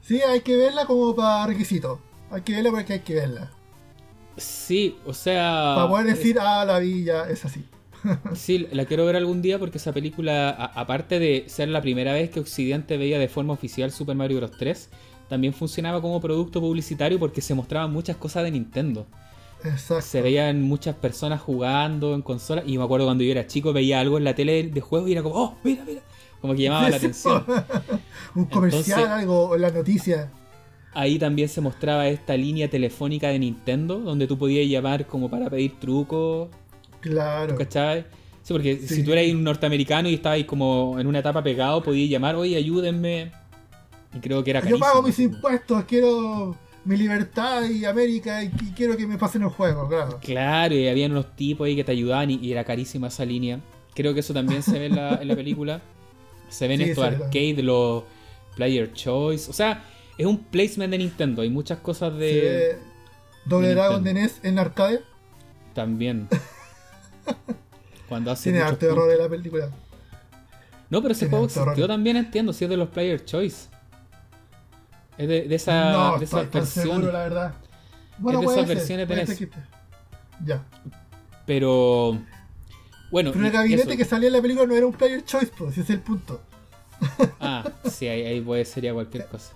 [0.00, 2.00] Sí, hay que verla como para requisito.
[2.30, 3.50] Hay que verla porque hay que verla.
[4.36, 5.74] Sí, o sea.
[5.76, 7.64] Para poder decir, ah, la vi ya, es así.
[8.34, 12.30] sí, la quiero ver algún día porque esa película, aparte de ser la primera vez
[12.30, 14.52] que Occidente veía de forma oficial Super Mario Bros.
[14.58, 14.90] 3,
[15.28, 19.06] también funcionaba como producto publicitario porque se mostraban muchas cosas de Nintendo.
[19.64, 20.02] Exacto.
[20.02, 22.64] Se veían muchas personas jugando en consolas.
[22.66, 25.12] Y me acuerdo cuando yo era chico, veía algo en la tele de juegos y
[25.12, 26.00] era como, oh, mira, mira.
[26.40, 27.44] Como que llamaba la atención.
[28.34, 30.32] Un comercial, algo en la noticia.
[30.94, 35.48] Ahí también se mostraba esta línea telefónica de Nintendo, donde tú podías llamar como para
[35.48, 36.50] pedir trucos.
[37.00, 37.56] Claro.
[37.56, 38.04] ¿Cachai?
[38.42, 42.10] Sí, porque si tú eras un norteamericano y estabas como en una etapa pegado, podías
[42.10, 43.30] llamar, oye, ayúdenme
[44.14, 48.96] y creo que era Yo pago mis impuestos, quiero mi libertad y América y, quiero
[48.96, 50.18] que me pasen los juegos, claro.
[50.20, 53.60] Claro, y había unos tipos ahí que te ayudaban y, era carísima esa línea.
[53.94, 55.80] Creo que eso también se ve en la, película.
[56.48, 58.02] Se ven estos arcade, los
[58.56, 59.48] player choice.
[59.48, 59.84] O sea,
[60.18, 61.42] es un placement de Nintendo.
[61.42, 62.78] Hay muchas cosas de.
[63.44, 65.00] Doble Dragon de NES en arcade.
[65.74, 66.28] También.
[68.08, 68.50] Cuando hace.
[68.50, 69.70] Tiene arte de horror en la película.
[70.90, 73.68] No, pero ese juego yo también entiendo si es de los player choice.
[75.16, 77.12] Es de, esa, no, de esas versiones.
[77.12, 77.54] la verdad.
[78.18, 79.48] Bueno, es de esas versiones de NES.
[80.44, 80.62] Ya.
[81.46, 82.18] Pero.
[83.10, 83.32] Bueno.
[83.32, 85.80] Pero el gabinete que salía en la película no era un player choice, pues, ese
[85.82, 86.42] es el punto.
[87.40, 89.52] Ah, sí, ahí, ahí puede sería cualquier cosa.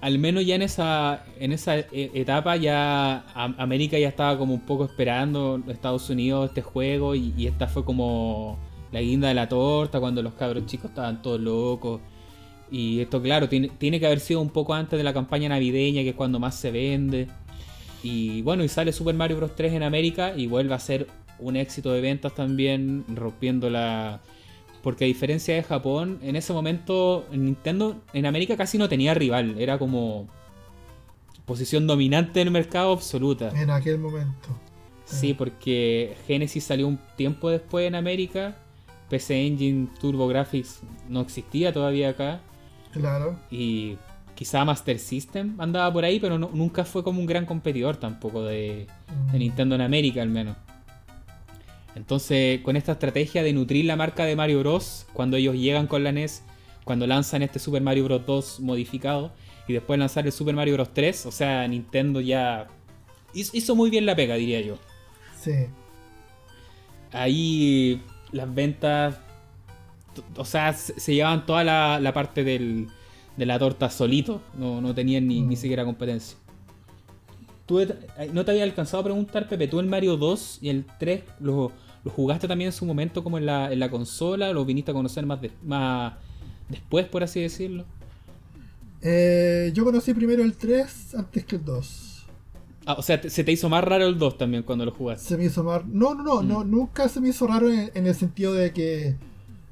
[0.00, 4.60] Al menos ya en esa, en esa e, etapa ya América ya estaba como un
[4.60, 8.58] poco esperando Estados Unidos este juego y, y esta fue como
[8.92, 12.00] la guinda de la torta cuando los cabros chicos estaban todos locos
[12.70, 16.02] y esto, claro, tiene, tiene que haber sido un poco antes de la campaña navideña,
[16.02, 17.28] que es cuando más se vende.
[18.02, 19.56] Y bueno, y sale Super Mario Bros.
[19.56, 21.06] 3 en América y vuelve a ser
[21.38, 24.20] un éxito de ventas también, rompiendo la...
[24.82, 29.56] Porque a diferencia de Japón, en ese momento Nintendo en América casi no tenía rival,
[29.58, 30.28] era como
[31.44, 33.50] posición dominante en el mercado absoluta.
[33.60, 34.48] En aquel momento.
[35.04, 38.56] Sí, porque Genesis salió un tiempo después en América,
[39.08, 42.40] PC Engine Turbo Graphics no existía todavía acá.
[42.92, 43.38] Claro.
[43.50, 43.96] Y
[44.34, 48.86] quizá Master System andaba por ahí, pero nunca fue como un gran competidor tampoco de,
[49.32, 49.36] mm.
[49.36, 50.56] Nintendo en América al menos.
[51.98, 55.04] Entonces, con esta estrategia de nutrir la marca de Mario Bros.
[55.12, 56.44] cuando ellos llegan con la NES,
[56.84, 58.24] cuando lanzan este Super Mario Bros.
[58.24, 59.32] 2 modificado
[59.66, 60.94] y después lanzar el Super Mario Bros.
[60.94, 62.68] 3, o sea, Nintendo ya
[63.34, 64.78] hizo muy bien la pega, diría yo.
[65.40, 65.66] Sí.
[67.10, 68.00] ahí
[68.30, 69.18] las ventas,
[70.36, 72.86] o sea, se, llevaban toda la, parte del,
[73.36, 75.58] de la torta solito, no, no tenían ni, ni mm.
[75.58, 76.38] siquiera competencia.
[77.66, 77.84] ¿Tú
[78.32, 81.24] no te había alcanzado a preguntar, Pepe, tú el Mario 2 y el 3
[82.08, 84.52] lo, jugaste también en su momento como en la, en la consola?
[84.52, 86.14] ¿Lo viniste a conocer más, más
[86.68, 87.84] después, por así decirlo?
[89.02, 92.26] Eh, yo conocí primero el 3 antes que el 2.
[92.86, 95.28] Ah, o sea, se te hizo más raro el 2 también cuando lo jugaste.
[95.28, 95.86] Se me hizo más...
[95.86, 96.70] No, no, no, no mm.
[96.70, 99.16] nunca se me hizo raro en, el sentido de que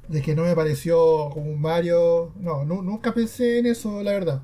[0.07, 2.31] de que no me pareció como un Mario.
[2.39, 4.43] No, nunca pensé en eso, la verdad.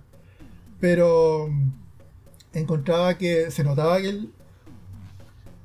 [0.79, 1.71] Pero mm,
[2.53, 4.29] encontraba que se notaba que el,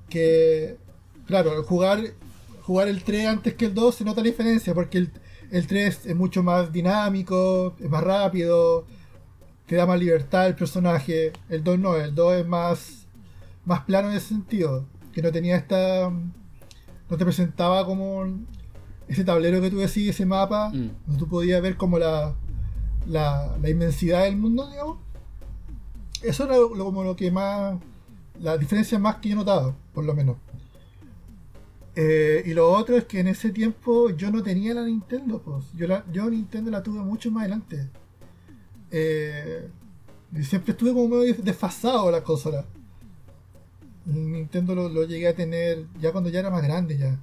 [0.09, 0.76] que
[1.28, 2.00] claro, jugar
[2.62, 5.10] jugar el 3 antes que el 2 se nota la diferencia porque el,
[5.50, 8.84] el 3 es mucho más dinámico, es más rápido,
[9.68, 11.32] te da más libertad el personaje.
[11.48, 13.06] El 2 no, el 2 es más,
[13.64, 14.86] más plano en ese sentido.
[15.12, 16.10] Que no tenía esta.
[16.10, 18.24] No te presentaba como
[19.09, 20.90] ese tablero que tú decís, ese mapa, mm.
[21.06, 22.34] donde tú podías ver como la,
[23.06, 24.98] la, inmensidad del mundo, digamos.
[26.22, 27.78] Eso era como lo que más.
[28.40, 30.36] La diferencia más que yo notaba, por lo menos.
[32.00, 35.64] Eh, y lo otro es que en ese tiempo yo no tenía la Nintendo, pues.
[35.74, 37.88] Yo, la, yo Nintendo la tuve mucho más adelante.
[38.92, 39.68] Eh,
[40.42, 42.66] siempre estuve como medio desfasado la consola.
[44.04, 47.18] Nintendo lo, llegué a tener ya cuando ya era más grande ya.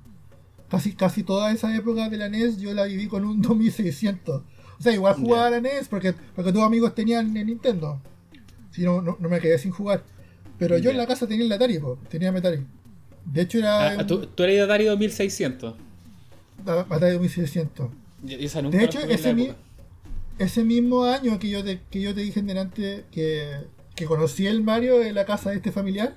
[0.69, 4.41] Casi, casi toda esa época de la NES yo la viví con un 2600.
[4.41, 8.01] O sea, igual jugaba a la NES porque, porque todos amigos tenían el Nintendo.
[8.71, 10.03] Si no, no, me quedé sin jugar.
[10.59, 11.79] Pero yo en la casa tenía el Atari,
[12.09, 12.65] tenía Atari.
[13.25, 13.99] De hecho era...
[13.99, 15.75] Ah, ¿tú, ¿tú, eres Atari 2600?
[16.65, 17.89] Atari 2600.
[18.21, 19.55] de hecho, ese, mismo
[20.39, 23.57] ese mismo año que yo te, que yo te dije en delante que,
[23.95, 26.15] que conocí el Mario en la casa de este familiar,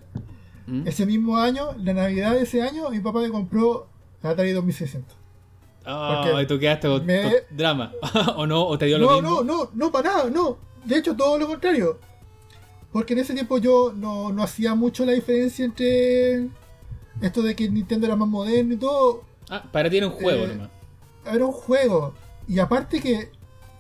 [0.67, 0.87] ¿Mm?
[0.87, 3.89] ese mismo año, la Navidad de ese año, mi papá me compró
[4.23, 5.17] la Atari 2600.
[5.91, 7.07] Ah, y tú quedaste con,
[7.51, 7.93] drama.
[8.37, 8.67] ¿O no?
[8.67, 9.43] ¿O te dio lo mismo?
[9.43, 10.59] No, no, no, para nada, no.
[10.85, 11.99] De hecho, todo lo contrario.
[12.93, 16.49] Porque en ese tiempo yo no, no hacía mucho la diferencia entre
[17.21, 19.25] esto de que Nintendo era más moderno y todo.
[19.49, 20.71] Ah, para ti era un juego eh, nomás.
[21.27, 22.15] Era un juego.
[22.47, 23.31] Y aparte que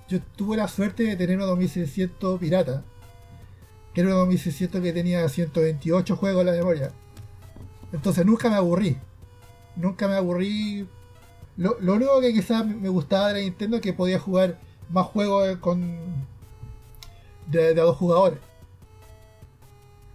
[0.08, 2.82] yo tuve la suerte de tener un 2600 pirata.
[3.94, 6.92] Que era un 2600 que tenía 128 juegos en la memoria.
[7.92, 8.96] Entonces nunca me aburrí.
[9.76, 10.86] Nunca me aburrí.
[11.56, 14.58] Lo, único que quizás me gustaba de la Nintendo es que podía jugar
[14.90, 15.98] más juegos con
[17.46, 18.38] de, a dos jugadores.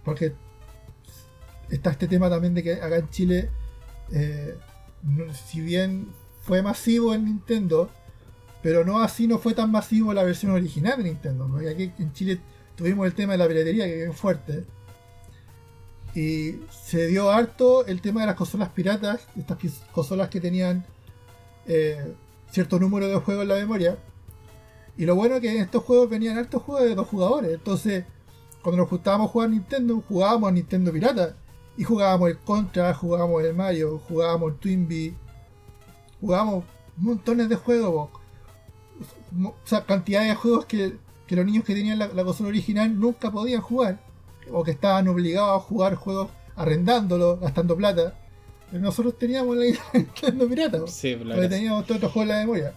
[0.04, 0.34] Porque
[1.70, 3.50] está este tema también de que acá en Chile,
[4.12, 4.56] eh,
[5.46, 6.08] si bien
[6.42, 7.90] fue masivo en Nintendo,
[8.62, 11.46] pero no así no fue tan masivo la versión original de Nintendo.
[11.50, 12.40] Porque aquí en Chile
[12.76, 14.64] tuvimos el tema de la piratería que es fuerte.
[16.14, 19.58] Y se dio harto el tema de las consolas piratas, estas
[19.92, 20.86] consolas que tenían
[21.66, 22.14] eh,
[22.50, 23.98] cierto número de juegos en la memoria.
[24.96, 27.52] Y lo bueno es que en estos juegos venían hartos juegos de dos jugadores.
[27.52, 28.04] Entonces,
[28.62, 31.36] cuando nos juntábamos jugar Nintendo, jugábamos a Nintendo Pirata.
[31.76, 35.14] Y jugábamos el Contra, jugábamos el Mario, jugábamos el Twinbee.
[36.20, 36.64] Jugábamos
[36.96, 38.10] montones de juegos
[39.42, 40.96] o sea, cantidad de juegos que,
[41.28, 43.98] los niños que tenían la, consola original nunca podían jugar,
[44.52, 48.14] o que estaban obligados a jugar juegos arrendándolo, gastando plata.
[48.70, 49.64] Pero nosotros teníamos la
[49.94, 52.74] Nintendo pirata, sí, porque teníamos todos los juegos en la memoria.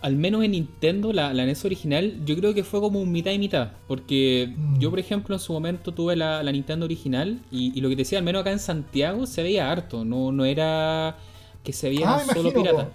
[0.00, 3.38] Al menos en Nintendo, la, NES original, yo creo que fue como un mitad y
[3.38, 3.72] mitad.
[3.86, 4.78] Porque mm.
[4.78, 8.18] yo, por ejemplo, en su momento tuve la, Nintendo original y, lo que te decía,
[8.18, 10.04] al menos acá en Santiago se veía harto.
[10.04, 11.16] No, no era
[11.62, 12.90] que se veía ah, solo pirata.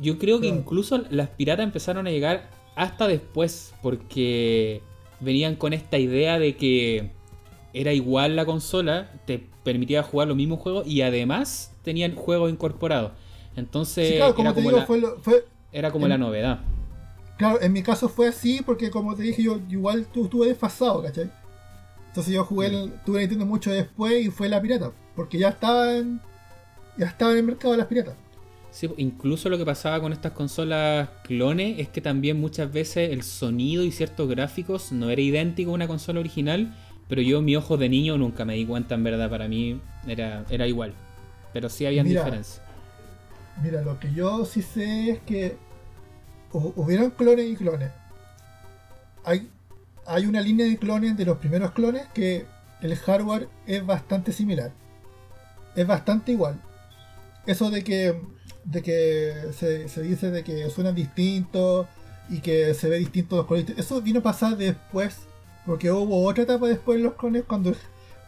[0.00, 4.82] Yo creo que incluso las piratas empezaron a llegar hasta después, porque
[5.20, 7.10] venían con esta idea de que
[7.72, 13.12] era igual la consola, te permitía jugar los mismos juegos y además tenían juegos incorporados.
[13.56, 14.86] Entonces era, como la,
[15.72, 16.60] era como la novedad.
[17.36, 21.30] Claro, en mi caso fue así porque como te dije yo igual estuve desfasado, ¿cachai?
[22.08, 26.20] Entonces yo jugué, el, tuve Nintendo mucho después y fue la pirata, porque ya estaban
[26.96, 28.16] ya estaba en el mercado las piratas
[28.96, 33.82] incluso lo que pasaba con estas consolas clones es que también muchas veces el sonido
[33.82, 36.74] y ciertos gráficos no era idéntico a una consola original,
[37.08, 40.44] pero yo mi ojo de niño nunca me di cuenta en verdad, para mí era,
[40.50, 40.92] era igual,
[41.52, 42.62] pero sí habían diferencias.
[43.62, 45.56] Mira, lo que yo sí sé es que
[46.52, 47.90] hubieron clones y clones.
[49.24, 49.50] Hay,
[50.06, 52.46] hay una línea de clones de los primeros clones que
[52.80, 54.72] el hardware es bastante similar.
[55.74, 56.60] Es bastante igual.
[57.46, 58.20] Eso de que
[58.70, 61.86] de que se, dice de que suenan distintos
[62.28, 63.78] y que se ve distinto los colores.
[63.78, 65.20] Eso vino a pasar después,
[65.64, 67.72] porque hubo otra etapa después en los clones cuando,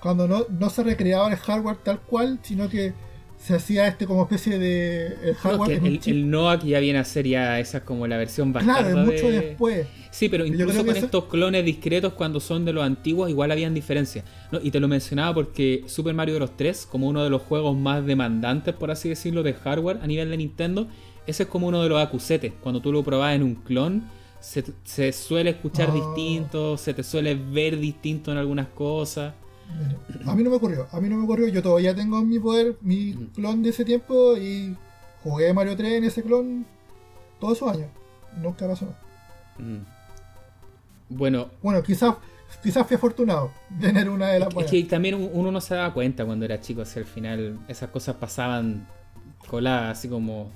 [0.01, 2.94] cuando no, se recreaba el hardware tal cual, sino que
[3.41, 5.81] se hacía este como especie de el hardware.
[5.83, 8.93] el, el, Noah que ya viene a ser ya esa como la versión bastante.
[8.93, 9.87] Claro, mucho después.
[10.11, 14.25] Sí, pero incluso con estos clones discretos cuando son de los antiguos igual habían diferencias.
[14.62, 16.51] Y te lo mencionaba porque Super Mario Bros.
[16.57, 20.29] 3, como uno de los juegos más demandantes, por así decirlo, de hardware a nivel
[20.29, 20.89] de Nintendo,
[21.27, 22.53] ese es como uno de los acusetes.
[22.61, 24.05] Cuando tú lo probas en un clon,
[24.41, 25.95] se, suele escuchar oh.
[25.95, 29.33] distinto, se te suele ver distinto en algunas cosas.
[30.27, 31.49] A mí no me ocurrió, a mí no me ocurrió.
[31.49, 34.77] Yo todavía tengo en mi poder mi clon de ese tiempo y
[35.23, 36.67] jugué Mario 3 en ese clon
[37.39, 37.89] todos esos años.
[38.41, 39.01] Nunca pasó nada.
[41.09, 41.49] Bueno.
[41.63, 42.17] Bueno, quizás
[42.63, 45.93] quizás fui afortunado de tener una de las Es que también uno no se daba
[45.95, 48.89] cuenta cuando era chico, si al final esas cosas pasaban
[49.47, 50.51] coladas, así como.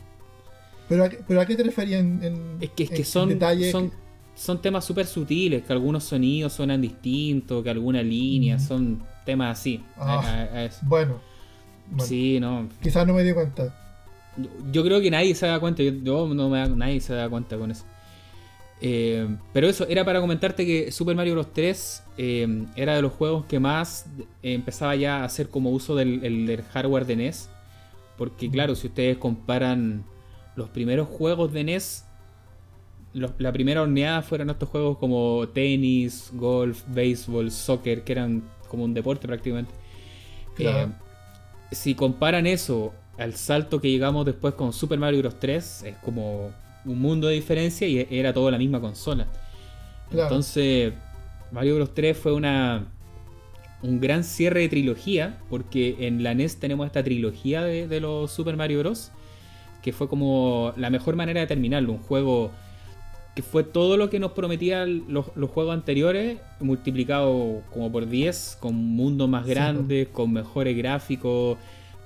[0.89, 3.39] ¿Pero a, pero a qué te referías en, Es que, es que son,
[3.70, 3.93] son,
[4.35, 9.82] son temas súper sutiles, que algunos sonidos suenan distintos, que alguna línea, son temas así.
[9.97, 11.20] Ah, bueno,
[11.98, 12.69] Sí, no.
[12.82, 13.74] Quizás no me di cuenta.
[14.73, 17.70] Yo, creo que nadie se da cuenta, yo, no me nadie se da cuenta con
[17.70, 17.85] eso.
[18.81, 21.52] Eh, pero eso, era para comentarte que Super Mario Bros.
[21.52, 24.06] 3 eh, era de los juegos que más
[24.43, 27.48] empezaba ya a hacer como uso del, del hardware de NES.
[28.19, 30.05] Porque claro, si ustedes comparan
[30.56, 32.05] los primeros juegos de NES
[33.15, 38.93] la primera horneada fueron estos juegos como tenis, golf, béisbol, soccer, que eran como un
[38.93, 39.73] deporte prácticamente.
[40.59, 40.89] Eh,
[41.70, 45.39] si comparan eso al salto que llegamos después con Super Mario Bros.
[45.39, 46.53] 3, es como
[46.85, 49.28] un mundo de diferencia y era todo la misma consola.
[50.11, 50.93] Entonces,
[51.53, 51.95] Mario Bros.
[51.95, 52.86] 3 fue una
[53.82, 58.32] un gran cierre de trilogía, porque en la NES tenemos esta trilogía de, de los
[58.32, 59.12] Super Mario Bros.
[59.82, 62.51] que fue como la mejor manera de terminarlo, un juego
[63.35, 68.74] que fue todo lo que nos prometían los, juegos anteriores, multiplicado como por 10, con
[68.74, 71.59] mundos más grandes, con mejores gráficos,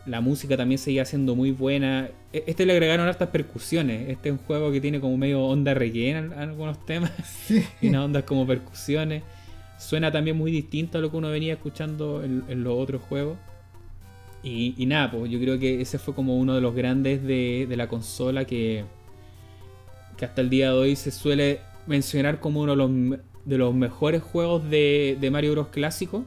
[0.07, 2.09] la música también seguía siendo muy buena.
[2.33, 5.75] E, este le agregaron hartas percusiones, este es un juego que tiene como medio onda
[5.75, 7.13] reggae en algunos temas,
[7.83, 9.23] y unas ondas como percusiones.
[9.79, 13.37] Suena también muy distinto a lo que uno venía escuchando en, los otros juegos.
[14.43, 17.87] Y, nada, pues yo creo que ese fue como uno de los grandes de la
[17.87, 18.85] consola que
[20.19, 22.77] que hasta el día de hoy se suele mencionar como uno
[23.45, 25.69] de los, mejores juegos de, Mario Bros.
[25.69, 26.25] clásico,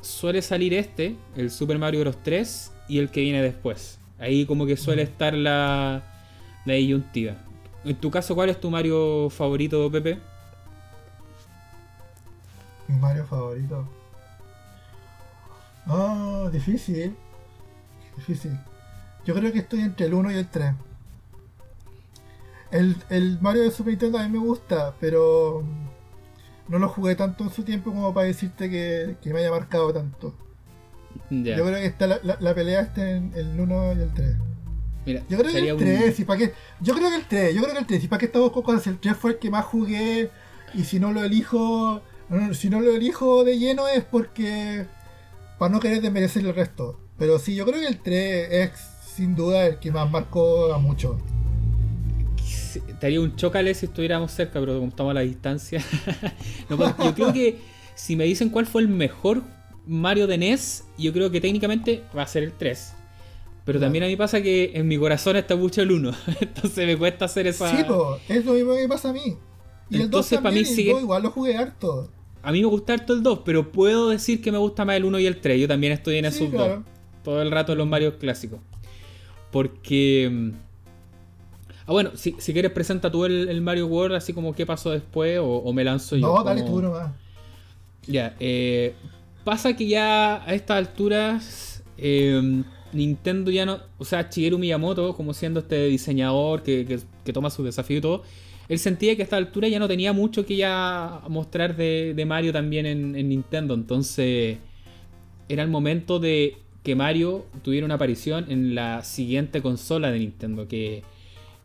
[0.00, 2.22] suele salir este, el Super Mario Bros.
[2.22, 3.98] 3 y el que viene después.
[4.18, 6.02] Ahí como que suele estar la,
[6.64, 7.36] la disyuntiva.
[7.84, 10.18] En tu caso, ¿cuál es tu Mario favorito, Pepe?
[12.86, 13.88] Mi Mario favorito.
[15.86, 17.16] Ah, difícil.
[18.16, 18.56] Difícil.
[19.24, 20.74] Yo creo que estoy entre el 1 y el 3.
[22.70, 25.64] El, el Mario de Super Nintendo a mí me gusta, pero
[26.70, 30.34] no lo jugué tanto en su tiempo como para decirte que, me haya marcado tanto.
[31.28, 34.36] Yo creo que está la, pelea está en el 1 y el 3.
[35.04, 36.54] Mira, yo creo que el 3, y para qué.
[36.80, 38.62] Yo creo que el 3, yo creo que el 3, y para qué estamos con
[38.62, 38.86] cosas.
[38.86, 40.30] El 3 fue el que más jugué,
[40.72, 42.02] y si no lo elijo.
[42.52, 44.86] Si no lo elijo de lleno es porque.
[45.58, 47.00] Para no querer desmerecer el resto.
[47.18, 48.70] Pero sí, yo creo que el 3 es
[49.16, 51.16] sin duda el que más marcó a muchos
[52.78, 55.82] te haría un chocale si estuviéramos cerca, pero como estamos a la distancia.
[56.70, 57.58] Yo creo que
[57.94, 59.42] si me dicen cuál fue el mejor
[59.86, 62.94] Mario de NES, yo creo que técnicamente va a ser el 3.
[63.64, 66.12] Pero también a mí pasa que en mi corazón está mucho el 1.
[66.40, 67.70] Entonces me cuesta hacer esa.
[67.70, 67.84] Sí,
[68.28, 69.36] es lo mismo que pasa a mí.
[69.90, 70.92] Y el 2 para mí sigue.
[70.92, 72.10] igual lo jugué harto.
[72.42, 75.04] A mí me gusta harto el 2, pero puedo decir que me gusta más el
[75.04, 75.60] 1 y el 3.
[75.60, 76.80] Yo también estoy en esos dos.
[77.22, 78.60] Todo el rato en los Mario clásicos.
[79.50, 80.50] Porque mm,
[81.90, 85.40] Ah, bueno, si, si quieres presenta tú el, Mario World, así como qué pasó después,
[85.42, 86.36] o, me lanzo yo.
[86.36, 87.10] No, dale tú nomás.
[88.06, 88.94] Ya, eh,
[89.42, 92.62] pasa que ya a estas alturas em,
[92.92, 97.00] Nintendo ya no, o sea, Shigeru Miyamoto, como siendo este diseñador que,
[97.34, 98.22] toma su desafío y todo,
[98.68, 102.52] él sentía que a esta altura ya no tenía mucho que ya mostrar de, Mario
[102.52, 104.58] también en, en, Nintendo, entonces
[105.48, 110.68] era el momento de que Mario tuviera una aparición en la siguiente consola de Nintendo,
[110.68, 111.02] que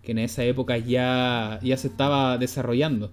[0.06, 3.12] que en esa época ya, ya se estaba desarrollando.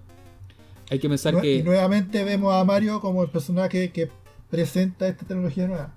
[0.89, 1.55] Hay que pensar que...
[1.55, 4.09] Y nuevamente vemos a Mario como el personaje que
[4.49, 5.93] presenta esta tecnología nueva.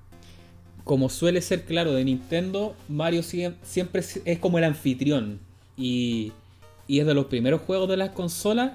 [0.85, 5.41] Como suele ser claro de Nintendo, Mario siempre es como el anfitrión.
[5.77, 6.33] Y,
[6.89, 8.73] y es de los primeros juegos de las consolas.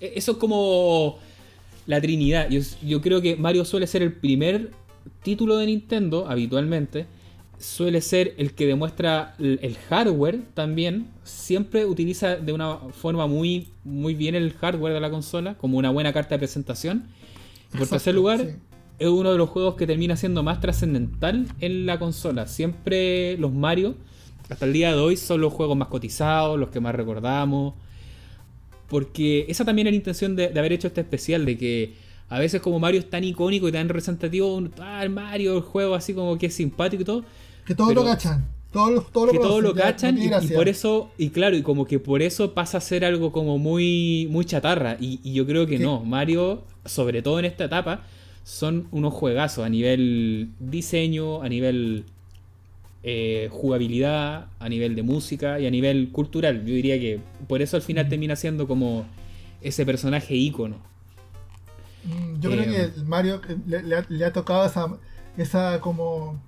[0.00, 1.18] E-, eso es como
[1.86, 2.50] la Trinidad.
[2.50, 4.72] Yo, yo creo que Mario suele ser el primer
[5.22, 7.06] título de Nintendo, habitualmente,
[7.58, 11.08] suele ser el que demuestra el hardware también.
[11.24, 15.90] Siempre utiliza de una forma muy, muy bien el hardware de la consola, como una
[15.90, 17.08] buena carta de presentación.
[17.74, 18.56] Y por tercer lugar,
[18.98, 22.46] es uno de los juegos que termina siendo más trascendental en la consola.
[22.46, 23.94] Siempre los Mario,
[24.48, 27.74] hasta el día de hoy, son los juegos más cotizados, los que más recordamos.
[28.88, 31.94] Porque esa también es la intención de, haber hecho este especial, de que
[32.28, 36.14] a veces como Mario es tan icónico y tan representativo, ah, Mario, el juego así
[36.14, 37.24] como que es simpático y todo.
[37.66, 38.46] Que todos lo cachan.
[38.72, 42.20] Todos, lo que todos lo cachan y, por eso, y claro, y como que por
[42.20, 44.98] eso pasa a ser algo como muy, muy chatarra.
[45.00, 48.02] Y, yo creo que no, Mario, sobre todo en esta etapa,
[48.44, 52.04] son unos juegazos a nivel diseño, a nivel
[53.02, 56.66] eh, jugabilidad, a nivel de música y a nivel cultural.
[56.66, 59.06] Yo diría que por eso al final termina siendo como
[59.62, 60.76] ese personaje ícono.
[62.04, 64.98] Mm, yo creo que eh, Mario eh, le, ha, tocado esa,
[65.36, 66.40] esa como,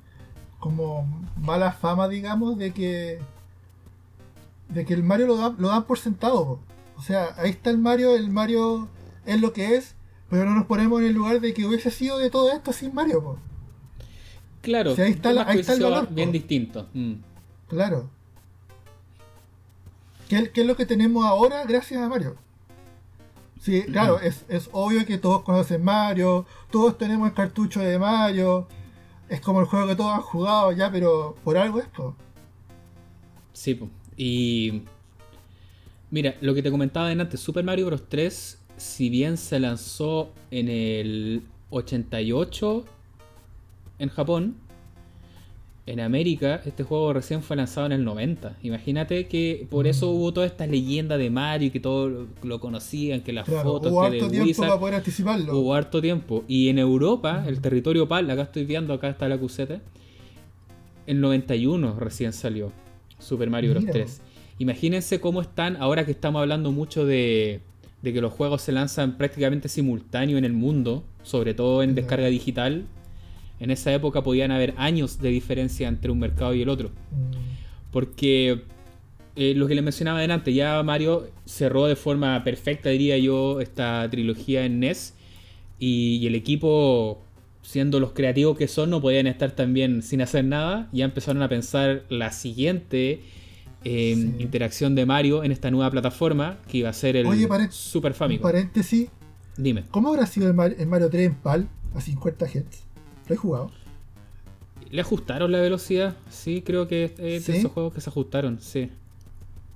[0.59, 1.06] como
[1.36, 3.20] mala fama, digamos, de que
[4.68, 6.60] de que el Mario lo, lo dan por sentado.
[6.97, 8.89] O sea, ahí está el Mario, el Mario
[9.24, 9.94] es lo que es,
[10.28, 12.94] pero no nos ponemos en el lugar de que hubiese sido de todo esto sin
[12.94, 13.39] Mario.
[14.60, 16.09] Claro, ahí está, ahí está el valor.
[16.10, 16.89] Bien distinto.
[16.93, 17.14] Mm.
[17.68, 18.10] Claro.
[20.28, 22.36] ¿Qué, es lo que tenemos ahora gracias a Mario?
[23.60, 28.68] Sí, claro, es, obvio que todos conocen Mario, todos tenemos el cartucho de Mario,
[29.28, 31.86] es como el juego que todos han jugado ya, pero por algo es,
[33.52, 33.80] Sí,
[34.16, 34.82] y
[36.10, 38.09] mira, lo que te comentaba antes, Super Mario Bros.
[38.09, 42.84] 3 si bien se lanzó en el 88
[43.98, 44.56] en Japón,
[45.93, 48.56] en América este juego recién fue lanzado en el 90.
[48.62, 50.15] Imagínate que por eso mm.
[50.15, 54.19] hubo toda esta leyenda de Mario, que todos lo conocían, que las fotos hubo que
[54.19, 55.59] harto tiempo para poder anticiparlo.
[55.59, 56.44] Hubo harto tiempo.
[56.47, 59.81] Y en Europa, el territorio PAL, acá estoy viendo, acá está la cuseta,
[61.06, 62.70] el 91 recién salió
[63.19, 63.86] Super Mario Bros.
[63.86, 64.20] 3.
[64.59, 67.60] Imagínense cómo están, ahora que estamos hablando mucho de,
[68.02, 72.27] de que los juegos se lanzan prácticamente simultáneo en el mundo, sobre todo en descarga
[72.27, 72.86] digital,
[73.60, 76.89] en esa época podían haber años de diferencia entre un mercado y el otro.
[76.89, 77.90] Mm.
[77.90, 78.62] Porque
[79.40, 84.09] eh, lo que les mencionaba adelante, ya Mario cerró de forma perfecta, diría yo, esta
[84.10, 85.14] trilogía en NES.
[85.78, 87.22] Y, el equipo,
[87.62, 90.89] siendo los creativos que son, no podían estar también sin hacer nada.
[90.93, 93.22] Ya empezaron a pensar la siguiente
[93.85, 97.26] interacción de Mario en esta nueva plataforma que iba a ser el
[97.70, 98.43] Super Famicom.
[98.43, 99.09] paréntesis.
[99.56, 99.85] Dime.
[99.93, 102.88] ¿Cómo habrá sido el Mario, 3 en PAL a 50 Hz?
[103.28, 103.70] ¿Lo he jugado?
[104.90, 106.16] ¿Le ajustaron la velocidad?
[106.30, 108.90] Sí, creo que es de esos juegos que se ajustaron, sí.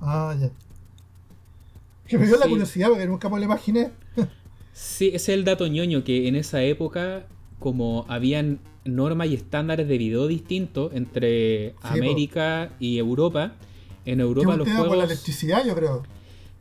[0.00, 0.50] Ah, ya.
[2.06, 3.90] Que me dio la curiosidad porque nunca me lo imaginé.
[4.72, 7.26] sí, ese es el dato ñoño que en esa época,
[7.58, 13.52] como habían normas y estándares de video distintos entre América y Europa,
[14.04, 14.88] en Europa los juegos...
[14.88, 16.02] por la electricidad, yo creo.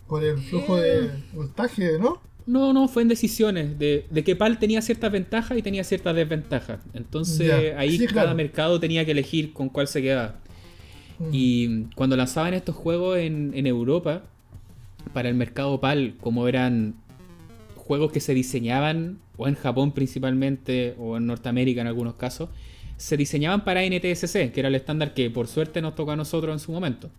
[0.07, 1.23] Por el flujo de eh.
[1.33, 2.21] voltaje, ¿no?
[2.45, 6.79] No, no, fue en decisiones de, que PAL tenía ciertas ventajas y tenía ciertas desventajas.
[6.93, 10.35] Entonces ahí cada mercado tenía que elegir con cuál se quedaba.
[11.19, 11.29] Mm.
[11.31, 14.23] Y cuando lanzaban estos juegos en, en, Europa,
[15.13, 16.95] para el mercado PAL, como eran
[17.75, 22.49] juegos que se diseñaban, o en Japón principalmente, o en Norteamérica en algunos casos,
[22.97, 26.53] se diseñaban para NTSC, que era el estándar que por suerte nos tocó a nosotros
[26.53, 27.09] en su momento.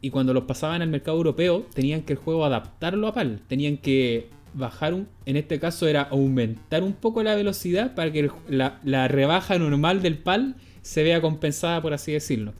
[0.00, 3.40] Y cuando los pasaban al mercado europeo, tenían que el juego adaptarlo a PAL.
[3.48, 8.30] Tenían que bajar, un, en este caso era aumentar un poco la velocidad para que
[8.48, 12.52] la, rebaja normal del PAL se vea compensada, por así decirlo.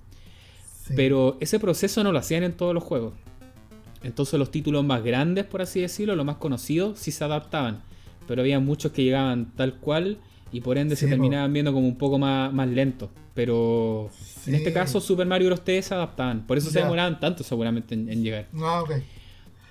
[0.96, 3.12] Pero ese proceso no lo hacían en todos los juegos.
[4.02, 7.82] Entonces los títulos más grandes, por así decirlo, los más conocidos, sí se adaptaban.
[8.26, 10.18] Pero había muchos que llegaban tal cual
[10.52, 13.10] y por ende se terminaban viendo como un poco más, más lentos.
[13.34, 14.10] Pero
[14.46, 15.64] en este caso Super Mario Bros.
[15.64, 18.48] 3 se adaptaban, por eso se demoraban tanto seguramente en, llegar.
[18.58, 18.92] Ah, ok.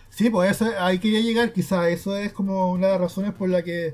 [0.10, 3.50] Sí, pues eso, ahí quería llegar, quizá eso es como una de las razones por
[3.50, 3.94] la que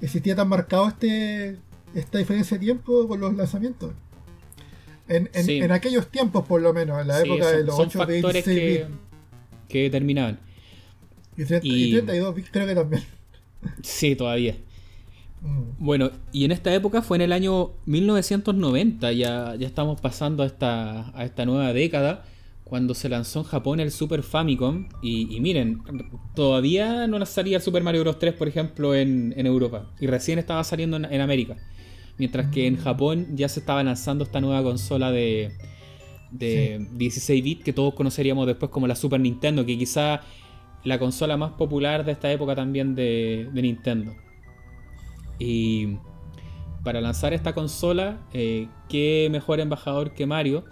[0.00, 1.58] existía tan marcado este
[1.94, 3.92] esta diferencia de tiempo con los lanzamientos.
[5.06, 8.86] En, en, aquellos tiempos, por lo menos, en la época de los 8 factores que,
[9.68, 10.40] que terminaban.
[11.36, 13.04] Y, 32 creo que también.
[13.82, 14.56] Sí, todavía.
[15.78, 20.46] Bueno, y en esta época fue en el año 1990, ya, ya estamos pasando a
[20.46, 22.24] esta, a esta nueva década,
[22.64, 24.88] cuando se lanzó en Japón el Super Famicom.
[25.02, 25.82] Y, miren,
[26.34, 28.18] todavía no salía el Super Mario Bros.
[28.18, 31.56] 3, por ejemplo, en, Europa, y recién estaba saliendo en, América.
[32.16, 35.52] Mientras que en Japón ya se estaba lanzando esta nueva consola de,
[36.30, 40.22] de 16 bits que todos conoceríamos después como la Super Nintendo, que quizá
[40.84, 44.14] la consola más popular de esta época también de, de Nintendo.
[45.38, 45.98] Y
[46.84, 50.64] para lanzar esta consola, eh, qué mejor embajador que Mario.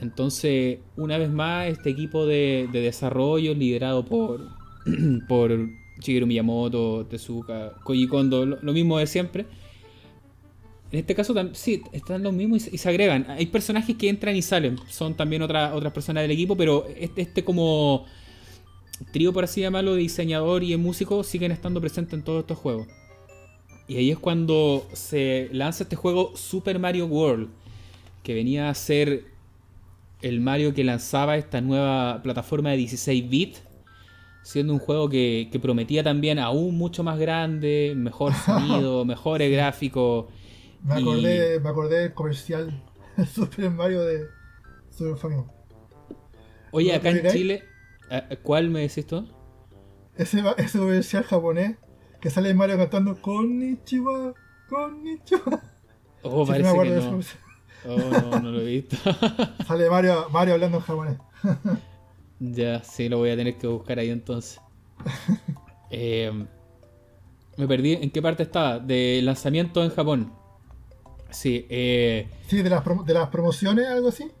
[0.00, 4.04] Entonces, una vez más, este equipo de, desarrollo liderado
[5.28, 5.68] por,
[6.00, 9.46] Shigeru Miyamoto, Tezuka, Koji Kondo, lo, mismo de siempre.
[10.92, 13.26] En este caso, sí, están los mismos y se, agregan.
[13.30, 14.78] Hay personajes que entran y salen.
[14.88, 18.04] Son también otras otras personas del equipo, pero este, este como
[19.12, 22.58] trío, por así llamarlo, de diseñador y de músico siguen estando presentes en todos estos
[22.58, 22.86] juegos.
[23.88, 27.48] Y ahí es cuando se lanza este juego Super Mario World,
[28.22, 29.24] que venía a ser
[30.22, 33.62] el Mario que lanzaba esta nueva plataforma de 16 bits,
[34.42, 40.26] siendo un juego que, prometía también aún mucho más grande, mejor sonido, mejores gráficos.
[40.82, 42.82] Me acordé, me acordé del comercial
[43.34, 44.26] Super Mario de
[44.90, 45.46] Super Famicom.
[46.72, 47.62] Oye, acá en Chile,
[48.42, 49.28] ¿cuál me decís tú?
[50.16, 51.76] Ese, ese comercial japonés
[52.20, 54.34] que sale Mario cantando Konnichiwa,
[54.68, 55.62] Konnichiwa.
[56.22, 57.20] Oh, parece que no.
[57.88, 58.96] Oh, no, no lo he visto.
[59.66, 61.18] sale Mario, Mario hablando en japonés.
[62.40, 64.60] ya, sí, lo voy a tener que buscar ahí entonces.
[65.88, 66.32] Eh,
[67.56, 67.92] me perdí.
[67.92, 68.80] ¿En qué parte estaba?
[68.80, 70.32] De lanzamiento en Japón.
[71.30, 74.32] Sí, eh, sí de, las de las promociones, algo así.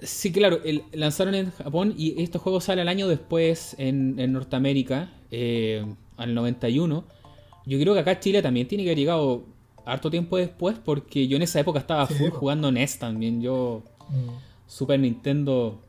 [0.00, 4.32] Sí, claro, el, lanzaron en Japón y este juego sale al año después en, en
[4.32, 5.10] Norteamérica.
[5.32, 5.84] Eh,
[6.16, 7.04] al 91.
[7.64, 9.44] Yo creo que acá Chile también tiene que haber llegado
[9.84, 13.40] harto tiempo después porque yo en esa época estaba full jugando NES también.
[13.40, 14.30] Yo mm.
[14.66, 15.80] Super Nintendo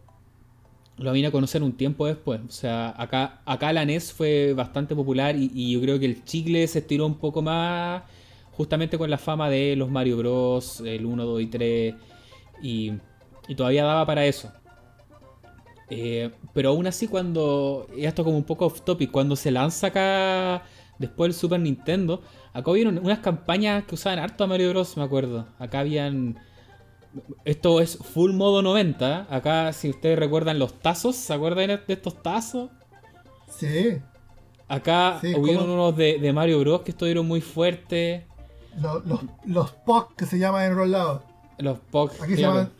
[0.98, 2.42] lo vine a conocer un tiempo después.
[2.48, 6.68] O sea, acá, acá la NES fue bastante popular y, yo creo que el chicle
[6.68, 8.04] se estiró un poco más
[8.52, 11.96] justamente con la fama de los Mario Bros, el 1, 2 y 3
[12.62, 12.94] y,
[13.48, 14.52] y todavía daba para eso.
[15.90, 17.88] Eh, pero aún así, cuando.
[17.98, 19.12] Esto como un poco off topic.
[19.12, 20.64] Cuando se lanza acá.
[21.00, 22.22] Después el Super Nintendo.
[22.54, 24.96] Acá hubieron unas campañas que usaban harto a Mario Bros.
[24.98, 25.48] Me acuerdo.
[25.60, 26.40] Acá habían.
[27.46, 29.28] Esto es full modo 90.
[29.30, 32.70] Acá, si ustedes recuerdan los tazos, ¿se acuerdan de estos tazos?
[33.50, 34.00] Sí.
[34.68, 36.82] Acá hubieron unos de, Mario Bros.
[36.82, 38.24] que estuvieron muy fuertes.
[38.82, 39.04] Los,
[39.46, 41.22] los, POC que se llaman enrolados.
[41.60, 42.22] Los POC.
[42.24, 42.72] Aquí, se llaman,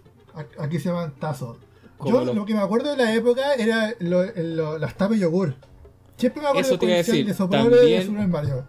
[0.58, 1.58] aquí se llaman tazos.
[2.06, 2.46] Yo lo...
[2.46, 5.56] que me acuerdo de la época era las tapas de yogur.
[6.18, 7.26] Siempre me acuerdo Eso te iba a decir.
[7.26, 8.68] de también, de Mario.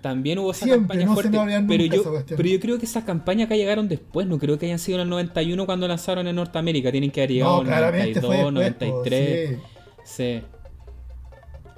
[0.00, 3.56] También hubo esa campaña no fuerte, pero yo, pero yo creo que esas campañas acá
[3.56, 7.10] llegaron después, no creo que hayan sido en el 91 cuando lanzaron en Norteamérica, tienen
[7.10, 7.80] que haber llegado en el
[8.14, 9.58] 92, 93.
[10.04, 10.42] Sí.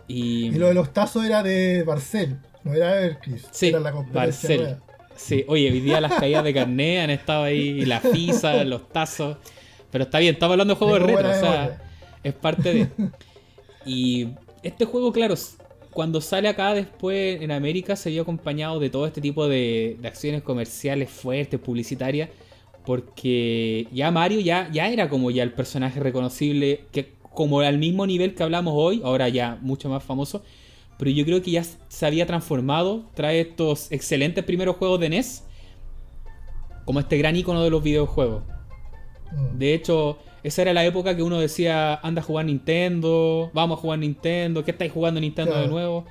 [0.06, 0.46] Y...
[0.46, 0.50] y...
[0.50, 3.16] lo de los tazos era de Barcel, no era de
[3.52, 4.76] sí, era la Barcel.
[5.16, 9.36] Sí, oye, hoy día las caídas de carné han estado ahí, la pizza, los tazos.
[9.90, 11.82] Pero está bien, estamos hablando de juegos de retro, o sea,
[12.22, 12.88] es parte de.
[13.86, 14.28] Y
[14.62, 15.34] este juego, claro,
[15.90, 20.42] cuando sale acá después en América se vio acompañado de todo este tipo de, acciones
[20.42, 22.30] comerciales fuertes, publicitarias,
[22.84, 28.06] porque ya Mario ya, ya era como ya el personaje reconocible, que como al mismo
[28.06, 30.42] nivel que hablamos hoy, ahora ya mucho más famoso,
[30.98, 35.44] pero yo creo que ya se había transformado, trae estos excelentes primeros juegos de NES,
[36.84, 38.42] como este gran icono de los videojuegos.
[39.32, 39.58] Mm.
[39.58, 43.80] De hecho, esa era la época que uno decía, anda a jugar Nintendo, vamos a
[43.80, 46.06] jugar Nintendo, ¿qué estáis jugando Nintendo de nuevo?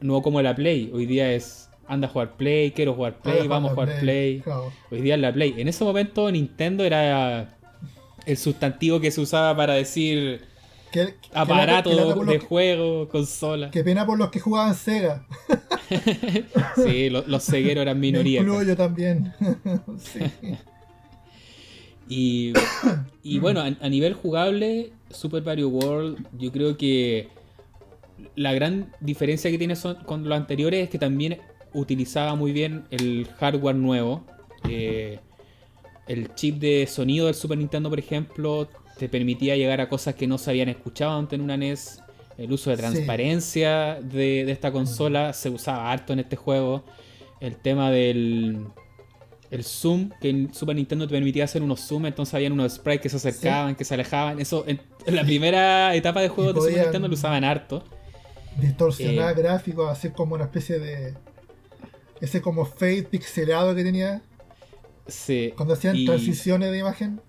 [0.00, 3.70] No como la Play, hoy día es, anda a jugar Play, quiero jugar Play, vamos
[3.70, 4.42] a jugar Play.
[4.90, 5.54] Hoy día es la Play.
[5.58, 7.56] En ese momento Nintendo era
[8.26, 10.42] el sustantivo que se usaba para decir
[11.32, 13.70] aparato de juego, consola.
[13.70, 15.24] Qué pena por los que jugaban Sega.
[16.76, 18.42] sí, los, cegueros eran minoría.
[18.42, 19.32] yo también.
[19.98, 20.20] sí.
[22.08, 22.52] Y,
[23.38, 27.28] bueno, a, nivel jugable, Super Mario World, yo creo que
[28.36, 29.74] la gran diferencia que tiene
[30.04, 31.38] con los anteriores es que también
[31.72, 34.24] utilizaba muy bien el hardware nuevo.
[34.68, 35.18] Eh,
[36.06, 38.68] el chip de sonido del Super Nintendo, por ejemplo,
[38.98, 42.02] te permitía llegar a cosas que no se habían escuchado antes en una NES.
[42.38, 46.84] El uso de transparencia de, de, esta consola se usaba harto en este juego.
[47.40, 48.66] El tema del,
[49.52, 53.02] el zoom, que en Super Nintendo te permitía hacer unos zoom, entonces habían unos sprites
[53.02, 54.40] que se acercaban, que se alejaban.
[54.40, 57.84] Eso en, la primera etapa de juego de Super Nintendo lo usaban harto.
[58.58, 61.14] Distorsionar eh, gráficos, hacer como una especie de.
[62.22, 64.22] Ese como fade pixelado que tenía.
[65.06, 65.52] Sí.
[65.54, 67.20] Cuando hacían transiciones de imagen.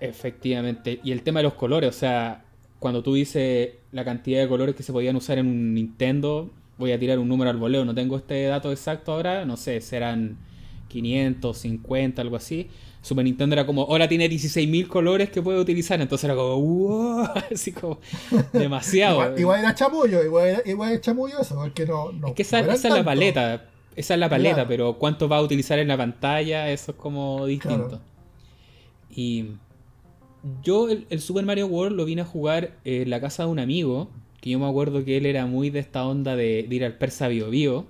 [0.00, 0.98] Efectivamente.
[1.04, 2.42] Y el tema de los colores, o sea,
[2.80, 6.90] cuando tú dices la cantidad de colores que se podían usar en un Nintendo, voy
[6.90, 10.38] a tirar un número al voleo, no tengo este dato exacto ahora, no sé, serán
[10.90, 12.68] 550, algo así.
[13.02, 17.28] Super Nintendo era como, ahora tiene 16.000 colores que puede utilizar, entonces era como, wow,
[17.52, 17.98] así como
[18.52, 19.38] demasiado.
[19.38, 22.12] igual, era chamullo, igual era, igual era chamullo eso, porque no...
[22.12, 25.42] no es que esa, es la paleta, esa es la paleta, pero cuánto va a
[25.42, 28.00] utilizar en la pantalla, eso es como distinto.
[29.08, 29.52] Y
[30.62, 34.10] yo el, Super Mario World lo vine a jugar en la casa de un amigo
[34.40, 37.28] que yo me acuerdo que él era muy de esta onda de, ir al Persa
[37.28, 37.86] Bio Bio.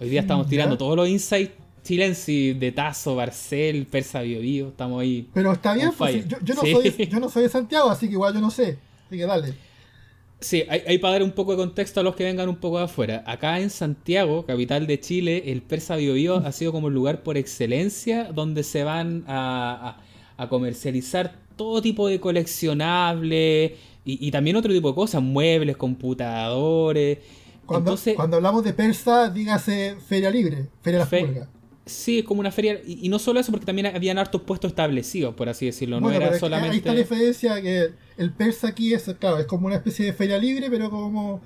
[0.00, 1.52] Hoy día estamos tirando todos los insights
[1.88, 4.68] chilenses de Tazo, Barcel, Persa Bio Bio.
[4.68, 5.26] Estamos ahí.
[5.32, 8.34] Pero está bien, pues, yo, no soy, yo no soy de Santiago, así que igual
[8.34, 8.76] yo no sé.
[9.06, 9.54] Así que dale.
[10.40, 12.84] Sí, hay, para dar un poco de contexto a los que vengan un poco de
[12.84, 13.24] afuera.
[13.26, 17.22] Acá en Santiago, capital de Chile, el Persa Bio Bio ha sido como el lugar
[17.22, 19.96] por excelencia donde se van a,
[20.48, 23.72] comercializar todo tipo de coleccionables
[24.04, 27.18] y, también otro tipo de cosas, muebles, computadores.
[27.66, 31.48] Cuando, cuando hablamos de Persa, dígase Feria Libre, Feria de la
[31.88, 32.80] Sí, es como una feria.
[32.86, 36.00] Y, no solo eso, porque también habían hartos puestos establecidos, por así decirlo.
[36.00, 36.72] no era solamente.
[36.72, 40.12] Ahí está la diferencia que el persa aquí es, claro, es como una especie de
[40.12, 41.40] feria libre, pero como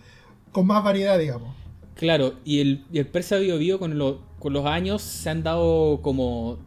[0.50, 1.54] con más variedad, digamos.
[1.94, 6.00] Claro, y el, y el persa Bio Bio con, con los años se han dado
[6.02, 6.58] como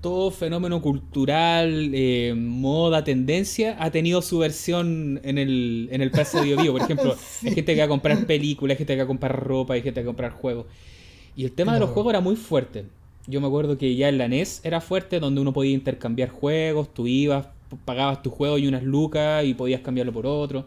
[0.00, 6.42] todo fenómeno cultural, eh, moda, tendencia, ha tenido su versión en el, en el persa
[6.42, 6.72] Bio Bio.
[6.72, 9.44] Por ejemplo, hay gente que va a comprar películas, hay gente que va a comprar
[9.44, 10.66] ropa, hay gente que va a comprar juegos.
[11.34, 12.86] Y el tema de los juegos era muy fuerte.
[13.26, 16.94] Yo me acuerdo que ya en la NES era fuerte, donde uno podía intercambiar juegos,
[16.94, 17.48] tú ibas,
[17.84, 20.66] pagabas tu juego y unas lucas y podías cambiarlo por otro.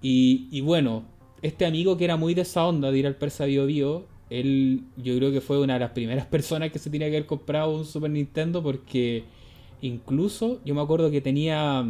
[0.00, 1.04] Y, bueno,
[1.42, 4.82] este amigo que era muy de esa onda de ir al Persa Bio Bio, él
[4.96, 7.74] yo creo que fue una de las primeras personas que se tenía que haber comprado
[7.76, 9.24] un Super Nintendo porque
[9.80, 11.86] incluso yo me acuerdo que tenía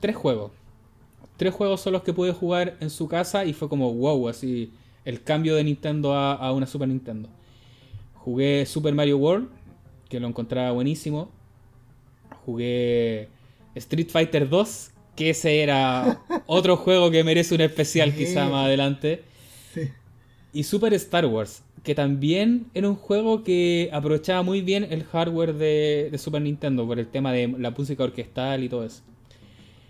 [0.00, 0.52] tres juegos.
[1.36, 4.70] Tres juegos son los que pude jugar en su casa y fue como wow, así
[5.04, 7.28] el cambio de Nintendo a una Super Nintendo.
[8.24, 9.48] Jugué Super Mario World,
[10.08, 11.28] que lo encontraba buenísimo.
[12.46, 13.28] Jugué
[13.74, 19.24] Street Fighter 2, que ese era otro juego que merece un especial quizá más adelante.
[20.52, 25.54] Y Super Star Wars, que también era un juego que aprovechaba muy bien el hardware
[25.54, 29.02] de, Super Nintendo por el tema de la música orquestal y todo eso.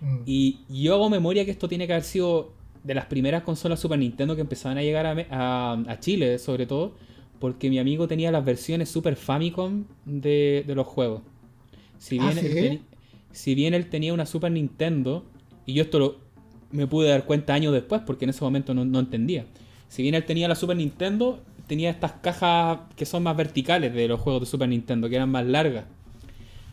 [0.01, 0.21] Mm.
[0.25, 2.53] Y yo hago memoria que esto tiene que haber sido
[2.83, 6.95] de las primeras consolas Super Nintendo que empezaban a llegar a Chile, sobre todo
[7.43, 11.23] porque mi amigo tenía las versiones Super Famicom de, los juegos.
[11.98, 12.81] Si bien, ¿Ah, él
[13.32, 15.24] si bien él tenía una Super Nintendo,
[15.66, 16.19] y yo esto lo,
[16.70, 19.47] me pude dar cuenta años después porque en ese momento no, entendía.
[19.89, 24.06] Si bien él tenía la Super Nintendo, tenía estas cajas que son más verticales de
[24.06, 25.86] los juegos de Super Nintendo, que eran más largas.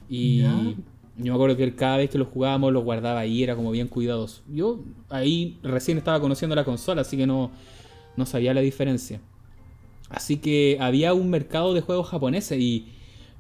[0.08, 0.76] Y yo
[1.18, 3.88] me acuerdo que él, cada vez que los jugábamos los guardaba ahí, era como bien
[3.88, 4.44] cuidadoso.
[4.48, 7.50] Yo ahí recién estaba conociendo la consola, así que no,
[8.16, 9.20] no sabía la diferencia.
[10.10, 12.88] Así que había un mercado de juegos japoneses y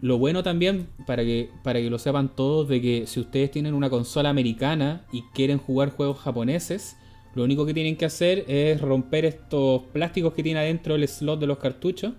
[0.01, 3.73] lo bueno también, para que, para que lo sepan todos, de que si ustedes tienen
[3.73, 6.95] una consola americana y quieren jugar juegos japoneses,
[7.35, 11.39] lo único que tienen que hacer es romper estos plásticos que tiene adentro el slot
[11.39, 12.13] de los cartuchos,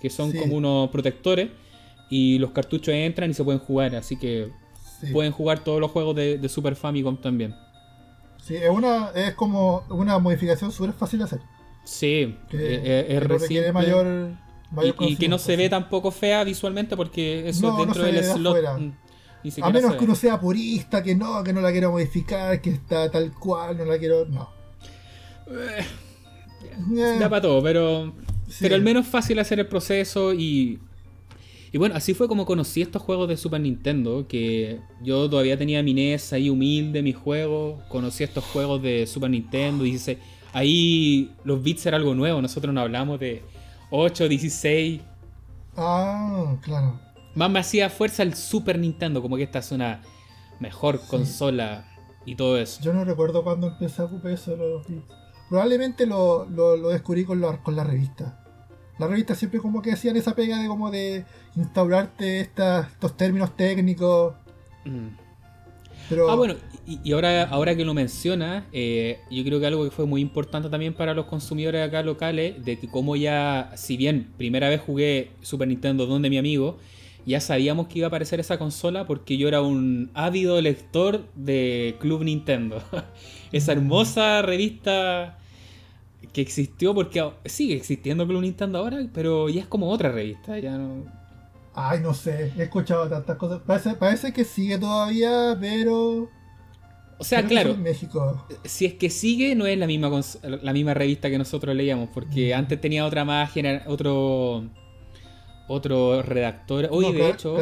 [0.00, 1.50] que son como unos protectores,
[2.10, 4.52] y los cartuchos entran y se pueden jugar, así que
[5.12, 7.54] pueden jugar todos los juegos de, de, Super Famicom también.
[8.42, 11.40] Sí, es, una, es como una modificación súper fácil de hacer.
[11.86, 13.72] Sí, que, eh, eh, es, reciente.
[13.72, 14.32] Mayor,
[15.00, 18.66] y, que no se ve tampoco fea visualmente porque eso dentro del slot.
[19.62, 23.08] a menos que uno sea purista, que no, que no la quiero modificar, que está
[23.08, 24.26] tal cual, no la quiero.
[24.26, 24.50] No.
[25.48, 28.12] Eh, da para todo, pero.
[28.60, 30.80] Pero al menos fácil hacer el proceso y.
[31.72, 35.82] Y bueno, así fue como conocí estos juegos de Super Nintendo, que yo todavía tenía
[35.82, 40.18] mi NES ahí humilde, mis juegos, conocí estos juegos de Super Nintendo y dice,
[40.52, 43.42] Ahí los bits era algo nuevo, nosotros no hablamos de
[43.90, 45.00] 8, 16.
[45.76, 46.98] Ah, claro.
[47.34, 50.02] Más me hacía fuerza el Super Nintendo, como que esta es una
[50.58, 51.84] mejor consola
[52.24, 52.82] y todo eso.
[52.82, 55.12] Yo no recuerdo cuando empecé a ocupar eso de los bits.
[55.48, 56.46] Probablemente lo,
[56.90, 58.42] descubrí con, con la revista.
[58.98, 61.24] La revista siempre como que hacían esa pega de como de
[61.54, 64.34] instaurarte estos términos técnicos.
[64.84, 65.08] Mm.
[66.28, 66.54] Ah, bueno,
[66.86, 70.68] y, ahora, ahora que lo mencionas, eh, yo creo que algo que fue muy importante
[70.68, 75.30] también para los consumidores acá locales, de que como ya, si bien primera vez jugué
[75.42, 76.78] Super Nintendo donde mi amigo,
[77.26, 81.96] ya sabíamos que iba a aparecer esa consola porque yo era un ávido lector de
[81.98, 82.82] Club Nintendo.
[83.52, 85.38] esa hermosa revista
[86.32, 90.78] que existió porque sigue existiendo Club Nintendo ahora, pero ya es como otra revista, ya
[90.78, 91.26] no
[91.78, 93.60] Ay, no sé, he escuchado tantas cosas.
[93.66, 96.30] Parece, que sigue todavía, pero.
[97.18, 97.72] O sea, claro.
[97.72, 98.46] En México.
[98.64, 102.54] Si es que sigue, no es la misma, la misma revista que nosotros leíamos, porque
[102.54, 102.58] mm.
[102.58, 103.50] antes tenía otra más,
[103.86, 104.64] otro.
[105.68, 106.88] Otro redactor.
[106.92, 107.56] Hoy, de hecho,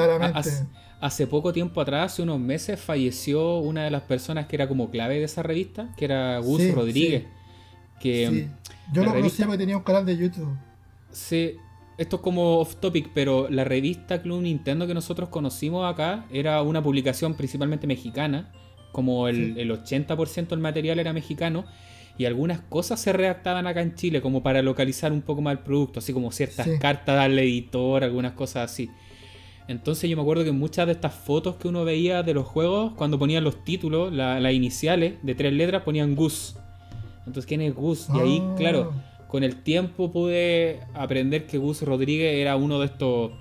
[1.00, 4.90] hace, poco tiempo atrás, hace unos meses, falleció una de las personas que era como
[4.90, 7.24] clave de esa revista, que era Gus Rodríguez.
[8.00, 8.48] Que,
[8.92, 10.54] Yo lo conocía porque tenía un canal de YouTube.
[11.12, 11.56] Sí,
[11.96, 16.60] esto es como off topic, pero la revista Club Nintendo que nosotros conocimos acá era
[16.62, 18.52] una publicación principalmente mexicana,
[18.94, 21.64] como el, 80% del material era mexicano,
[22.16, 25.58] y algunas cosas se redactaban acá en Chile como para localizar un poco más el
[25.58, 28.88] producto, así como ciertas cartas al editor, algunas cosas así.
[29.66, 32.92] Entonces yo me acuerdo que muchas de estas fotos que uno veía de los juegos,
[32.94, 36.56] cuando ponían los títulos, las iniciales de tres letras, ponían Gus.
[37.26, 38.06] Entonces, ¿quién es Gus?
[38.14, 38.54] Y ahí, ah.
[38.56, 38.92] claro,
[39.26, 43.32] con el tiempo pude aprender que Gus Rodríguez era uno de estos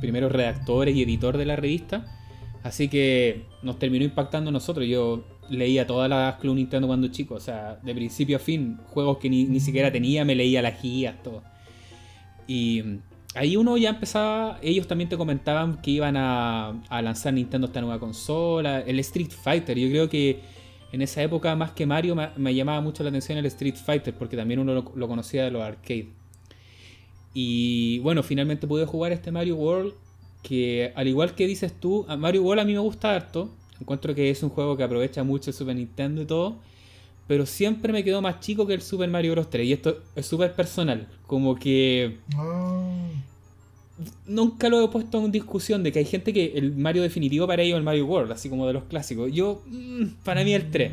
[0.00, 2.21] primeros redactores y editor de la revista.
[2.62, 4.86] Así que nos terminó impactando a nosotros.
[4.86, 9.18] Yo leía todas las Club Nintendo cuando chico, o sea, de principio a fin, juegos
[9.18, 11.42] que ni, siquiera tenía, me leía las guías, todo.
[12.46, 12.82] Y
[13.34, 17.98] ahí uno ya empezaba, ellos también te comentaban que iban a, lanzar Nintendo esta nueva
[17.98, 20.40] consola, el Street Fighter, yo creo que
[20.92, 24.36] en esa época más que Mario me, llamaba mucho la atención el Street Fighter, porque
[24.36, 26.06] también uno lo, lo conocía de los arcades.
[27.34, 29.94] Y bueno, finalmente pude jugar este Mario World,
[30.42, 33.50] que al igual que dices tú, a Mario World a mí me gusta harto,
[33.82, 36.54] Encuentro que es un juego que aprovecha mucho el Super Nintendo y todo.
[37.26, 39.50] Pero siempre me quedó más chico que el Super Mario Bros.
[39.50, 39.66] 3.
[39.66, 41.08] Y esto es súper personal.
[41.26, 42.18] Como que.
[42.36, 43.08] Ah.
[44.26, 47.62] Nunca lo he puesto en discusión de que hay gente que el Mario definitivo para
[47.62, 49.32] ellos es el Mario World, así como de los clásicos.
[49.32, 50.92] Yo, mm, para mí el 3.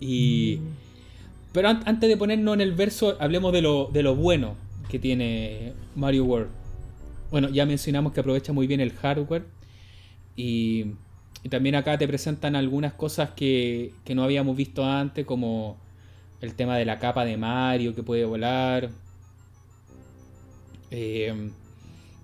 [0.00, 0.58] Y.
[1.52, 4.56] Pero antes de ponernos en el verso, hablemos de lo, de lo bueno
[4.90, 6.57] que tiene Mario World.
[7.30, 9.44] Bueno, ya mencionamos que aprovecha muy bien el hardware.
[10.36, 10.94] Y
[11.42, 15.78] y también acá te presentan algunas cosas que, no habíamos visto antes, como
[16.40, 18.90] el tema de la capa de Mario que puede volar.
[20.90, 21.50] Eh,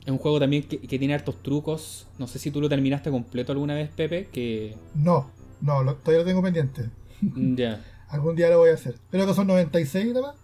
[0.04, 2.08] es un juego también que, tiene hartos trucos.
[2.18, 4.28] No sé si tú lo terminaste completo alguna vez, Pepe.
[4.32, 4.76] Que...
[4.94, 6.90] No, no, todavía lo tengo pendiente.
[7.20, 7.84] Ya.
[8.08, 8.96] Algún día lo voy a hacer.
[9.10, 10.34] Creo que son 96 nada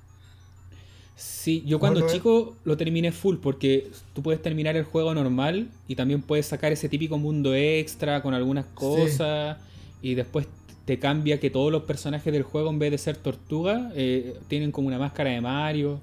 [1.21, 5.95] Sí, yo cuando chico lo terminé full porque tú puedes terminar el juego normal y
[5.95, 9.59] también puedes sacar ese típico mundo extra con algunas cosas
[10.01, 10.47] y después
[10.87, 14.73] te cambia que todos los personajes del juego en vez de ser tortuga eh, tienen
[14.73, 16.01] como una máscara de Mario.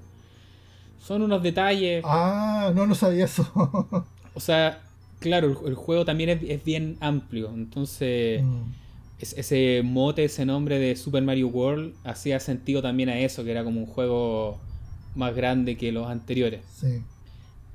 [1.00, 2.04] Son unos detalles.
[2.06, 3.50] Ah, no, no sabía eso.
[4.34, 4.82] o sea,
[5.18, 8.44] claro, el, juego también es, bien amplio, entonces...
[8.44, 8.62] Mm.
[9.18, 13.64] ese mote, ese nombre de Super Mario World hacía sentido también a eso, que era
[13.64, 14.60] como un juego
[15.18, 16.62] más grande que los anteriores.
[16.74, 17.02] Sí.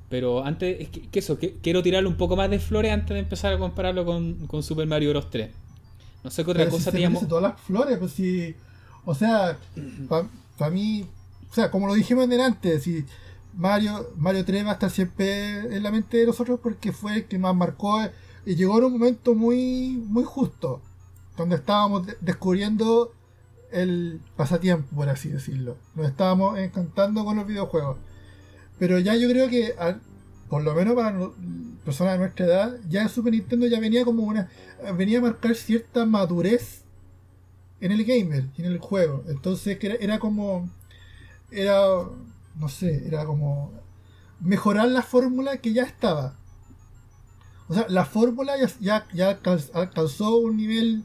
[0.10, 3.54] Pero antes, es que, eso, quiero tirarle un poco más de flores antes de empezar
[3.54, 5.30] a compararlo con, Super Mario Bros.
[5.30, 5.50] 3.
[6.24, 7.28] No sé qué otra cosa si teníamos.
[7.28, 8.56] todas las flores, pues si.
[9.06, 9.58] O sea,
[10.58, 11.06] para mí.
[11.52, 13.06] O sea, como lo dijimos antes, si
[13.56, 17.26] Mario, Mario 3 va a estar siempre en la mente de nosotros porque fue el
[17.26, 18.00] que más marcó
[18.46, 20.82] y llegó en un momento muy, muy justo,
[21.38, 23.12] donde estábamos descubriendo
[23.74, 25.78] el pasatiempo, por así decirlo.
[25.96, 27.98] Nos estábamos encantando con los videojuegos.
[28.80, 29.76] Pero ya yo creo que,
[30.50, 31.18] por lo menos para
[31.84, 34.50] personas de nuestra edad, ya el Super Nintendo ya venía como una.
[34.98, 36.84] venía a marcar cierta madurez
[37.82, 39.24] en el gamer, en el juego.
[39.28, 40.70] Entonces era, como.
[41.52, 41.82] Era.
[42.56, 43.74] no sé, era como.
[44.40, 46.38] mejorar la fórmula que ya estaba.
[47.68, 49.40] O sea, la fórmula ya, ya, ya
[49.74, 51.04] alcanzó un nivel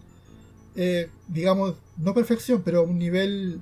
[0.74, 3.61] eh, digamos, no perfección, pero un nivel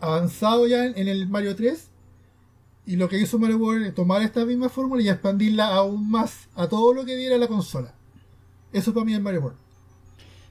[0.00, 1.90] avanzado ya en, el Mario 3.
[2.86, 6.48] Y lo que hizo Mario World es tomar esta misma fórmula y expandirla aún más
[6.54, 7.94] a todo lo que diera la consola.
[8.72, 9.58] Eso para mí es Mario World.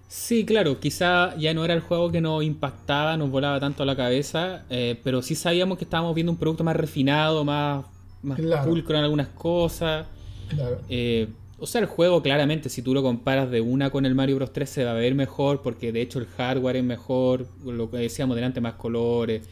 [0.07, 3.85] Sí, claro, quizá ya no era el juego que nos impactaba, nos volaba tanto a
[3.85, 7.85] la cabeza, eh, pero sí sabíamos que estábamos viendo un producto más refinado, más,
[8.21, 10.05] más pulcro en algunas cosas.
[10.49, 10.81] Claro.
[10.87, 14.37] Eh, o sea, el juego claramente, si tú lo comparas de una con el Mario
[14.37, 17.89] Bros 3, se va a ver mejor, porque de hecho el hardware es mejor, lo
[17.89, 19.47] que decíamos delante, más colores,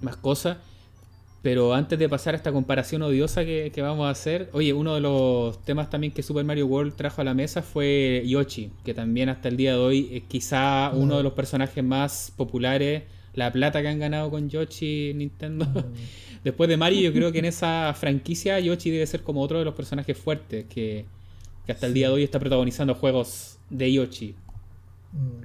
[0.00, 0.58] más cosas.
[1.42, 5.00] Pero antes de pasar a esta comparación odiosa que, vamos a hacer, oye, uno de
[5.00, 9.28] los temas también que Super Mario World trajo a la mesa fue Yoshi, que también
[9.28, 13.02] hasta el día de hoy es quizá uno de los personajes más populares,
[13.34, 15.66] la plata que han ganado con Yoshi Nintendo.
[16.44, 19.64] Después de Mario, yo creo que en esa franquicia Yoshi debe ser como otro de
[19.64, 21.06] los personajes fuertes que,
[21.68, 24.34] hasta el día de hoy está protagonizando juegos de Yoshi.
[25.12, 25.42] Mm.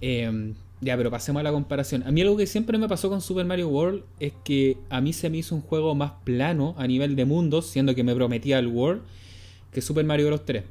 [0.00, 2.02] Em, ya, pero pasemos a la comparación.
[2.04, 5.12] A mí algo que siempre me pasó con Super Mario World es que a mí
[5.12, 8.58] se me hizo un juego más plano a nivel de mundos, siendo que me prometía
[8.58, 9.02] el World,
[9.72, 10.44] que Super Mario Bros.
[10.44, 10.64] 3.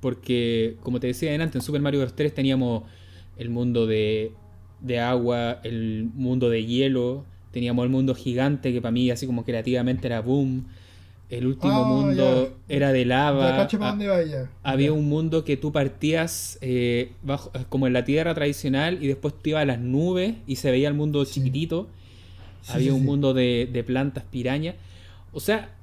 [0.00, 2.14] Porque, como te decía antes, en Super Mario Bros.
[2.14, 2.84] 3 teníamos
[3.36, 4.32] el mundo de,
[4.80, 7.24] de agua, el mundo de hielo,
[7.58, 10.64] Teníamos el mundo gigante, que para mí así como creativamente era boom.
[11.28, 13.48] El último ah, mundo era de lava.
[13.48, 13.68] Ah,
[14.62, 19.08] había un mundo que tú partías eh, bajo, eh, como en la tierra tradicional y
[19.08, 21.88] después te ibas a las nubes y se veía el mundo chiquitito.
[22.68, 24.76] había un mundo de, plantas pirañas.
[25.32, 25.74] O sea,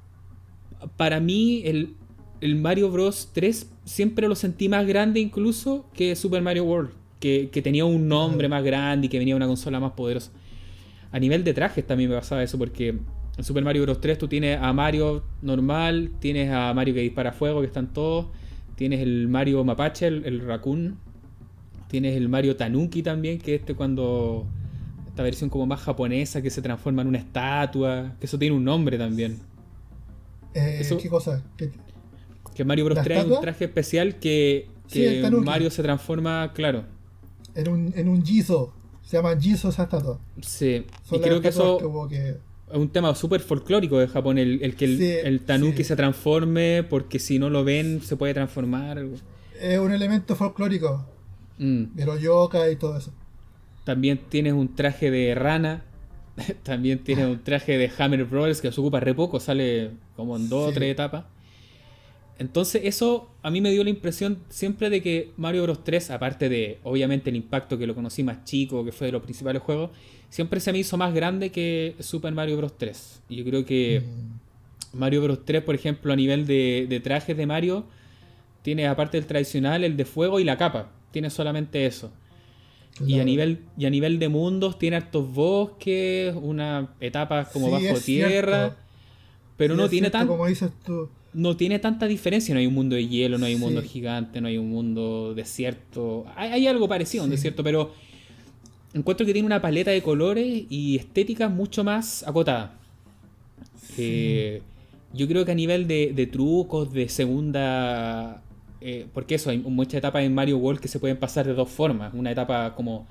[0.96, 1.92] para mí el,
[2.40, 6.92] el, Mario Bros 3 siempre lo sentí más grande incluso que Super Mario World.
[7.20, 10.32] que, tenía un nombre más grande y que venía una consola más poderosa.
[11.12, 12.88] A nivel de trajes también me pasaba eso, porque
[13.36, 14.00] en Super Mario Bros.
[14.00, 18.26] 3 tú tienes a Mario normal, tienes a Mario que dispara fuego, que están todos,
[18.76, 20.98] tienes el Mario Mapache, el, el Raccoon,
[21.88, 24.46] tienes el Mario Tanuki también, que este cuando
[25.06, 28.64] esta versión como más japonesa que se transforma en una estatua, que eso tiene un
[28.64, 29.38] nombre también.
[30.52, 31.42] Eh, ¿Qué cosa?
[32.54, 32.98] Que Mario Bros.
[33.02, 34.68] 3 un traje especial que,
[35.42, 36.84] Mario se transforma, claro.
[37.54, 38.74] En un, en un Jizo.
[39.06, 40.18] Se llama Jizo esa estatua.
[40.42, 40.84] Sí.
[41.12, 41.78] y creo que eso
[42.72, 47.38] es un tema súper folclórico de Japón, el, que el, tanuki se transforme, porque si
[47.38, 48.98] no lo ven se puede transformar.
[49.60, 51.06] Es un elemento folclórico.
[51.58, 51.94] Mm.
[51.94, 53.12] De los yokai y todo eso.
[53.84, 55.84] También tienes un traje de rana.
[56.64, 58.60] También tienes un traje de Hammer Bros.
[58.60, 61.26] que se ocupa re poco, sale como en dos o tres etapas.
[62.38, 66.48] Entonces eso a mí me dio la impresión siempre de que Mario Bros 3, aparte
[66.48, 69.90] de obviamente el impacto que lo conocí más chico, que fue de los principales juegos,
[70.28, 73.22] siempre se me hizo más grande que Super Mario Bros 3.
[73.30, 74.98] Y yo creo que mm.
[74.98, 77.84] Mario Bros 3, por ejemplo, a nivel de, de trajes de Mario,
[78.62, 80.90] tiene aparte del tradicional, el de fuego y la capa.
[81.12, 82.10] Tiene solamente eso.
[83.04, 88.00] Y, a nivel, y a nivel de mundos tiene hartos bosques, una etapa como bajo
[88.04, 88.76] tierra.
[89.56, 90.28] Pero no tiene tan,
[91.36, 92.54] No tiene tanta diferencia.
[92.54, 95.34] No hay un mundo de hielo, no hay un mundo gigante, no hay un mundo
[95.34, 96.26] desierto.
[96.34, 97.92] Hay, algo parecido a un desierto, pero
[98.94, 102.78] encuentro que tiene una paleta de colores y estéticas mucho más acotada.
[103.98, 104.62] Eh,
[105.12, 108.42] yo creo que a nivel de, de trucos, de segunda
[108.88, 111.68] eh, porque eso, hay muchas etapas en Mario World que se pueden pasar de dos
[111.68, 112.14] formas.
[112.14, 113.06] Una etapa como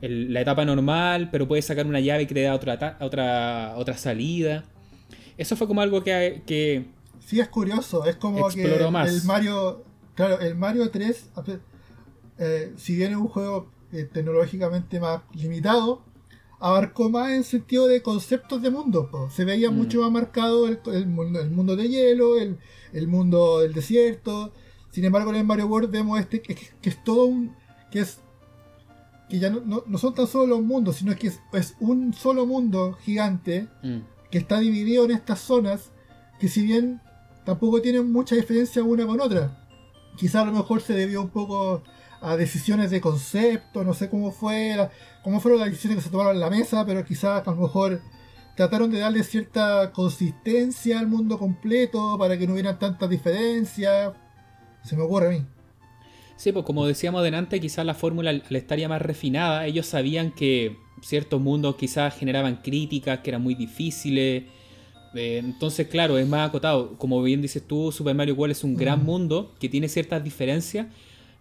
[0.00, 4.64] la etapa normal, pero puedes sacar una llave que te da otra, otra, otra salida.
[5.38, 6.84] Eso fue como algo que, que
[7.26, 8.04] Sí, es curioso.
[8.04, 9.84] Es como que el Mario.
[10.14, 11.30] Claro, el Mario 3,
[12.38, 16.04] eh, si bien es un juego eh, tecnológicamente más limitado,
[16.60, 19.10] abarcó más en sentido de conceptos de mundo.
[19.34, 19.74] Se veía mm.
[19.74, 22.58] mucho más marcado el, el, mundo de hielo, el,
[22.92, 24.52] el mundo del desierto,
[24.94, 27.56] sin embargo, en el Mario World vemos este que, es todo un.
[27.90, 28.20] que es.
[29.28, 33.66] que ya no, son tan solo los mundos, sino que es, un solo mundo gigante
[33.82, 33.98] mm.
[34.30, 35.90] que está dividido en estas zonas
[36.38, 37.00] que, si bien
[37.44, 39.66] tampoco tienen mucha diferencia una con otra,
[40.16, 41.82] quizá a lo mejor se debió un poco
[42.20, 44.76] a decisiones de concepto, no sé cómo fue,
[45.22, 48.00] cómo fueron las decisiones que se tomaron en la mesa, pero quizás a lo mejor
[48.56, 54.14] trataron de darle cierta consistencia al mundo completo para que no hubieran tantas diferencias.
[54.82, 55.46] Se me ocurre a mí.
[56.36, 60.32] Sí, pues como decíamos adelante, quizás la fórmula al estar ya más refinada, ellos sabían
[60.32, 64.44] que ciertos mundos quizás generaban críticas, que eran muy difíciles.
[65.14, 66.96] Eh, entonces, claro, es más acotado.
[66.98, 70.86] Como bien dices tú, Super Mario World es un gran mundo que tiene ciertas diferencias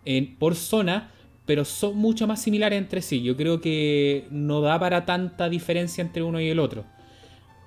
[0.06, 1.12] en, por zona,
[1.46, 3.22] pero son mucho más similares entre sí.
[3.22, 6.86] Yo creo que no da para tanta diferencia entre uno y el otro.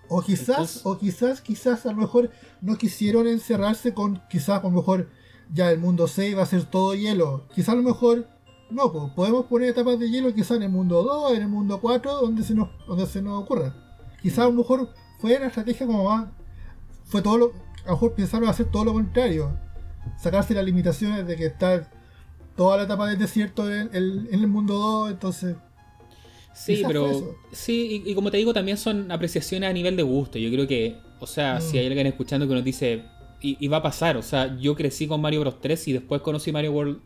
[0.09, 2.31] O quizás, o quizás, quizás a lo mejor
[2.61, 5.09] no quisieron encerrarse con, quizás a lo mejor
[5.53, 7.49] ya el mundo 6 va a ser todo hielo.
[7.55, 8.29] Quizá a lo mejor,
[8.71, 12.21] no, podemos poner etapas de hielo quizá en el mundo 2, en el mundo 4,
[12.21, 13.75] donde se nos, donde se nos ocurra.
[14.23, 16.29] Quizá a lo mejor fue la estrategia como más,
[17.05, 17.53] fue todo lo,
[17.85, 19.59] a lo mejor pensaron hacer todo lo contrario.
[20.19, 21.91] Sacarse las limitaciones de que está
[22.57, 25.57] toda la etapa del desierto en, el mundo 2, entonces...
[26.55, 30.39] Sí, pero sí, y, como te digo, también son apreciaciones a nivel de gusto.
[30.39, 31.81] Yo creo que, o sea, si mm.
[31.81, 33.05] hay alguien escuchando que nos dice,
[33.41, 34.17] y, va a pasar.
[34.17, 37.01] O sea, yo crecí con Mario Bros 3 y después conocí Mario World.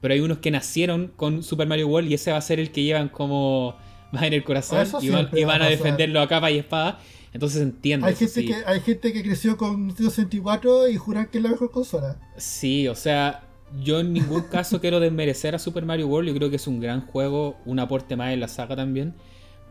[0.00, 2.72] Pero hay unos que nacieron con Super Mario World y ese va a ser el
[2.72, 3.76] que llevan como
[4.12, 5.10] más en el corazón y
[5.44, 6.98] van, a, defenderlo a capa y espada.
[7.32, 8.06] Entonces entiendo.
[8.06, 11.50] Hay gente, que, hay gente que creció con Nintendo 64 y juran que es la
[11.50, 12.18] mejor consola.
[12.36, 13.48] Sí, o sea,
[13.82, 16.28] yo en ningún caso quiero desmerecer a Super Mario World.
[16.28, 19.14] Yo creo que es un gran juego, un aporte más en la saga también.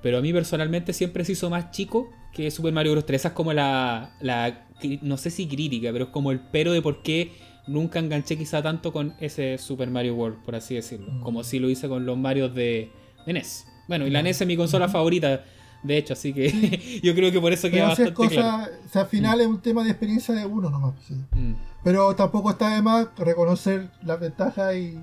[0.02, 3.06] Pero a mí personalmente siempre se hizo más chico que Super Mario Bros.
[3.06, 3.22] 3.
[3.22, 4.68] Esa es como la, la
[5.02, 7.32] no sé si crítica, pero es como el pero de por qué
[7.68, 11.12] nunca enganché quizá tanto con ese Super Mario World, por así decirlo.
[11.12, 11.22] Mm.
[11.22, 12.90] Como si lo hice con los Marios de,
[13.26, 13.68] NES.
[13.88, 15.44] Bueno, y la NES es mi consola favorita,
[15.84, 19.08] de hecho, así que yo creo que por eso queda bastante cosa, O sea, al
[19.08, 19.42] final mm.
[19.42, 20.94] es un tema de experiencia de uno nomás.
[21.32, 21.54] Mm.
[21.84, 25.00] Pero tampoco está de más reconocer las ventajas y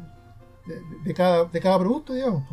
[1.05, 2.45] de, cada, de cada producto, digamos.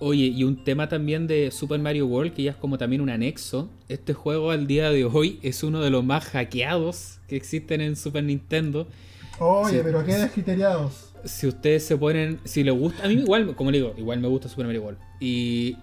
[0.00, 3.10] Oye, y un tema también de Super Mario World, que ya es como también un
[3.10, 3.68] anexo.
[3.88, 7.96] Este juego al día de hoy es uno de los más hackeados que existen en
[7.96, 8.86] Super Nintendo.
[9.40, 11.12] Oye, pero qué descriteriados.
[11.24, 14.28] Si ustedes se ponen, si les gusta, a mí igual, como le digo, igual me
[14.28, 14.98] gusta Super Mario World.
[15.18, 15.76] Y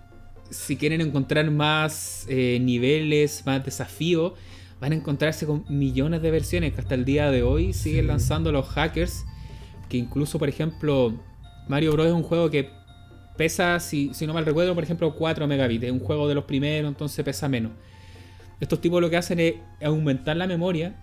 [0.50, 4.34] si quieren encontrar más eh, niveles, más desafíos,
[4.80, 8.52] van a encontrarse con millones de versiones que hasta el día de hoy siguen lanzando
[8.52, 9.26] los hackers.
[9.90, 11.14] Que incluso, por ejemplo,
[11.68, 12.08] Mario Bros.
[12.08, 12.70] es un juego que
[13.38, 15.86] pesa, si, si no mal recuerdo, por ejemplo, 4 megabits.
[15.86, 17.72] Es un juego de los primeros, entonces pesa menos.
[18.60, 20.96] Estos tipos lo que hacen es aumentar la memoria.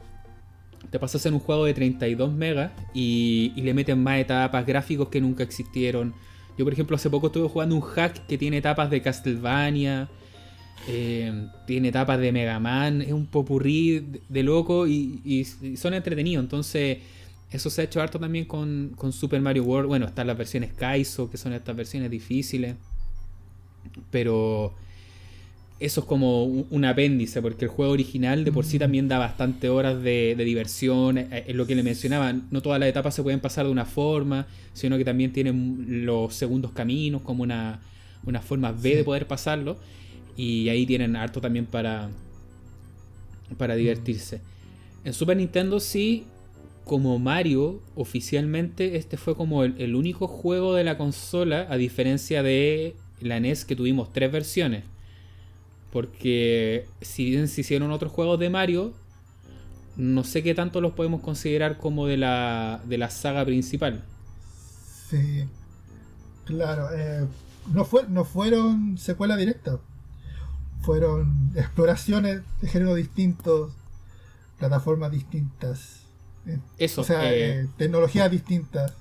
[0.91, 5.09] Te pasas en un juego de 32 megas y, y le meten más etapas, gráficos
[5.09, 6.15] que nunca existieron.
[6.59, 10.09] Yo, por ejemplo, hace poco estuve jugando un hack que tiene etapas de Castlevania,
[10.89, 15.45] eh, tiene etapas de Mega Man, es un popurrí de, loco y,
[15.77, 16.43] son entretenidos.
[16.43, 16.99] Entonces,
[17.51, 19.89] eso se ha hecho harto también con, con, Super Mario World.
[19.89, 22.77] Bueno, están las versiones Kaizo, que son estas versiones difíciles.
[24.11, 24.75] Pero
[25.85, 28.81] eso es como un apéndice, porque el juego original de por sí mm.
[28.81, 31.19] también da bastante horas de, diversión.
[31.19, 33.85] Eh, es lo que le mencionaba, no todas las etapas se pueden pasar de una
[33.85, 37.81] forma, sino que también tienen los segundos caminos, como una,
[38.25, 39.77] una forma B de poder pasarlo.
[40.37, 42.11] Y ahí tienen harto también para,
[43.59, 44.41] para divertirse.
[45.05, 46.25] En Super Nintendo sí,
[46.85, 52.45] como Mario, oficialmente este fue como el, el único juego de la consola, a diferencia
[52.45, 54.92] de la NES que tuvimos tres versiones
[55.93, 58.95] porque si bien se hicieron otros juegos de Mario,
[59.97, 64.03] no sé qué tanto los podemos considerar como de la, de la saga principal.
[65.11, 65.45] Sí,
[66.47, 66.89] claro.
[66.97, 67.27] Eh,
[67.75, 69.81] no, fue, no fueron secuelas directas.
[70.81, 73.73] Fueron exploraciones de género distintos,
[74.59, 76.07] plataformas distintas.
[76.47, 77.03] Eh, Eso.
[77.03, 78.95] O sea, eh, tecnologías distintas.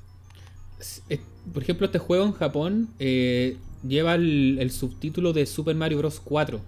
[1.54, 6.20] Por ejemplo, este juego en Japón lleva el, el, subtítulo de Super Mario Bros.
[6.20, 6.60] 4.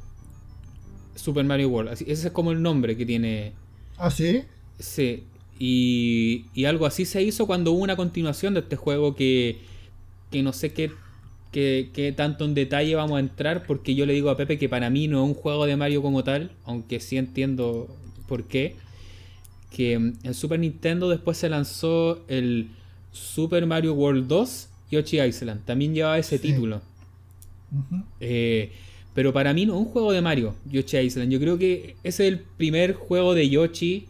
[1.16, 1.92] Super Mario World.
[1.92, 3.54] Así, ese es como el nombre que tiene.
[3.98, 4.44] ¿Ah, sí?
[4.80, 5.24] Sí.
[5.60, 9.60] Y, y algo así se hizo cuando hubo una continuación de este juego que,
[10.32, 10.92] que no sé qué,
[11.52, 14.90] qué, tanto en detalle vamos a entrar, porque yo le digo a Pepe que para
[14.90, 17.96] mí no es un juego de Mario como tal, aunque sí entiendo
[18.28, 18.76] por qué.
[19.70, 22.70] Que en Super Nintendo después se lanzó el
[23.12, 25.66] Super Mario World 2 Yoshi Island.
[25.66, 26.82] También llevaba ese título.
[28.20, 28.72] eh,
[29.14, 31.32] pero para mí no es un juego de Mario, Yoshi Island.
[31.32, 34.08] Yo creo que ese es el primer juego de Yoshi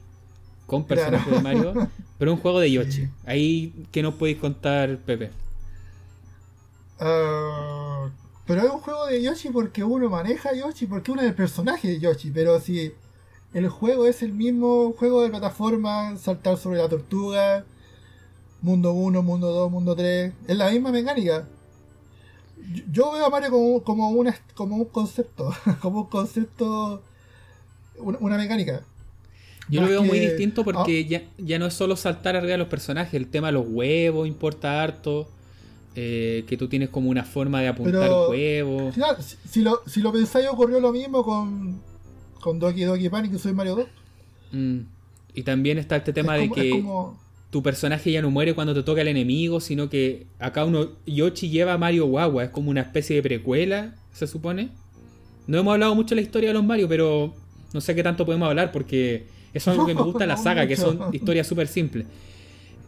[0.66, 1.74] con personajes de Mario,
[2.18, 3.10] pero un juego de Yoshi.
[3.26, 5.32] Ahí, ¿qué nos podéis contar, Pepe?
[7.00, 8.10] Ah,
[8.46, 11.36] pero es un juego de Yoshi porque uno maneja a Yoshi, porque uno es el
[11.36, 12.32] personaje de Yoshi.
[12.32, 12.94] Pero si
[13.54, 17.66] el juego es el mismo juego de plataforma, saltar sobre la tortuga,
[18.62, 21.46] mundo 1, mundo 2, mundo 3, es la misma mecánica
[22.92, 27.02] yo veo a Mario como, como, una, como un concepto, como un concepto,
[27.98, 28.84] una, mecánica.
[29.70, 31.22] Yo lo veo muy distinto porque ah.
[31.38, 34.82] ya, no es solo saltar arriba de los personajes, el tema de los huevos importa
[34.82, 35.28] harto.
[35.96, 38.96] Eh, que tú tienes como una forma de apuntar huevos.
[39.48, 41.80] Si, lo, si lo pensáis, ocurrió lo mismo con,
[42.42, 43.88] con Doki Doki Panic, que soy Mario 2.
[44.54, 44.80] Mm.
[45.36, 46.84] Y también está este tema de que
[47.54, 51.50] tu personaje ya no muere cuando te toca el enemigo, sino que acá uno, Yoshi
[51.52, 54.70] lleva a Mario Guagua, es como una especie de precuela, se supone.
[55.46, 57.32] No hemos hablado mucho de la historia de los Mario, pero
[57.72, 60.38] no sé qué tanto podemos hablar porque eso es algo que me gusta en la
[60.44, 62.08] saga, que son historias súper simples.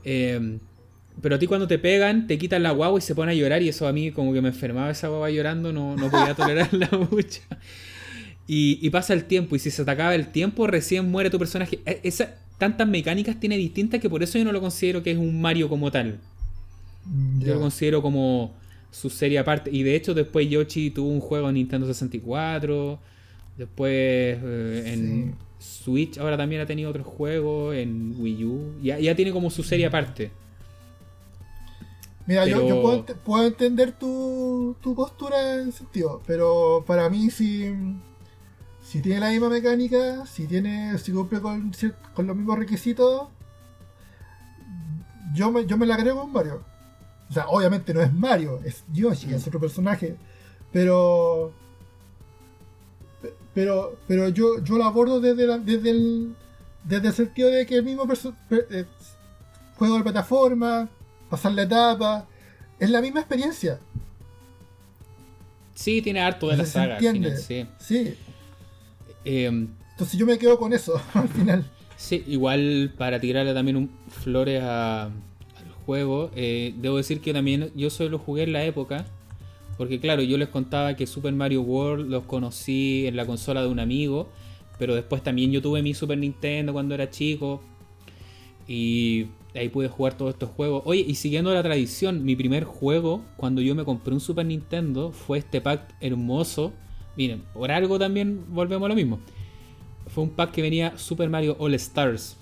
[0.04, 0.58] Eh,
[1.22, 3.62] pero a ti cuando te pegan, te quitan la guagua y se pone a llorar
[3.62, 6.90] y eso a mí como que me enfermaba esa guagua llorando, no, no podía tolerarla
[7.12, 7.42] mucho.
[8.48, 11.40] Y, y, pasa el tiempo y si se te acaba el tiempo, recién muere tu
[11.40, 11.80] personaje.
[11.86, 15.18] E, esa, tantas mecánicas tiene distintas que por eso yo no lo considero que es
[15.18, 16.20] un Mario como tal.
[17.40, 18.54] Yo lo considero como
[18.92, 19.70] su serie aparte.
[19.72, 23.00] Y de hecho después Yoshi tuvo un juego en Nintendo 64.
[23.58, 23.92] Después
[24.44, 27.74] eh, en Switch ahora también ha tenido otro juego.
[27.74, 28.76] En Wii U.
[28.82, 30.32] Ya, ya tiene como su serie aparte.
[32.28, 36.24] Mira, yo, puedo, entender tu, tu postura en sentido.
[36.26, 37.72] Pero para mí sí
[38.86, 41.72] si tiene la misma mecánica, si tiene, si cumple con,
[42.18, 43.28] los mismos requisitos,
[45.34, 46.64] yo me, yo me la agrego en Mario.
[47.28, 50.16] O sea, obviamente no es Mario, es Yoshi, es otro personaje.
[50.72, 51.52] Pero.
[53.56, 56.36] Pero, pero yo, yo lo abordo desde, desde, el,
[56.84, 58.06] desde el sentido de que el mismo
[58.52, 58.86] eh,
[59.78, 60.90] juego de plataforma,
[61.30, 62.28] pasar la etapa,
[62.80, 63.80] es la misma experiencia.
[65.74, 67.00] Sí, tiene harto de la saga.
[67.38, 67.66] sí.
[67.80, 68.16] sí.
[69.26, 71.66] Em, Entonces yo me quedo con eso al final.
[71.98, 75.12] Sí, igual para tirarle también un, flores al
[75.86, 79.06] juego, eh, debo decir que también yo solo jugué en la época,
[79.78, 83.68] porque claro, yo les contaba que Super Mario World los conocí en la consola de
[83.68, 84.30] un amigo,
[84.78, 87.62] pero después también yo tuve mi Super Nintendo cuando era chico
[88.68, 90.84] y ahí pude jugar todos estos juegos.
[90.86, 95.12] Oye, y siguiendo la tradición, mi primer juego cuando yo me compré un Super Nintendo
[95.12, 96.74] fue este pack hermoso
[97.18, 99.20] Miren, por algo también volvemos a lo mismo.
[100.08, 102.38] Fue un pack que venía Super Mario All Stars.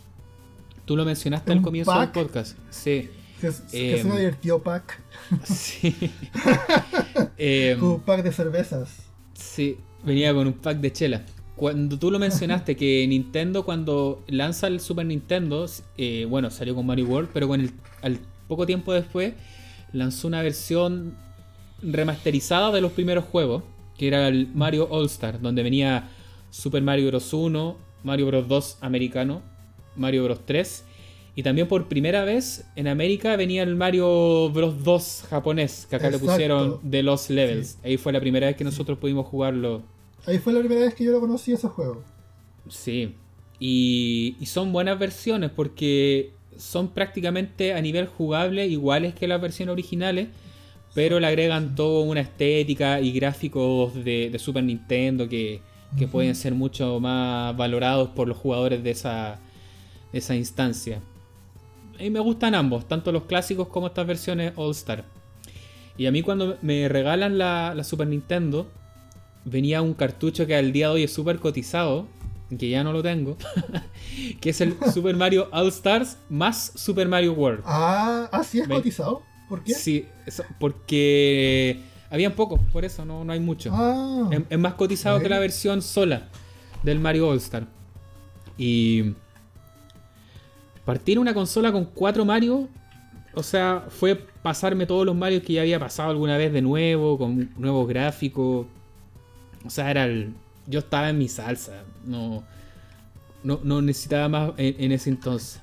[0.86, 2.58] Tú lo mencionaste al comienzo del podcast.
[2.70, 3.10] Sí.
[3.40, 5.02] Que, que em, divertido pack.
[5.44, 5.96] Sí.
[7.38, 9.04] eh, un pack de cervezas.
[9.34, 11.24] Sí, venía con un pack de chela.
[11.56, 15.68] Cuando tú lo mencionaste, que Nintendo cuando lanza el Super Nintendo,
[15.98, 17.72] eh, bueno, salió con Mario World, pero con el,
[18.02, 19.34] al poco tiempo después
[19.92, 21.16] lanzó una versión
[21.82, 23.64] remasterizada de los primeros juegos,
[23.98, 26.10] que era el Mario All Star, donde venía
[26.50, 27.34] Super Mario Bros.
[27.34, 28.48] 1, Mario Bros.
[28.48, 29.42] 2 americano,
[29.96, 30.40] Mario Bros.
[30.46, 30.86] 3
[31.36, 36.12] y también por primera vez en América venía el Mario Bros 2 japonés, que acá
[36.12, 37.80] le pusieron de los levels.
[37.84, 39.82] Ahí fue la primera vez que nosotros pudimos jugarlo.
[40.28, 42.04] Ahí fue la primera vez que yo lo conocí ese juego.
[42.70, 43.16] Sí.
[43.60, 49.74] Y, y son buenas versiones porque son prácticamente a nivel jugable iguales que las versiones
[49.74, 50.28] originales,
[50.94, 55.62] pero le agregan toda una estética y gráficos de, Super Nintendo que,
[55.98, 59.40] que pueden ser mucho más valorados por los jugadores de esa,
[60.12, 61.02] de esa instancia.
[62.00, 65.04] Y me gustan ambos, tanto los clásicos como estas versiones All Star.
[65.98, 68.68] Y a mí cuando me regalan la, Super Nintendo,
[69.46, 72.08] venía un cartucho que al día de hoy es súper cotizado,
[72.58, 73.38] que ya no lo tengo,
[74.42, 77.64] que es el Super Mario All Stars más Super Mario World.
[77.66, 79.22] Ah, ¿ah sí es cotizado?
[79.54, 79.76] ¿Por qué?
[79.76, 80.08] Sí,
[80.60, 83.70] porque habían pocos, por eso no, no hay mucho.
[83.72, 86.24] Ah, es, más cotizado que la versión sola
[86.82, 87.68] del Mario All Star.
[88.58, 89.14] Y
[90.86, 92.68] Partir una consola con cuatro Mario,
[93.36, 97.20] o sea, fue pasarme todos los Marios que ya había pasado alguna vez de nuevo,
[97.20, 98.66] con nuevos gráficos.
[99.64, 100.34] O sea, era el.
[100.66, 101.84] Yo estaba en mi salsa.
[102.04, 102.44] No.
[103.44, 105.62] No, necesitaba más en, ese entonces.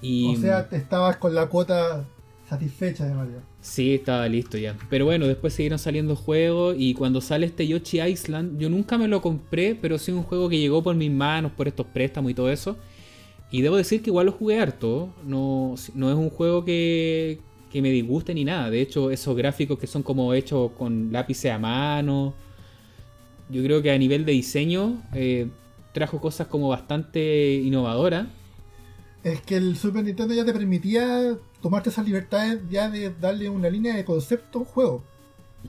[0.00, 2.06] Y, o sea, te estabas con la cuota
[2.48, 3.42] satisfecha de Mario.
[3.60, 4.76] Sí, estaba listo ya.
[4.88, 9.08] Pero bueno, después siguieron saliendo juegos y cuando sale este Yoshi Island, yo nunca me
[9.08, 12.34] lo compré, pero sí un juego que llegó por mis manos, por estos préstamos y
[12.34, 12.76] todo eso.
[13.50, 15.10] Y debo decir que igual lo jugué harto.
[15.24, 17.40] No, no es un juego que,
[17.70, 18.70] que me disguste ni nada.
[18.70, 22.34] De hecho, esos gráficos que son como hechos con lápices a mano.
[23.48, 25.48] Yo creo que a nivel de diseño eh,
[25.92, 28.26] trajo cosas como bastante innovadoras.
[29.26, 33.68] Es que el Super Nintendo ya te permitía tomarte esas libertades ya de darle una
[33.68, 35.04] línea de concepto a un juego.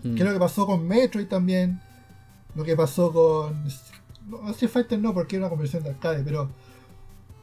[0.03, 1.81] Que es lo que pasó con Metroid también.
[2.53, 3.63] Lo que pasó con.
[4.27, 6.51] No, Street Fighter no, porque era una conversión de arcade, pero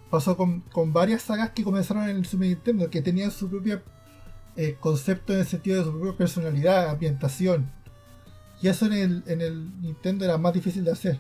[0.09, 0.63] pasó con,
[0.93, 3.83] varias sagas que comenzaron en el Super Nintendo, que tenían su propio
[4.55, 7.73] eh, concepto en el sentido de su propia personalidad, ambientación.
[8.63, 11.19] Y eso en el, en el Nintendo era más difícil de hacer.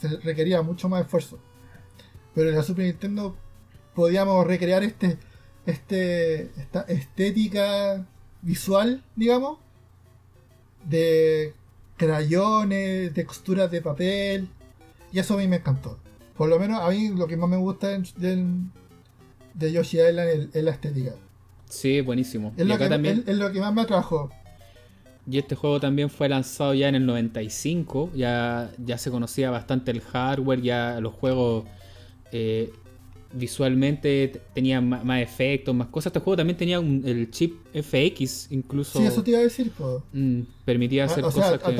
[0.00, 1.38] Se requería mucho más esfuerzo.
[2.34, 3.36] Pero en la Super Nintendo
[3.94, 5.18] podíamos recrear este,
[5.66, 8.06] este, esta estética
[8.42, 9.58] visual, digamos,
[10.84, 11.54] de
[11.96, 14.48] crayones, texturas de papel.
[15.12, 15.98] Y eso a mí me encantó.
[16.36, 20.70] Por lo menos a mí lo que más me gusta de Yoshi Island es, la
[20.70, 21.12] estética.
[21.68, 22.52] Sí, buenísimo.
[22.56, 23.24] Es, lo, que, también...
[23.26, 24.30] es, lo que más me atrajo.
[25.30, 28.10] Y este juego también fue lanzado ya en el 95.
[28.14, 31.66] Ya, ya se conocía bastante el hardware, ya los juegos
[32.32, 32.72] eh,
[33.32, 36.10] visualmente tenían más, efectos, más cosas.
[36.10, 38.98] Este juego también tenía el chip FX, incluso.
[38.98, 39.72] Sí, eso te iba a decir.
[40.12, 41.78] Mm, permitía hacer cosas que...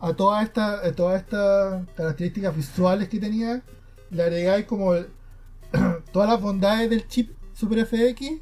[0.00, 3.62] a, todas estas toda esta características visuales que tenía,
[4.10, 4.94] le agregáis como
[6.12, 8.40] todas las bondades del chip Super FX,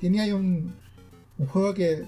[0.00, 0.74] tenía ahí un,
[1.38, 2.04] un juego que,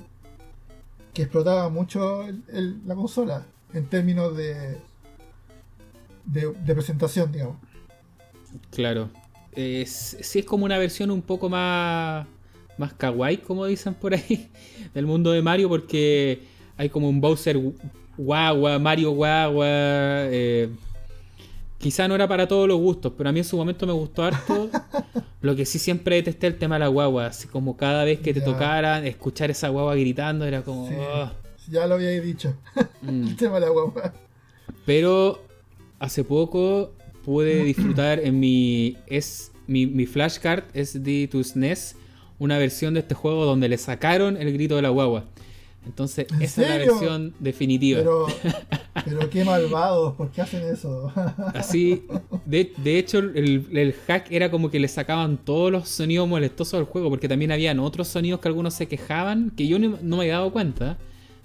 [1.13, 4.79] que explotaba mucho la consola en términos de,
[6.25, 7.57] de, presentación, digamos.
[8.71, 9.11] Claro.
[9.57, 12.27] Es, sí es como una versión un poco más,
[12.79, 14.51] más kawaii, como dicen por ahí,
[14.95, 16.43] del mundo de Mario, porque
[16.77, 17.59] hay como un Bowser
[18.17, 20.71] guagua, Mario guagua, eh,
[21.79, 24.25] Quizá no era para todos los gustos, pero a mí en su momento me gustó
[24.25, 24.71] harto.
[25.43, 27.27] Lo que sí siempre detesté el tema de la guagua.
[27.27, 30.87] Así como cada vez que te tocara escuchar esa guagua gritando era como.
[30.89, 31.31] Oh".
[31.69, 32.55] Ya lo había dicho.
[33.03, 33.29] Mm.
[33.29, 34.15] el tema de la guagua.
[34.85, 35.41] Pero
[36.01, 36.93] hace poco
[37.27, 41.97] pude disfrutar en mi, es, mi, mi flashcard SD to SNES
[42.39, 45.25] una versión de este juego donde le sacaron el grito de la guagua.
[45.85, 48.03] Entonces, esa es la versión definitiva.
[49.05, 51.13] Pero, qué malvados, ¿por qué hacen eso?
[51.55, 52.05] Así,
[52.45, 57.09] de, hecho, el, hack era como que le sacaban todos los sonidos molestosos del juego,
[57.09, 60.53] porque también habían otros sonidos que algunos se quejaban, que yo no, me había dado
[60.53, 60.99] cuenta.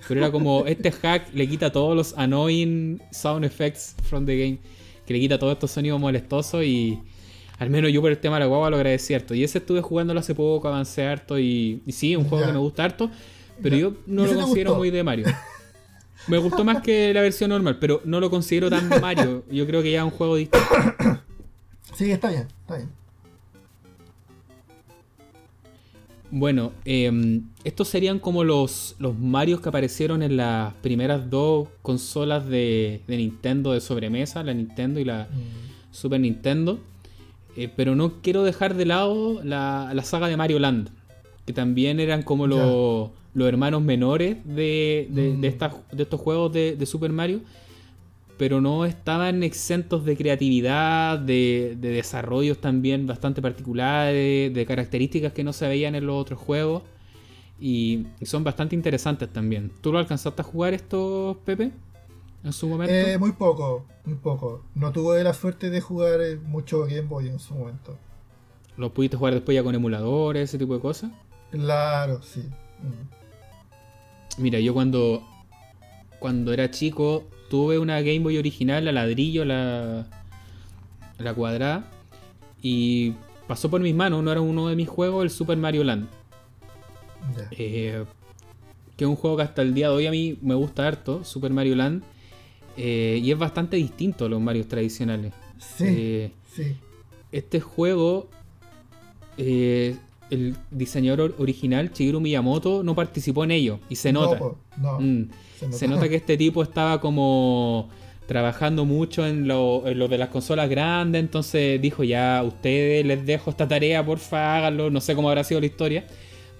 [0.07, 4.57] Pero era como, este hack le quita todos los annoying sound effects from the game,
[5.11, 6.99] que le quita todos estos sonidos molestosos y...
[7.59, 9.35] Al menos yo por el tema de la guagua lo agradecí harto.
[9.35, 12.57] Y ese estuve jugándolo hace poco, avancé harto y, y sí, un juego que me
[12.57, 13.11] gusta harto.
[13.61, 15.27] Pero yo no lo considero muy de Mario.
[16.27, 19.43] Me gustó más que la versión normal, pero no lo considero tan Mario.
[19.51, 20.67] Yo creo que ya es un juego distinto.
[21.95, 22.89] Sí, está bien, está bien.
[26.31, 32.47] Bueno, em, estos serían como los, los Marios que aparecieron en las primeras dos consolas
[32.47, 35.93] de, Nintendo de sobremesa, la Nintendo y la mm.
[35.93, 36.79] Super Nintendo.
[37.57, 40.89] Eh, pero no quiero dejar de lado la, saga de Mario Land,
[41.45, 45.41] que también eran como los, hermanos menores de, de, mm.
[45.41, 45.47] de,
[46.03, 47.41] estos juegos de, Super Mario,
[48.41, 55.53] pero no estaban exentos de creatividad, de, desarrollos también bastante particulares, de características que no
[55.53, 56.81] se veían en los otros juegos.
[57.59, 59.71] Y, son bastante interesantes también.
[59.81, 61.71] ¿Tú lo alcanzaste a jugar estos, Pepe?
[62.43, 62.91] En su momento.
[62.91, 64.63] Eh, muy poco, muy poco.
[64.73, 67.95] No tuve la suerte de jugar mucho Game Boy en su momento.
[68.75, 71.11] ¿Lo pudiste jugar después ya con emuladores, ese tipo de cosas?
[71.51, 72.39] Claro, sí.
[72.39, 74.41] Mm.
[74.41, 75.21] Mira, yo cuando,
[76.17, 80.07] cuando era chico tuve una Game Boy original, la ladrillo, la,
[81.19, 81.83] la cuadrada,
[82.61, 83.11] y
[83.45, 86.07] pasó por mis manos, no era uno de mis juegos, el Super Mario Land.
[87.51, 88.05] Eh,
[88.95, 91.25] que es un juego que hasta el día de hoy a mí me gusta harto,
[91.25, 92.03] Super Mario Land.
[92.77, 95.33] Eh, y es bastante distinto a los Mario tradicionales.
[95.57, 96.77] Sí, eh, sí.
[97.33, 98.29] Este juego,
[99.37, 99.97] eh,
[100.29, 103.79] el diseñador original, Shigeru Miyamoto, no participó en ello.
[103.89, 104.39] Y se nota.
[104.99, 105.23] Mm.
[105.69, 106.09] Se, nota.
[106.09, 107.89] que este tipo estaba como
[108.25, 111.19] trabajando mucho en lo, de las consolas grandes.
[111.19, 114.89] Entonces dijo, ya, ustedes les dejo esta tarea, porfa, háganlo.
[114.89, 116.05] No sé cómo habrá sido la historia.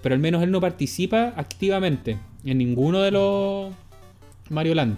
[0.02, 3.73] Pero al menos él no participa activamente en ninguno de los
[4.49, 4.98] Mario Land.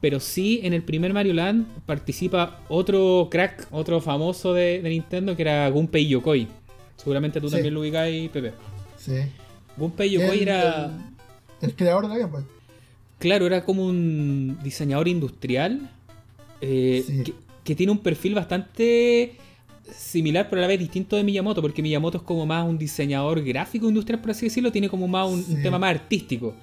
[0.00, 5.42] Pero sí, en el primer Mario Land participa otro crack, otro famoso de, Nintendo, que
[5.42, 6.46] era Gunpei Yokoi.
[6.96, 8.52] Seguramente tú también lo ubicáis, Pepe.
[8.96, 9.22] Sí.
[9.76, 10.90] Gunpei Yokoi era.
[11.60, 12.57] El, creador de la Game Boy.
[13.18, 15.90] Claro, era como un diseñador industrial.
[16.60, 17.24] Eh,
[17.64, 19.34] que, tiene un perfil bastante
[19.94, 23.42] similar, pero a la vez distinto de Miyamoto, porque Miyamoto es como más un diseñador
[23.44, 26.54] gráfico industrial, por así decirlo, tiene como más un tema más artístico.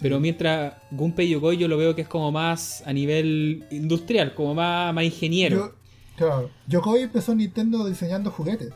[0.00, 4.54] Pero mientras Gunpei Yokoi yo lo veo que es como más a nivel industrial, como
[4.54, 5.74] más, más ingeniero.
[6.16, 8.72] claro, Yokoi empezó Nintendo diseñando juguetes.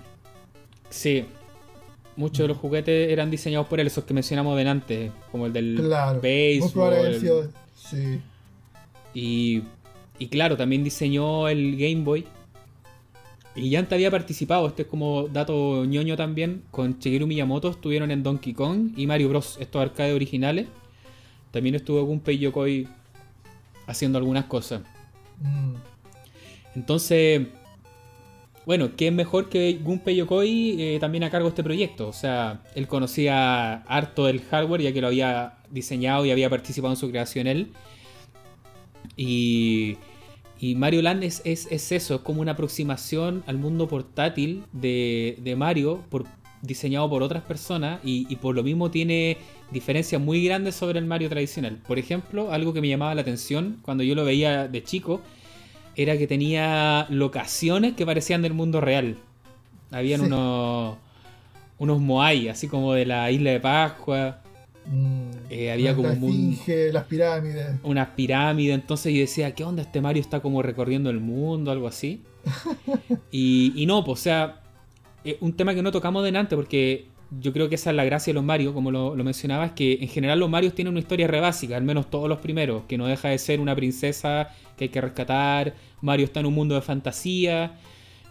[0.90, 1.24] Sí,
[2.16, 5.76] muchos de los juguetes eran diseñados por él, esos que mencionamos delante, como el del
[5.76, 7.50] claro, béisbol.
[7.74, 8.20] Sí.
[9.14, 9.62] Y,
[10.18, 12.24] y claro, también diseñó el Game Boy.
[13.56, 18.10] Y ya antes había participado, este es como dato ñoño también, con Shigeru Miyamoto estuvieron
[18.10, 20.66] en Donkey Kong y Mario Bros, estos arcades originales.
[21.52, 22.88] También estuvo Gunpei Yokoi
[23.86, 24.82] haciendo algunas cosas.
[25.40, 25.74] Mm.
[26.74, 27.46] Entonces,
[28.66, 32.08] bueno, ¿qué es mejor que Gunpei Yokoi eh, también a cargo de este proyecto?
[32.08, 36.92] O sea, él conocía harto del hardware ya que lo había diseñado y había participado
[36.92, 37.72] en su creación él.
[39.16, 39.96] Y,
[40.58, 45.56] y Mario Land es, es, eso, es como una aproximación al mundo portátil de, de
[45.56, 46.24] Mario por,
[46.62, 49.36] diseñado por otras personas y por lo mismo tiene
[49.70, 51.82] diferencias muy grandes sobre el Mario tradicional.
[51.86, 55.20] Por ejemplo, algo que me llamaba la atención cuando yo lo veía de chico
[55.96, 59.16] era que tenía locaciones que parecían del mundo real.
[59.90, 60.96] Habían unos
[61.78, 64.40] unos moai, así como de la isla de Pascua.
[64.86, 66.58] Mm, eh, había como un,
[66.92, 67.76] las pirámides.
[67.82, 68.74] Unas pirámides.
[68.74, 69.82] Entonces yo decía, ¿qué onda?
[69.82, 72.22] Este Mario está como recorriendo el mundo, algo así.
[73.30, 74.60] y, y no, pues, o sea,
[75.40, 78.34] un tema que no tocamos delante porque yo creo que esa es la gracia de
[78.34, 81.76] los Mario, como lo, mencionabas, que en general los Marios tienen una historia re básica,
[81.76, 85.00] al menos todos los primeros, que no deja de ser una princesa que hay que
[85.00, 87.78] rescatar, Mario está en un mundo de fantasía,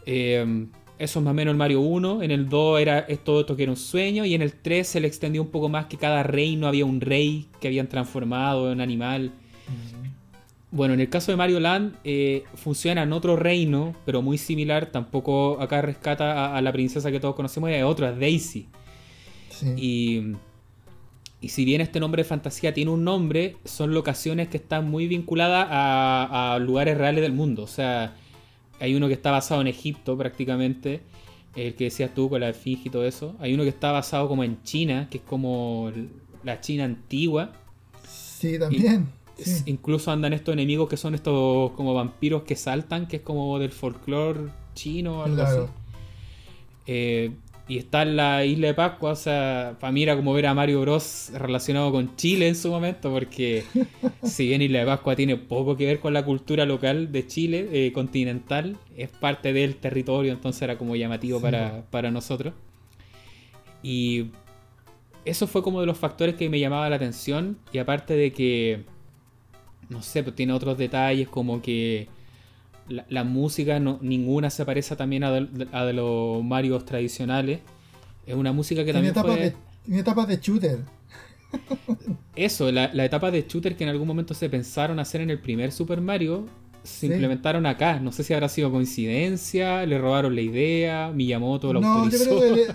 [0.06, 0.68] eh,
[1.00, 3.64] eso es más o menos el Mario 1, en el 2 era todo esto que
[3.64, 6.24] era un sueño, y en el 3 se le extendió un poco más que cada
[6.24, 9.32] reino había un rey que habían transformado en animal.
[10.74, 14.88] Bueno, en el caso de Mario Land eh, funciona en otro reino, pero muy similar.
[14.88, 18.70] Tampoco acá rescata a, la princesa que todos conocemos, y hay otra, Daisy.
[19.78, 20.36] Y,
[21.48, 25.68] si bien este nombre de fantasía tiene un nombre, son locaciones que están muy vinculadas
[25.70, 27.64] a, lugares reales del mundo.
[27.64, 28.16] O sea,
[28.80, 31.02] hay uno que está basado en Egipto prácticamente,
[31.56, 33.36] el que decías tú con la esfinge y todo eso.
[33.40, 35.92] Hay uno que está basado como en China, que es como
[36.44, 37.52] la China antigua.
[38.08, 39.10] Sí, también.
[39.66, 43.72] Incluso andan estos enemigos que son estos como vampiros que saltan, que es como del
[43.72, 45.60] folclore chino o algo así.
[46.86, 47.32] Eh,
[47.68, 50.54] y está en la isla de Pascua, o sea, para mí era como ver a
[50.54, 53.64] Mario Bros relacionado con Chile en su momento, porque
[54.24, 57.70] si bien Isla de Pascua tiene poco que ver con la cultura local de Chile,
[57.72, 62.54] eh, continental, es parte del territorio, entonces era como llamativo para, para nosotros.
[63.82, 64.28] Y
[65.24, 68.84] eso fue como de los factores que me llamaba la atención, y aparte de que,
[69.88, 72.10] no sé, pues tiene otros detalles como que
[72.88, 77.60] la, música, no, ninguna se parece también a de, los Marios tradicionales.
[78.26, 79.36] Es una música que también fue...
[79.36, 79.56] De,
[79.88, 80.80] en etapas de shooter.
[82.36, 85.72] Eso, la, etapa de shooter que en algún momento se pensaron hacer en el primer
[85.72, 86.48] Super Mario,
[86.84, 88.00] se implementaron acá.
[88.00, 92.26] No sé si habrá sido coincidencia, le robaron la idea, Miyamoto lo no, autorizó.
[92.26, 92.74] Yo creo que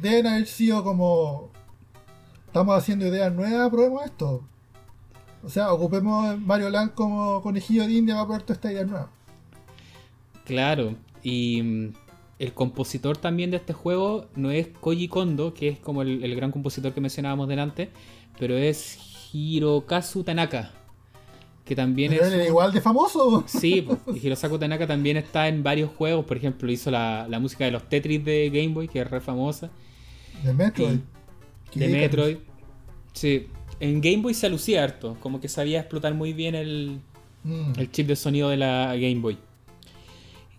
[0.00, 1.50] deben haber sido como.
[2.46, 4.46] Estamos haciendo ideas nuevas, probemos esto.
[5.44, 9.10] O sea, ocupemos Mario Land como conejillo de India para poder toda esta idea nueva.
[10.44, 11.92] Claro, y mm,
[12.38, 16.50] el compositor también de este juego no es Koji Kondo, que es como el, gran
[16.50, 17.90] compositor que mencionábamos delante,
[18.38, 18.98] pero es
[19.32, 20.70] Hirokazu Tanaka.
[21.64, 22.46] Que también es.
[22.46, 23.44] igual de famoso.
[23.46, 26.24] Sí, pues, Hirokazu Tanaka también está en varios juegos.
[26.24, 29.70] Por ejemplo, hizo la, música de los Tetris de Game Boy, que es re famosa.
[30.42, 31.00] De Metroid.
[31.74, 32.36] de Metroid.
[33.12, 33.48] Sí.
[33.80, 35.16] En Game Boy se lucía harto.
[35.20, 37.00] Como que sabía explotar muy bien el,
[37.44, 37.72] mm.
[37.78, 39.38] el chip de sonido de la Game Boy.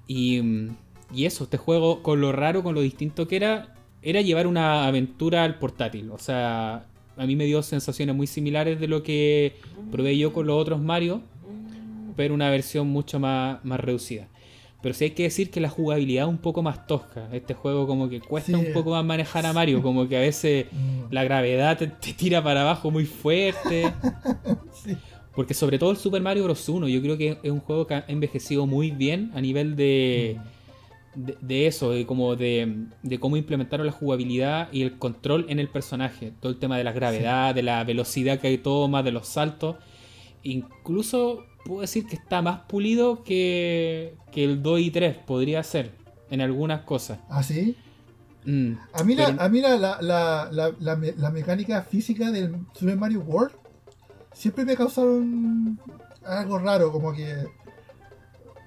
[0.07, 0.69] Y
[1.13, 4.87] y eso, este juego, con lo raro, con lo distinto que era, era llevar una
[4.87, 6.11] aventura al portátil.
[6.11, 6.85] O sea,
[7.17, 9.55] a mí me dio sensaciones muy similares de lo que
[9.91, 11.21] probé yo con los otros Mario,
[12.15, 14.27] pero una versión mucho más, más reducida.
[14.85, 17.27] Pero sí hay que decir que la jugabilidad es un poco más tosca.
[17.33, 20.67] Este juego como que cuesta un poco más manejar a Mario, como que a veces
[20.71, 21.11] mm.
[21.11, 23.91] la gravedad te, tira para abajo muy fuerte.
[25.35, 26.69] Porque sobre todo el Super Mario Bros.
[26.69, 30.37] 1, yo creo que es un juego que ha envejecido muy bien a nivel de...
[30.37, 30.55] Mm
[31.15, 32.87] de, eso, de, como de,
[33.19, 36.33] cómo implementaron la jugabilidad y el control en el personaje.
[36.39, 39.77] Todo el tema de la gravedad, de la velocidad que toma, de los saltos.
[40.43, 45.91] Incluso puedo decir que está más pulido que, el 2 y 3, podría ser,
[46.29, 47.19] en algunas cosas.
[47.29, 47.75] ¿Ah, sí?
[48.45, 53.55] Mm, a mí, la, a mí la, la, mecánica física del Super Mario World
[54.31, 55.79] siempre me causaron
[56.23, 57.45] algo raro, como que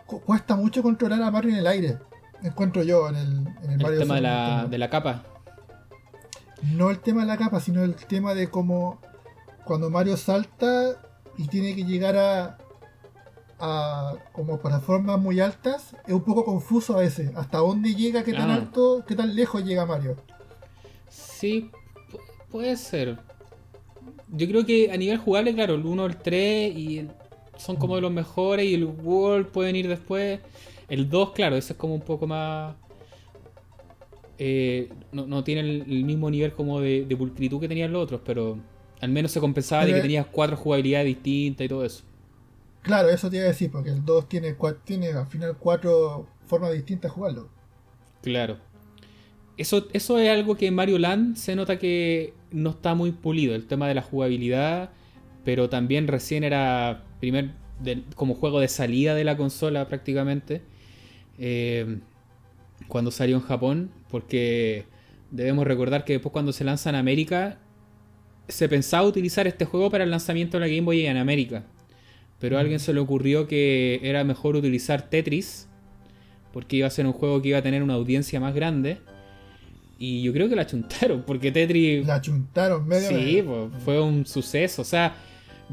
[0.04, 1.98] cuesta mucho controlar a Mario en el aire
[2.42, 5.24] encuentro yo en el, en el, el tema de la, de la capa.
[6.62, 9.00] No el tema de la capa, sino el tema de cómo
[9.64, 10.96] cuando Mario salta
[11.36, 12.57] y tiene que llegar a,
[13.60, 17.32] a como plataformas muy altas, es un poco confuso a veces.
[17.36, 18.22] ¿Hasta dónde llega?
[18.24, 19.04] ¿Qué tan alto?
[19.06, 20.16] ¿Qué tan lejos llega Mario?
[21.08, 21.70] Sí,
[22.50, 23.18] puede ser.
[24.30, 27.08] Yo creo que a nivel jugable, claro, el 1, el 3 y
[27.56, 30.40] son como de los mejores y el World pueden ir después.
[30.88, 32.74] El 2, claro, ese es como un poco más.
[34.38, 38.58] Eh, no, tiene el, mismo nivel como de, pulcritud que tenían los otros, pero
[39.00, 42.04] al menos se compensaba de que tenías cuatro jugabilidades distintas y todo eso.
[42.88, 44.56] Claro, eso te iba a decir, porque el 2 tiene,
[45.10, 47.50] al final cuatro formas distintas de jugarlo.
[48.22, 48.56] Claro.
[49.58, 53.54] Eso, eso es algo que en Mario Land se nota que no está muy pulido,
[53.54, 54.88] el tema de la jugabilidad,
[55.44, 57.50] pero también recién era primer
[58.16, 60.62] como juego de salida de la consola prácticamente.
[61.36, 61.98] Eh,
[62.86, 64.86] cuando salió en Japón, porque
[65.30, 67.58] debemos recordar que después cuando se lanza en América,
[68.48, 71.66] se pensaba utilizar este juego para el lanzamiento de la Game Boy en América.
[72.38, 75.68] Pero a alguien se le ocurrió que era mejor utilizar Tetris,
[76.52, 78.98] porque iba a ser un juego que iba a tener una audiencia más grande.
[79.98, 82.06] Y yo creo que la chuntaron, porque Tetris...
[82.06, 83.08] La chuntaron medio.
[83.08, 83.44] Sí,
[83.84, 84.82] fue un suceso.
[84.82, 85.16] O sea,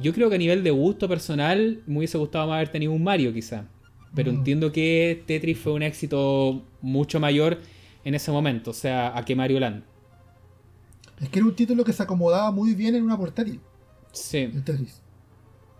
[0.02, 3.04] yo creo que a nivel de gusto personal me hubiese gustado más haber tenido un
[3.04, 3.66] Mario quizá.
[4.16, 4.36] Pero mm.
[4.36, 7.60] entiendo que Tetris fue un éxito mucho mayor
[8.04, 9.84] en ese momento, o sea, a que Mario Land.
[11.22, 13.60] Es que era un título que se acomodaba muy bien en una portátil.
[14.12, 14.50] Sí.
[14.64, 15.02] Tetris.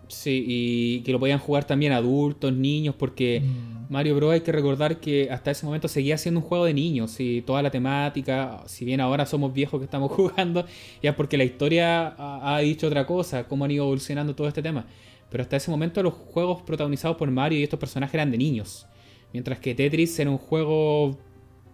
[0.08, 3.92] Sí, y que lo podían jugar también adultos, niños, porque mm.
[3.92, 4.32] Mario Bros.
[4.32, 7.62] hay que recordar que hasta ese momento seguía siendo un juego de niños, y toda
[7.62, 10.64] la temática, si bien ahora somos viejos que estamos jugando,
[11.02, 14.86] ya porque la historia ha, dicho otra cosa, cómo han ido evolucionando todo este tema.
[15.28, 18.86] Pero hasta ese momento los juegos protagonizados por Mario y estos personajes eran de niños.
[19.32, 21.18] Mientras que Tetris era un juego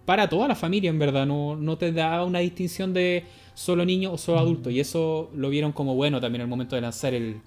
[0.05, 1.27] para toda la familia, en verdad.
[1.27, 4.71] No, no te daba una distinción de solo niño o solo adulto.
[4.71, 7.41] Y eso lo vieron como bueno también el momento de lanzar el,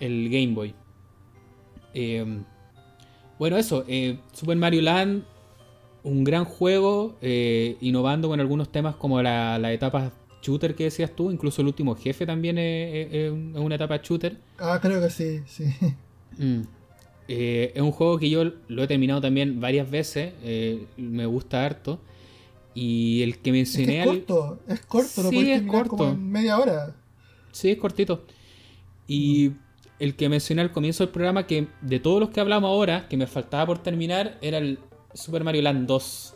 [0.00, 0.74] el Game Boy.
[1.94, 2.24] Eh,
[3.38, 5.24] bueno, eso, eh, Super Mario Land,
[6.02, 10.12] un gran juego, eh, innovando con algunos temas como la, la, etapa
[10.42, 14.36] shooter que decías tú, incluso el último jefe también es, una etapa shooter.
[14.58, 15.64] Ah, creo que sí, sí.
[16.38, 16.64] Mm.
[17.28, 20.34] es un juego que yo lo he terminado también varias veces,
[20.98, 21.98] me gusta harto.
[22.74, 24.00] Y el que mencioné...
[24.00, 25.96] Es, corto, es corto, lo sí, es corto.
[25.96, 26.94] como en media hora.
[27.50, 28.26] Sí, es cortito.
[29.08, 29.52] Y
[29.98, 33.16] el que mencioné al comienzo del programa, que de todos los que hablamos ahora, que
[33.16, 34.78] me faltaba por terminar, era el
[35.14, 36.34] Super Mario Land 2.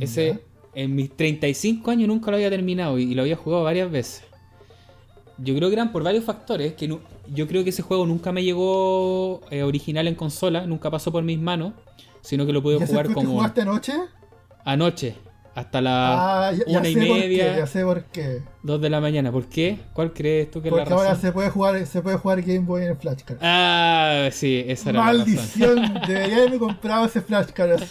[0.00, 0.44] Ese,
[0.74, 4.24] en mis 35 años nunca lo había terminado y, lo había jugado varias veces.
[5.38, 8.42] Yo creo que eran por varios factores, que yo creo que ese juego nunca me
[8.42, 11.72] llegó eh, original en consola, nunca pasó por mis manos,
[12.20, 13.32] sino que lo pude jugar como...
[13.32, 13.92] jugaste anoche?
[14.64, 15.14] Anoche,
[15.56, 17.56] hasta las ah, una y media.
[17.56, 18.42] ya sé por qué.
[18.62, 19.32] Dos de la mañana.
[19.32, 19.78] ¿Por qué?
[19.94, 20.98] ¿Cuál crees tú que es la razón?
[20.98, 23.38] Porque ahora se puede jugar, se puede jugar Game Boy en el flashcard.
[23.40, 26.02] Ah, sí, esa era Maldición, la razón.
[26.08, 27.82] debería haberme comprado ese flashcard.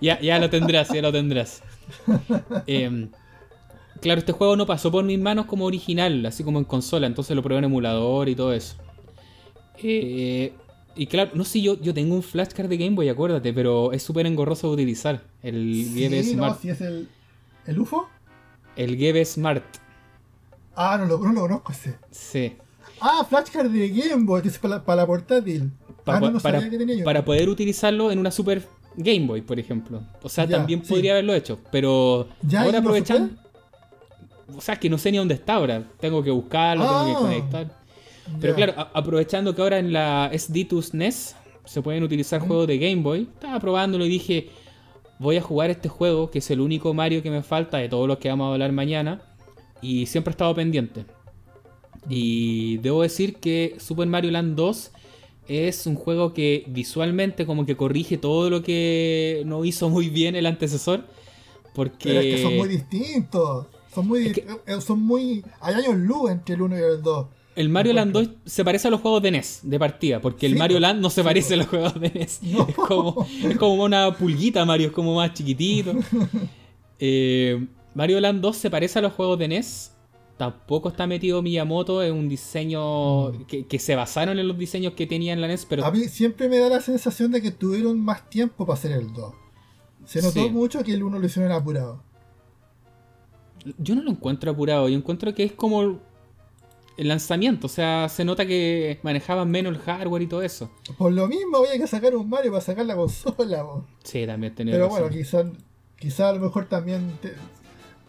[0.00, 1.62] ya, ya lo tendrás, ya lo tendrás.
[2.66, 3.10] Em,
[4.00, 7.36] claro, este juego no pasó por mis manos como original, así como en consola, entonces
[7.36, 8.76] lo probé en emulador y todo eso.
[9.82, 10.54] Eh,
[10.96, 14.02] y claro, no sé, yo, yo tengo un flashcard de Game Boy, acuérdate, pero es
[14.02, 15.22] súper engorroso de utilizar.
[15.42, 16.54] El sí, Smart.
[16.54, 17.08] No, si es el,
[17.66, 18.08] el UFO.
[18.76, 19.64] El GB Smart.
[20.74, 21.96] Ah, no lo, no lo conozco ese.
[22.10, 22.56] Sí.
[23.00, 25.70] Ah, flashcard de Game Boy, que es para, para la portátil.
[26.06, 29.58] ah, no, no para, que tenía para poder utilizarlo en una Super Game Boy, por
[29.58, 30.02] ejemplo.
[30.22, 33.38] O sea, también podría haberlo hecho, pero ¿Ya ahora aprovechan.
[34.54, 35.84] o sea, que no sé ni dónde está ahora.
[35.98, 37.18] Tengo que buscarlo, tengo que ah.
[37.18, 37.79] conectar.
[38.40, 43.02] Pero claro, aprovechando que ahora en la SD2 SNES se pueden utilizar juegos de Game
[43.02, 44.50] Boy, estaba probándolo y dije,
[45.18, 48.08] voy a jugar este juego, que es el único Mario que me falta de todos
[48.08, 49.22] los que vamos a hablar mañana,
[49.82, 51.04] y siempre he estado pendiente.
[52.08, 54.90] Y debo decir que Super Mario Land 2
[55.48, 60.36] es un juego que visualmente como que corrige todo lo que no hizo muy bien
[60.36, 61.04] el antecesor.
[61.74, 62.18] Porque...
[62.18, 63.66] es que son muy distintos.
[63.92, 65.44] Son muy, eh, son muy...
[65.60, 67.26] Hay años luz entre el 1 y el 2.
[67.56, 70.56] El Mario Land 2 se parece a los juegos de NES de partida, porque el
[70.56, 72.40] Mario Land no se parece a los juegos de NES.
[72.68, 75.94] Es, como, es, como, una pulguita Mario, es como más chiquitito.
[77.02, 79.92] Eh, Mario Land 2 se parece a los juegos de NES.
[80.36, 83.44] Tampoco está metido Miyamoto en un diseño mm.
[83.66, 85.82] que, se basaron en los diseños que tenía en la NES, pero...
[85.86, 89.14] A mí siempre me da la sensación de que tuvieron más tiempo para hacer el
[89.14, 89.34] 2.
[90.04, 92.02] Se notó mucho que el 1 lo hicieron apurado.
[93.78, 96.00] Yo no lo encuentro apurado, yo encuentro que es como
[97.00, 97.66] el lanzamiento.
[97.66, 100.70] O sea, se nota que manejaban menos el hardware y todo eso.
[100.98, 103.64] Por lo mismo había que sacar un Mario para sacar la consola.
[104.04, 105.46] Sí, también tenía Pero bueno, quizás
[105.98, 107.18] quizá a lo mejor también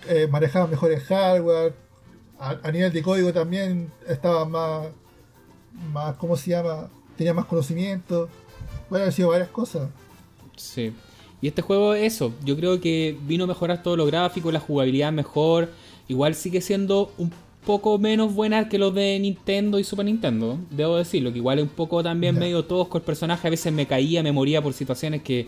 [0.10, 1.74] eh, manejaban mejor el hardware.
[2.38, 4.88] A, nivel de código también estaba más,
[5.94, 6.90] más, ¿cómo se llama?
[7.16, 8.28] Tenía más conocimiento.
[8.90, 9.90] Puede haber sido varias cosas.
[10.58, 10.92] Sí.
[11.40, 15.14] Y este juego, eso, yo creo que vino a mejorar todo lo gráfico, la jugabilidad
[15.14, 15.70] mejor.
[16.10, 17.32] Igual sigue siendo un
[17.66, 21.64] poco menos buenas que los de Nintendo y Super Nintendo, debo decirlo, que igual es
[21.64, 25.22] un poco también medio tosco el personaje, a veces me caía, me moría por situaciones
[25.22, 25.48] que,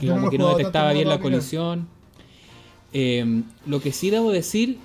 [0.00, 1.88] como que no detectaba bien la colisión.
[2.92, 4.78] Eh, lo que sí debo decir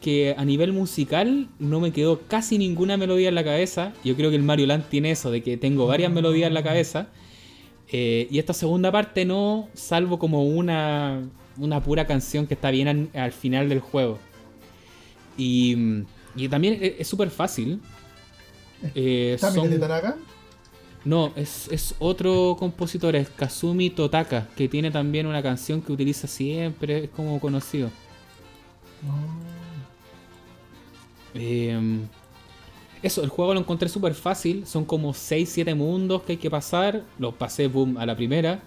[0.00, 3.92] que a nivel musical no me quedó casi ninguna melodía en la cabeza.
[4.04, 6.14] Yo creo que el Mario Land tiene eso, de que tengo varias mm.
[6.14, 7.08] melodías en la cabeza.
[7.90, 11.22] Eh, y esta segunda parte no, salvo como una,
[11.58, 14.18] una pura canción que está bien al final del juego.
[15.36, 16.04] Y,
[16.36, 17.80] y también es súper fácil.
[18.94, 19.70] Eh, son...
[19.70, 20.16] de Tanaka?
[21.06, 26.26] No, es, es, otro compositor, es Kazumi Totaka, que tiene también una canción que utiliza
[26.26, 27.88] siempre, es como conocido.
[29.06, 29.54] Oh.
[31.34, 32.06] Em,
[33.02, 37.04] eso, el juego lo encontré súper fácil, son como 6-7 mundos que hay que pasar,
[37.18, 38.62] los pasé boom a la primera.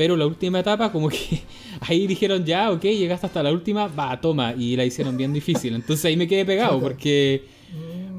[0.00, 1.42] Pero la última etapa, como que
[1.82, 5.74] ahí dijeron ya, ok, llegaste hasta la última, va, toma, y la hicieron bien difícil.
[5.74, 7.44] Entonces ahí me quedé pegado porque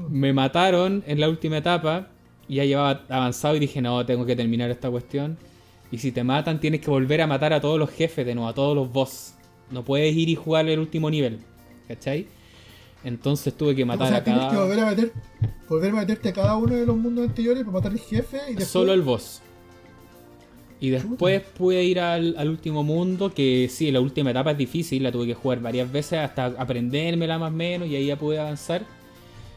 [0.08, 2.06] me mataron en la última etapa,
[2.46, 5.36] y ya llevaba avanzado y dije, no, tengo que terminar esta cuestión.
[5.90, 8.48] Y si te matan, tienes que volver a matar a todos los jefes de nuevo,
[8.48, 9.34] a todos los boss.
[9.72, 11.40] No puedes ir y jugar el último nivel,
[11.88, 12.28] ¿cachai?
[13.02, 14.38] Entonces tuve que matar a cada.
[14.38, 15.12] Tienes que volver a, meter,
[15.68, 18.50] volver a meterte a cada uno de los mundos anteriores para matar al jefe y
[18.50, 18.68] después...
[18.68, 19.42] Solo el boss.
[20.82, 25.12] Y después pude ir al, último mundo, que sí, la última etapa es difícil, la
[25.12, 28.82] tuve que jugar varias veces hasta aprendérmela más o menos y ahí ya pude avanzar.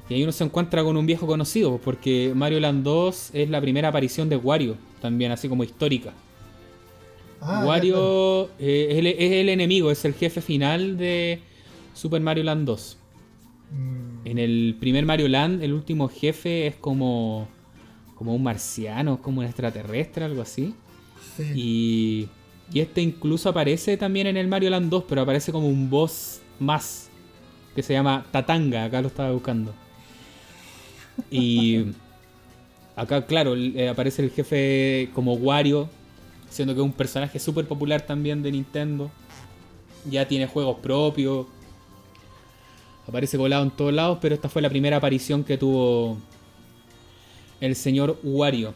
[0.08, 3.60] Y ahí uno se encuentra con un viejo conocido, porque Mario Land 2 es la
[3.60, 6.14] primera aparición de Wario, también así como histórica.
[7.42, 11.40] Ah, Wario eh, es, el, enemigo, es el jefe final de
[11.96, 12.98] Super Mario Land 2.
[13.72, 14.28] Mm.
[14.28, 17.48] En el primer Mario Land, el último jefe es como,
[18.14, 20.76] como un marciano, como un extraterrestre, algo así.
[21.54, 22.28] Y,
[22.74, 27.10] este incluso aparece también en el Mario Land 2, pero aparece como un boss más,
[27.76, 29.74] que se llama Tatanga, acá lo estaba buscando.
[31.30, 31.86] Y
[32.96, 35.90] acá, claro, eh, aparece el jefe como Wario,
[36.50, 39.12] siendo que es un personaje súper popular también de Nintendo.
[40.10, 41.48] Ya tiene juegos propios.
[43.08, 46.18] Aparece colado en todos lados, pero esta fue la primera aparición que tuvo
[47.60, 48.74] el señor Wario.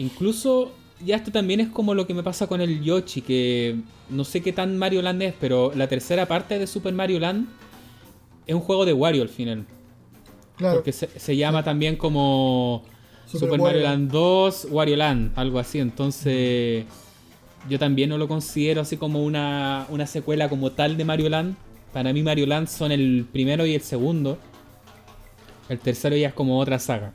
[0.00, 0.72] Incluso,
[1.04, 3.76] ya esto también es como lo que me pasa con el Yoshi, que
[4.08, 7.48] no sé qué tan Mario Land es, pero la tercera parte de Super Mario Land
[8.46, 9.66] es un juego de Wario al final.
[10.56, 10.76] Claro.
[10.76, 12.82] Porque se, llama también como
[13.26, 15.80] Super, Mario Land 2, Wario Land, algo así.
[15.80, 16.86] Entonces,
[17.68, 21.56] yo también no lo considero así como una, una secuela como tal de Mario Land.
[21.92, 24.38] Para mí Mario Land son el primero y el segundo.
[25.68, 27.12] El tercero ya es como otra saga.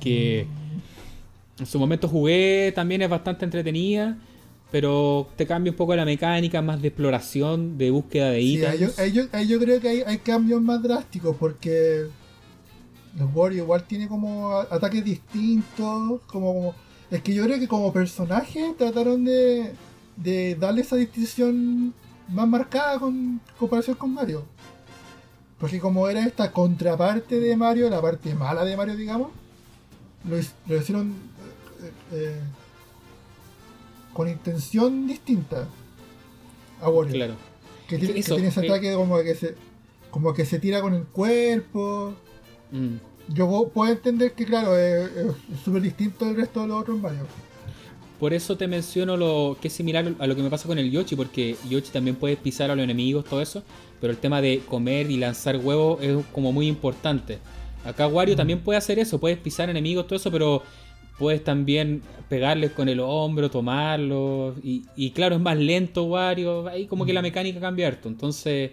[0.00, 0.65] Que mm.
[1.58, 4.18] En su momento jugué, también es bastante entretenida.
[4.70, 8.94] Pero te cambia un poco la mecánica, más de exploración, de búsqueda de ítems.
[8.94, 9.02] Sí,
[9.32, 12.06] ahí yo, creo que hay, hay cambios más drásticos porque
[13.16, 16.74] los Warriors igual tiene como ataques distintos, como,
[17.10, 19.72] es que yo creo que como personaje trataron de,
[20.16, 21.94] de darle esa distinción
[22.28, 24.44] más marcada con comparación con Mario.
[25.58, 29.30] Porque como era esta contraparte de Mario, la parte mala de Mario, digamos,
[30.28, 31.14] lo, hicieron
[31.82, 32.40] eh, eh,
[34.12, 35.66] con intención distinta
[36.80, 37.14] a Wario.
[37.14, 37.34] Claro.
[37.86, 39.54] Que, tiene, ese eh, ataque como que se
[40.10, 42.14] como que se tira con el cuerpo.
[42.70, 42.96] Mm.
[43.34, 45.10] Yo puedo entender que, claro, es
[45.64, 47.26] súper distinto del resto de los otros Mario.
[48.18, 50.90] Por eso te menciono lo que es similar a lo que me pasa con el
[50.90, 53.62] Yoshi, porque Yoshi también puede pisar a los enemigos, todo eso,
[54.00, 57.38] pero el tema de comer y lanzar huevos es como muy importante.
[57.84, 58.38] Acá Wario mm.
[58.38, 60.62] también puede hacer eso, puedes pisar enemigos, todo eso, pero
[61.18, 67.06] puedes también pegarles con el hombro, tomarlos, y, claro, es más lento Wario, ahí como
[67.06, 67.24] que la mm.
[67.24, 68.72] mecánica cambia harto, entonces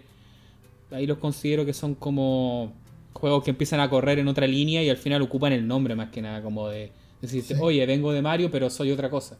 [0.90, 2.72] ahí los considero que son como
[3.12, 6.10] juegos que empiezan a correr en otra línea y al final ocupan el nombre más
[6.10, 9.38] que nada, como de decirte, oye, vengo de Mario, pero soy otra cosa.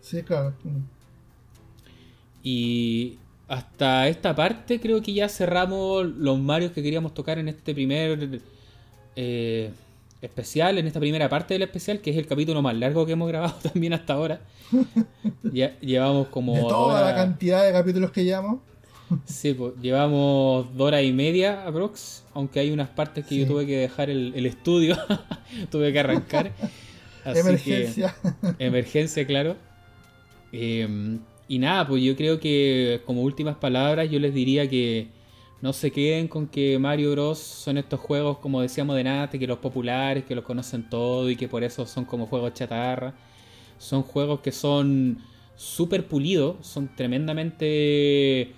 [0.00, 0.54] Sí, claro.
[2.42, 7.74] Y hasta esta parte creo que ya cerramos los Marios que queríamos tocar en este
[7.74, 8.40] primer
[9.14, 9.70] eh,
[10.22, 13.28] especial, en esta primera parte del especial, que es el capítulo más largo que hemos
[13.28, 14.40] grabado también hasta ahora.
[15.52, 16.54] ya llevamos como...
[16.54, 18.60] De toda la cantidad de capítulos que llevamos.
[19.26, 23.66] Sí, pues llevamos dos horas y media aprox, aunque hay unas partes que yo tuve
[23.66, 24.96] que dejar el, estudio,
[25.70, 26.52] tuve que arrancar.
[27.26, 28.14] emergencia.
[28.58, 29.56] emergencia, claro.
[30.50, 35.08] Em, y nada, pues yo creo que como últimas palabras yo les diría que
[35.62, 37.38] no se queden con que Mario Bros.
[37.38, 41.36] son estos juegos, como decíamos de nada, que los populares, que los conocen todo y
[41.36, 43.14] que por eso son como juegos chatarra.
[43.78, 45.18] Son juegos que son
[45.54, 48.52] súper pulidos, son tremendamente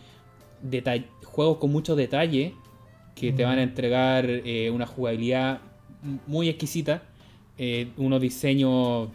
[1.25, 2.55] juegos con mucho detalle
[3.15, 5.61] que te van a entregar eh, una jugabilidad
[6.27, 7.03] muy exquisita,
[7.59, 9.11] eh, unos diseños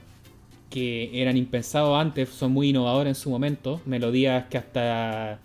[0.69, 5.39] que eran impensados antes, son muy innovadores en su momento, melodías que hasta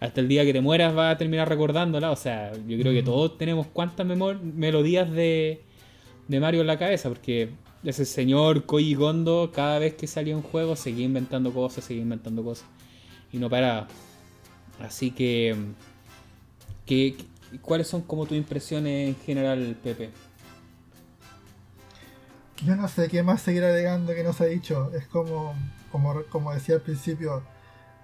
[0.00, 3.02] hasta el día que te mueras vas a terminar recordándola, o sea, yo creo que
[3.02, 5.62] todos tenemos cuantas melodías de,
[6.26, 7.50] de Mario en la cabeza, porque
[7.84, 12.42] ese señor Koji Gondo cada vez que salía un juego seguía inventando cosas, seguía inventando
[12.42, 12.66] cosas
[13.30, 13.88] y no paraba.
[14.80, 15.54] Así que,
[17.60, 20.10] ¿cuáles son como tus impresiones en general, Pepe?
[22.64, 24.90] Yo no sé qué más seguir agregando que nos ha dicho.
[24.94, 25.54] Es como,
[25.92, 27.42] como, como decía al principio,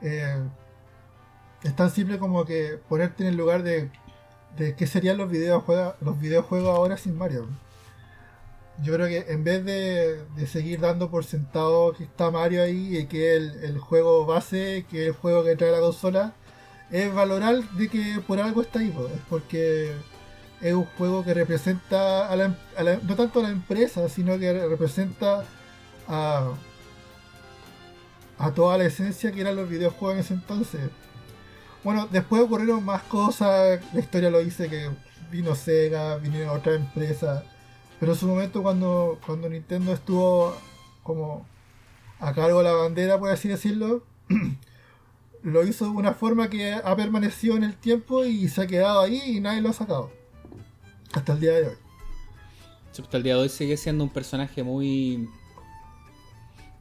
[0.02, 0.36] eh,
[1.62, 3.91] es tan simple como que ponerte en el lugar de,
[4.57, 5.94] qué serían los videojuegos,
[6.68, 7.47] ahora sin Mario.
[8.83, 13.07] Yo creo que en vez de, seguir dando por sentado que está Mario ahí y
[13.07, 16.35] que el, el juego base, que es el juego que trae la consola,
[16.91, 19.93] es valorar de que por algo está ahí, es porque
[20.60, 22.55] es un juego que representa la,
[23.02, 25.44] no tanto a la empresa, sino que representa
[26.09, 26.52] a,
[28.39, 30.81] a toda la esencia que eran los videojuegos en ese entonces.
[31.87, 34.91] Bueno, después ocurrieron más cosas, la historia lo dice que
[35.31, 37.45] vino Sega, vinieron otras empresas,
[38.01, 40.53] pero en su momento cuando, cuando Nintendo estuvo
[41.05, 41.47] como
[42.19, 44.03] a cargo de la bandera, por así decirlo,
[45.45, 49.03] lo hizo de una forma que ha permanecido en el tiempo y se ha quedado
[49.03, 50.11] ahí y nadie lo ha sacado.
[51.13, 51.77] Hasta el día de hoy.
[52.99, 55.29] hasta el día de hoy sigue siendo un personaje muy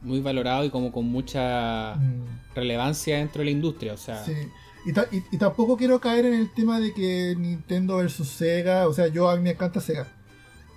[0.02, 2.56] muy valorado y como con mucha mm.
[2.56, 4.26] relevancia dentro de la industria, o sea.
[4.26, 4.34] Sí.
[4.86, 9.30] Y, tampoco quiero caer en el tema de que Nintendo versus Sega, o sea, yo
[9.30, 10.08] a mí me encanta Sega.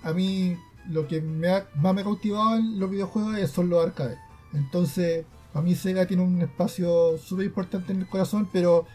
[0.03, 0.57] A mí
[0.89, 4.17] lo que me más me ha cautivado en los videojuegos son los arcades.
[4.53, 8.85] Entonces, a mí Sega tiene un espacio súper importante en el corazón, pero,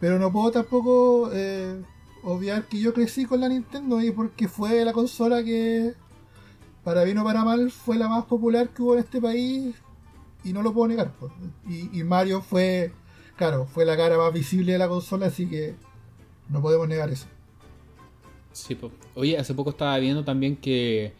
[0.00, 1.82] pero no puedo tampoco eh,
[2.22, 5.94] obviar que yo crecí con la Nintendo y porque fue la consola que,
[6.84, 9.74] para bien o para mal, fue la más popular que hubo en este país
[10.44, 11.12] y no lo puedo negar.
[11.68, 12.92] Y, Mario fue,
[13.36, 15.74] claro, fue la cara más visible de la consola, así que
[16.48, 17.26] no podemos negar eso.
[18.52, 18.76] Sí.
[19.14, 21.12] Oye, hace poco estaba viendo también que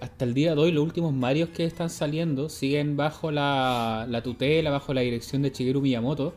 [0.00, 4.70] hasta el día de hoy los últimos Marios que están saliendo siguen bajo la, tutela,
[4.70, 6.34] bajo la dirección de Shigeru Miyamoto.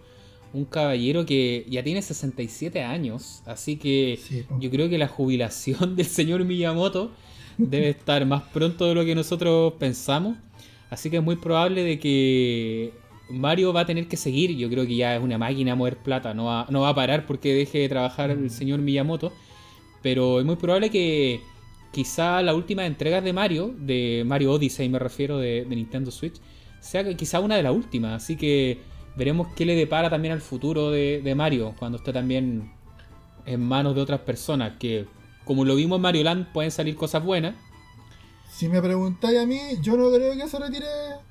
[0.53, 4.19] Un caballero que ya tiene 67 años, así que
[4.59, 7.11] yo creo que la jubilación del señor Miyamoto
[7.57, 10.37] debe estar más pronto de lo que nosotros pensamos.
[10.91, 12.93] Así que es muy probable de que
[13.29, 14.55] Mario va a tener que seguir.
[14.55, 16.33] Yo creo que ya es una máquina a mover plata.
[16.33, 19.31] No va, no va a parar porque deje de trabajar el señor Miyamoto.
[20.01, 21.41] Pero es muy probable que
[21.91, 26.41] quizá la última entrega de Mario, de Mario Odyssey me refiero, de, Nintendo Switch,
[26.81, 28.21] sea quizá una de las últimas.
[28.21, 28.79] Así que
[29.15, 32.73] veremos qué le depara también al futuro de, Mario cuando esté también
[33.45, 34.73] en manos de otras personas.
[34.77, 35.05] Que
[35.45, 37.55] como lo vimos en Mario Land, pueden salir cosas buenas.
[38.51, 40.85] Si me preguntáis a mí, yo no creo que se retire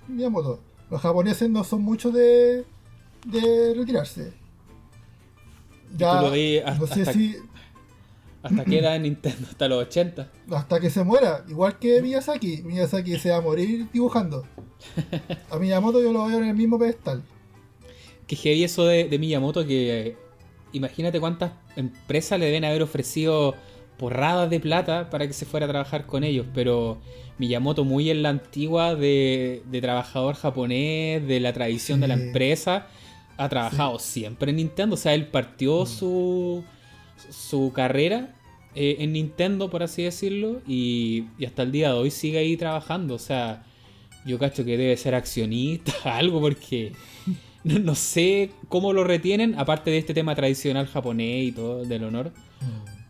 [0.08, 0.71] Miyamoto.
[0.92, 2.66] Los japoneses no son muchos de,
[3.24, 4.34] de retirarse.
[5.96, 7.36] Ya, no sé si
[8.42, 9.48] ¿Hasta qué edad en Nintendo?
[9.50, 10.30] ¿Hasta los 80?
[10.50, 11.46] Hasta que se muera.
[11.48, 12.60] Igual que Miyazaki.
[12.64, 14.46] Miyazaki se va a morir dibujando.
[15.50, 17.22] A Miyamoto yo lo veo en el mismo pedestal.
[18.26, 20.08] Que heavy eso de, Miyamoto que...
[20.08, 20.16] Eh,
[20.74, 23.54] imagínate cuántas empresas le deben haber ofrecido
[23.98, 26.46] porradas de plata para que se fuera a trabajar con ellos.
[26.54, 26.98] Pero
[27.38, 32.86] Miyamoto muy en la antigua de, trabajador japonés, de la tradición de la empresa,
[33.36, 34.94] ha trabajado siempre en Nintendo.
[34.94, 35.86] O sea, él partió mm.
[35.86, 36.64] su
[37.30, 38.34] su carrera
[38.74, 43.14] eh, en Nintendo, por así decirlo, y, hasta el día de hoy sigue ahí trabajando.
[43.14, 43.64] O sea,
[44.24, 46.92] yo cacho que debe ser accionista, algo, porque
[47.64, 52.32] no, sé cómo lo retienen, aparte de este tema tradicional japonés y todo, del honor.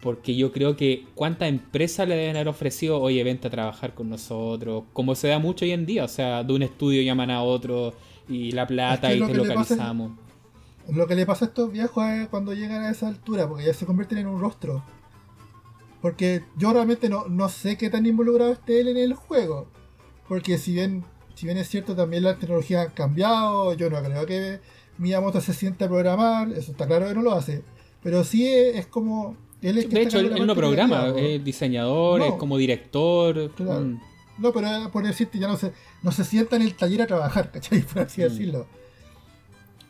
[0.02, 4.10] Porque yo creo que cuántas empresas le deben haber ofrecido, oye, vente a trabajar con
[4.10, 7.42] nosotros, como se da mucho hoy en día, o sea, de un estudio llaman a
[7.42, 7.94] otro
[8.28, 10.12] y la plata y te localizamos.
[10.89, 13.74] Lo que le pasa a estos viejos es cuando llegan a esa altura, porque ya
[13.74, 14.82] se convierten en un rostro.
[16.00, 19.68] Porque yo realmente no, no sé qué tan involucrado esté él en el juego.
[20.28, 21.05] Porque si bien,
[21.36, 24.60] si bien es cierto, también las tecnologías han cambiado, yo no creo que
[24.98, 27.62] Miyamoto se sienta a programar, eso está claro que no lo hace.
[28.02, 29.36] Pero sí es, como...
[29.62, 33.50] Él es que de hecho, él, no programa, es diseñador, es como director.
[33.58, 34.00] Mm.
[34.39, 37.52] No, pero por decirte, ya no se, no se sienta en el taller a trabajar,
[37.52, 37.81] ¿cachai?
[37.92, 38.24] Por así mm.
[38.24, 38.66] decirlo.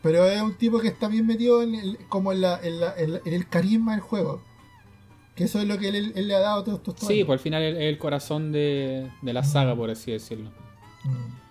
[0.03, 3.47] Pero es un tipo que está bien metido en el, como en, la, en, el
[3.47, 4.43] carisma del juego.
[5.33, 7.43] Que eso es lo que él, le ha dado a todos estos Sí, pues al
[7.43, 9.45] final es el corazón de, la mm.
[9.45, 10.51] saga, por así decirlo.
[11.05, 11.42] Mm.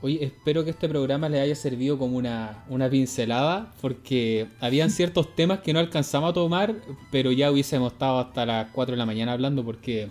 [0.00, 5.34] Oye, espero que este programa le haya servido como una, una pincelada, porque habían ciertos
[5.34, 6.76] temas que no alcanzamos a tomar,
[7.10, 10.08] pero ya hubiésemos estado hasta las 4 de la mañana hablando, porque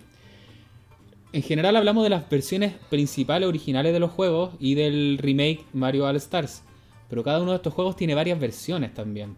[1.34, 6.06] en general hablamos de las versiones principales originales de los juegos y del remake Mario
[6.06, 6.64] All Stars.
[7.10, 9.36] Pero cada uno de estos juegos tiene varias versiones también.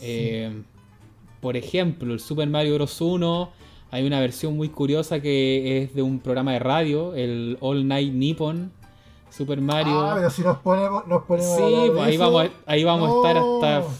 [0.00, 0.62] Eh,
[1.40, 3.00] por ejemplo, el Super Mario Bros.
[3.00, 3.52] 1,
[3.90, 8.12] hay una versión muy curiosa que es de un programa de radio, el All Night
[8.12, 8.72] Nippon.
[9.38, 10.00] Super Mario.
[10.00, 13.36] Ah, pero si nos ponemos, nos ponemos Sí, pues ahí, vamos, ahí vamos a estar
[13.36, 13.94] hasta.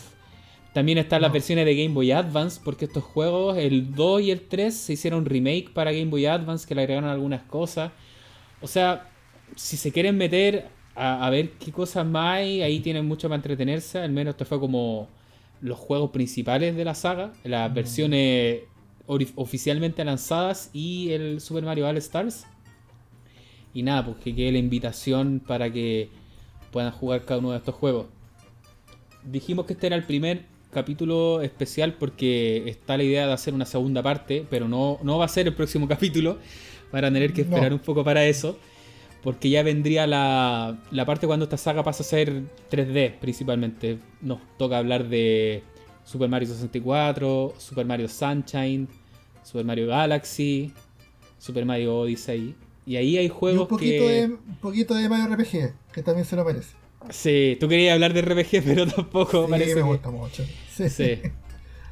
[0.74, 4.40] También están las versiones de Game Boy Advance, porque estos juegos, el 2 y el
[4.48, 7.92] 3, se hicieron remake para Game Boy Advance, que le agregaron algunas cosas.
[8.60, 9.08] O sea,
[9.56, 10.68] si se quieren meter
[10.98, 12.62] a, ver qué cosas más hay.
[12.62, 13.98] Ahí tienen mucho para entretenerse.
[13.98, 15.08] Al menos esto fue como
[15.60, 18.62] los juegos principales de la saga, las versiones
[19.06, 22.46] oficialmente lanzadas y el Super Mario All Stars.
[23.74, 26.08] Y nada, pues que quede la invitación para que
[26.70, 28.06] puedan jugar cada uno de estos juegos.
[29.24, 33.64] Dijimos que este era el primer capítulo especial porque está la idea de hacer una
[33.64, 36.38] segunda parte, pero no, no va a ser el próximo capítulo.
[36.90, 38.58] Para tener que esperar un poco para eso.
[39.22, 43.98] Porque ya vendría la, la parte cuando esta saga pasa a ser 3D principalmente.
[44.22, 45.62] Nos toca hablar de
[46.04, 48.88] Super Mario 64, Super Mario Sunshine,
[49.42, 50.72] Super Mario Galaxy,
[51.38, 52.54] Super Mario Odyssey.
[52.88, 54.12] Y ahí hay juegos un poquito que...
[54.12, 56.74] De, un poquito de Mario RPG, que también se lo merece.
[57.10, 60.42] Sí, tú querías hablar de RPG, pero tampoco sí, me gusta mucho.
[60.74, 61.20] Sí.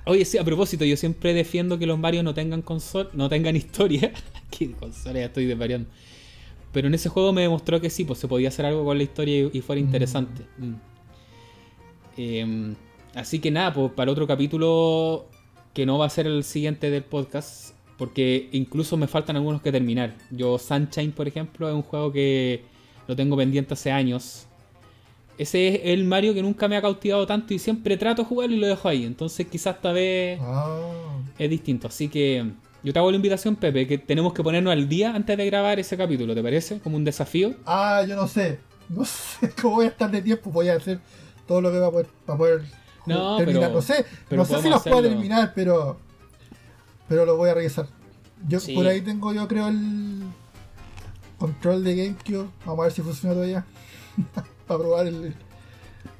[0.07, 3.57] Oye, sí, a propósito, yo siempre defiendo que los Mario no tengan console, no tengan
[3.57, 4.11] historia.
[4.51, 5.19] ¿Qué consola?
[5.19, 5.87] Ya estoy desvariando.
[6.73, 9.05] Pero en ese juego me demostró que sí, pues se podía hacer algo con la
[9.05, 9.85] historia y, fuera mm.
[9.85, 10.47] interesante.
[10.57, 10.75] Mm.
[12.17, 12.75] Em,
[13.15, 15.29] así que nada, pues para otro capítulo
[15.75, 19.73] que no va a ser el siguiente del podcast, porque incluso me faltan algunos que
[19.73, 20.15] terminar.
[20.31, 22.63] Yo Sunshine, por ejemplo, es un juego que
[23.09, 24.47] lo tengo pendiente hace años.
[25.39, 28.57] Ese es el Mario que nunca me ha cautivado tanto y siempre trato de jugarlo
[28.57, 29.05] y lo dejo ahí.
[29.05, 31.19] Entonces quizás esta vez ah.
[31.39, 31.89] es distinto.
[31.89, 32.51] Así que
[32.83, 35.79] yo te hago la invitación, Pepe, que tenemos que ponernos al día antes de grabar
[35.79, 36.79] ese capítulo, ¿te parece?
[36.81, 37.55] Como un desafío.
[37.67, 38.61] Ah, yo no sé.
[38.89, 40.51] No sé cómo voy a estar de tiempo.
[40.51, 41.01] Voy a hacer
[41.47, 42.63] todo lo que va a poder, poder
[43.07, 43.71] no, terminar.
[43.71, 45.99] no sé, no sé si los puedo terminar, pero
[47.09, 47.87] pero lo voy a revisar.
[48.47, 50.23] Yo por ahí tengo, yo creo, el
[51.39, 52.49] control de GameCube.
[52.65, 53.65] Vamos a ver si funciona todavía.
[54.67, 55.35] para probar el,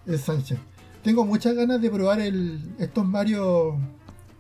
[0.07, 0.61] el Sunshine.
[1.03, 3.79] Tengo muchas ganas de probar el, estos Mario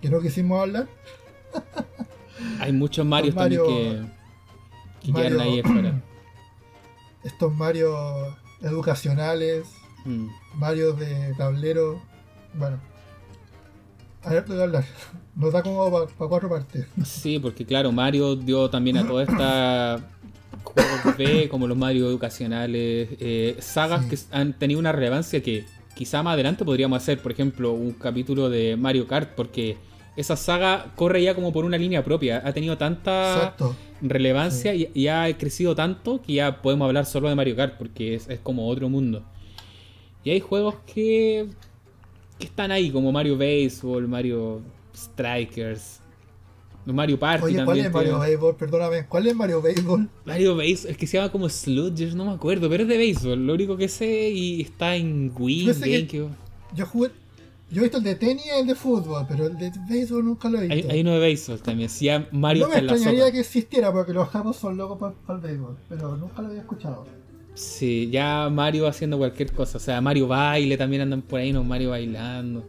[0.00, 0.88] que no quisimos hablar.
[2.60, 4.06] Hay muchos Marios también que,
[5.06, 5.62] que quedan ahí
[7.24, 9.66] Estos Mario educacionales,
[10.04, 10.28] mm.
[10.54, 12.00] varios de tablero.
[12.54, 12.78] Bueno,
[14.22, 14.84] a ver, de hablar.
[15.36, 16.86] Nos da como para cuatro partes.
[17.04, 20.00] Sí, porque claro, Mario dio también a toda esta
[21.18, 26.34] B, como los Mario educacionales, eh, sagas que han tenido una relevancia que quizá más
[26.34, 29.76] adelante podríamos hacer, por ejemplo, un capítulo de Mario Kart, porque
[30.16, 32.42] esa saga corre ya como por una línea propia.
[32.44, 33.54] Ha tenido tanta
[34.00, 38.28] relevancia y, ha crecido tanto que ya podemos hablar solo de Mario Kart, porque es,
[38.42, 39.22] como otro mundo.
[40.24, 41.46] Y hay juegos que,
[42.38, 44.62] que están ahí, como Mario Baseball, Mario
[44.96, 46.00] Strikers.
[46.92, 48.56] Mario Party Oye, ¿cuál es Mario Baseball?
[48.56, 50.08] Perdóname, ¿cuál es Mario Baseball?
[50.24, 53.46] Mario Baseball, es que se llama como Sludgers, no me acuerdo, pero es de béisbol,
[53.46, 56.30] lo único que sé y está en Wii.
[56.74, 57.10] Yo jugué,
[57.70, 60.48] yo he visto el de tenis y el de fútbol, pero el de béisbol nunca
[60.48, 60.92] lo he visto.
[60.92, 64.56] Hay, uno de béisbol también, si Mario No me extrañaría que existiera porque los japos
[64.56, 67.04] son locos para, el béisbol, pero nunca lo había escuchado.
[67.54, 71.64] Sí, ya Mario haciendo cualquier cosa, o sea, Mario baile también andan por ahí, no
[71.64, 72.64] Mario bailando.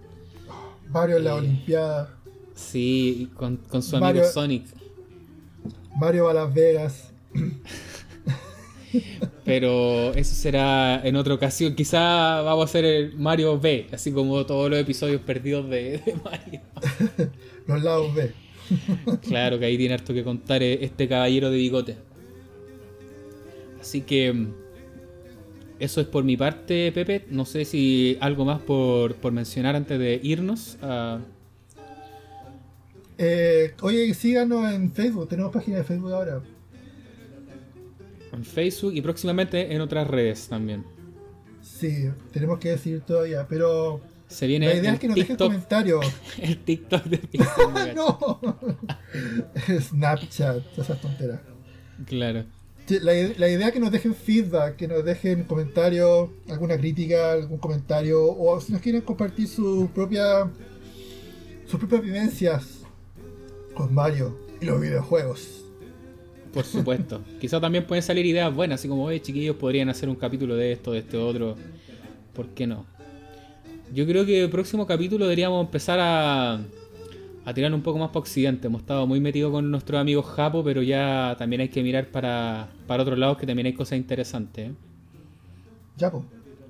[0.89, 2.16] Mario en la eh, Olimpiada.
[2.57, 4.65] Sí, con, con su amigo Sonic.
[5.95, 7.13] Mario va a Las Vegas.
[9.45, 11.75] Pero eso será en otra ocasión.
[11.75, 16.61] Quizá vamos a hacer el Mario B, así como todos los episodios perdidos de, Mario.
[17.67, 18.31] los lados B.
[19.21, 21.97] claro que ahí tiene harto que contar este caballero de bigote.
[23.79, 24.53] Así que mm,
[25.77, 27.25] eso es por mi parte, Pepe.
[27.29, 30.79] No sé si algo más por, por mencionar antes de irnos.
[30.81, 31.19] A...
[33.17, 36.41] Eh, oye, síganos en Facebook, tenemos página de Facebook ahora.
[38.31, 40.85] En Facebook y próximamente en otras redes también.
[41.61, 46.05] Sí, tenemos que decir todavía, pero se viene la idea es que nos dejen comentarios.
[46.41, 47.21] El TikTok de
[47.95, 48.39] no,
[49.79, 51.39] Snapchat, esas tonteras.
[52.05, 52.45] Claro.
[53.01, 57.57] La, la, idea es que nos dejen feedback, que nos dejen comentarios, alguna crítica, algún
[57.57, 60.49] comentario, o si nos quieren compartir su propia,
[61.65, 62.76] sus propias vivencias
[63.77, 65.63] con Mario y los videojuegos.
[66.51, 67.21] Por supuesto.
[67.39, 70.71] Quizá también pueden salir ideas buenas, así como, oye, chiquillos, podrían hacer un capítulo de
[70.71, 71.55] esto, de este otro.
[72.33, 72.85] ¿Por qué no?
[73.93, 76.59] Yo creo que el próximo capítulo deberíamos empezar a,
[77.45, 78.67] a tirar un poco más para Occidente.
[78.67, 82.69] Hemos estado muy metidos con nuestros amigos Japo, pero ya también hay que mirar para,
[82.87, 84.69] para otros lados que también hay cosas interesantes.
[84.69, 84.73] ¿eh?
[85.95, 86.11] Ya,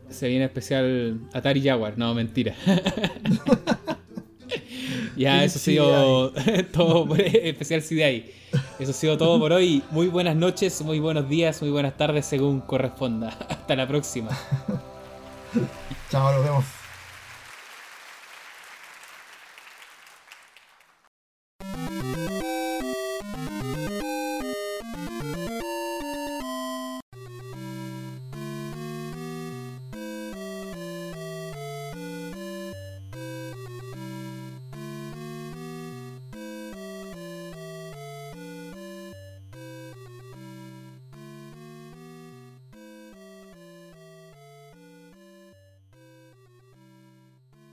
[0.10, 2.54] Se viene especial Atari Jaguar, no, mentira.
[5.18, 6.32] Ya, eso ha sido
[6.74, 8.32] todo por especial CDI.
[8.80, 9.84] Eso ha sido todo por hoy.
[9.90, 13.30] Muy buenas noches, muy buenos días, muy buenas tardes según corresponda.
[13.50, 14.30] Hasta la próxima.
[16.10, 16.77] Chao, nos vemos.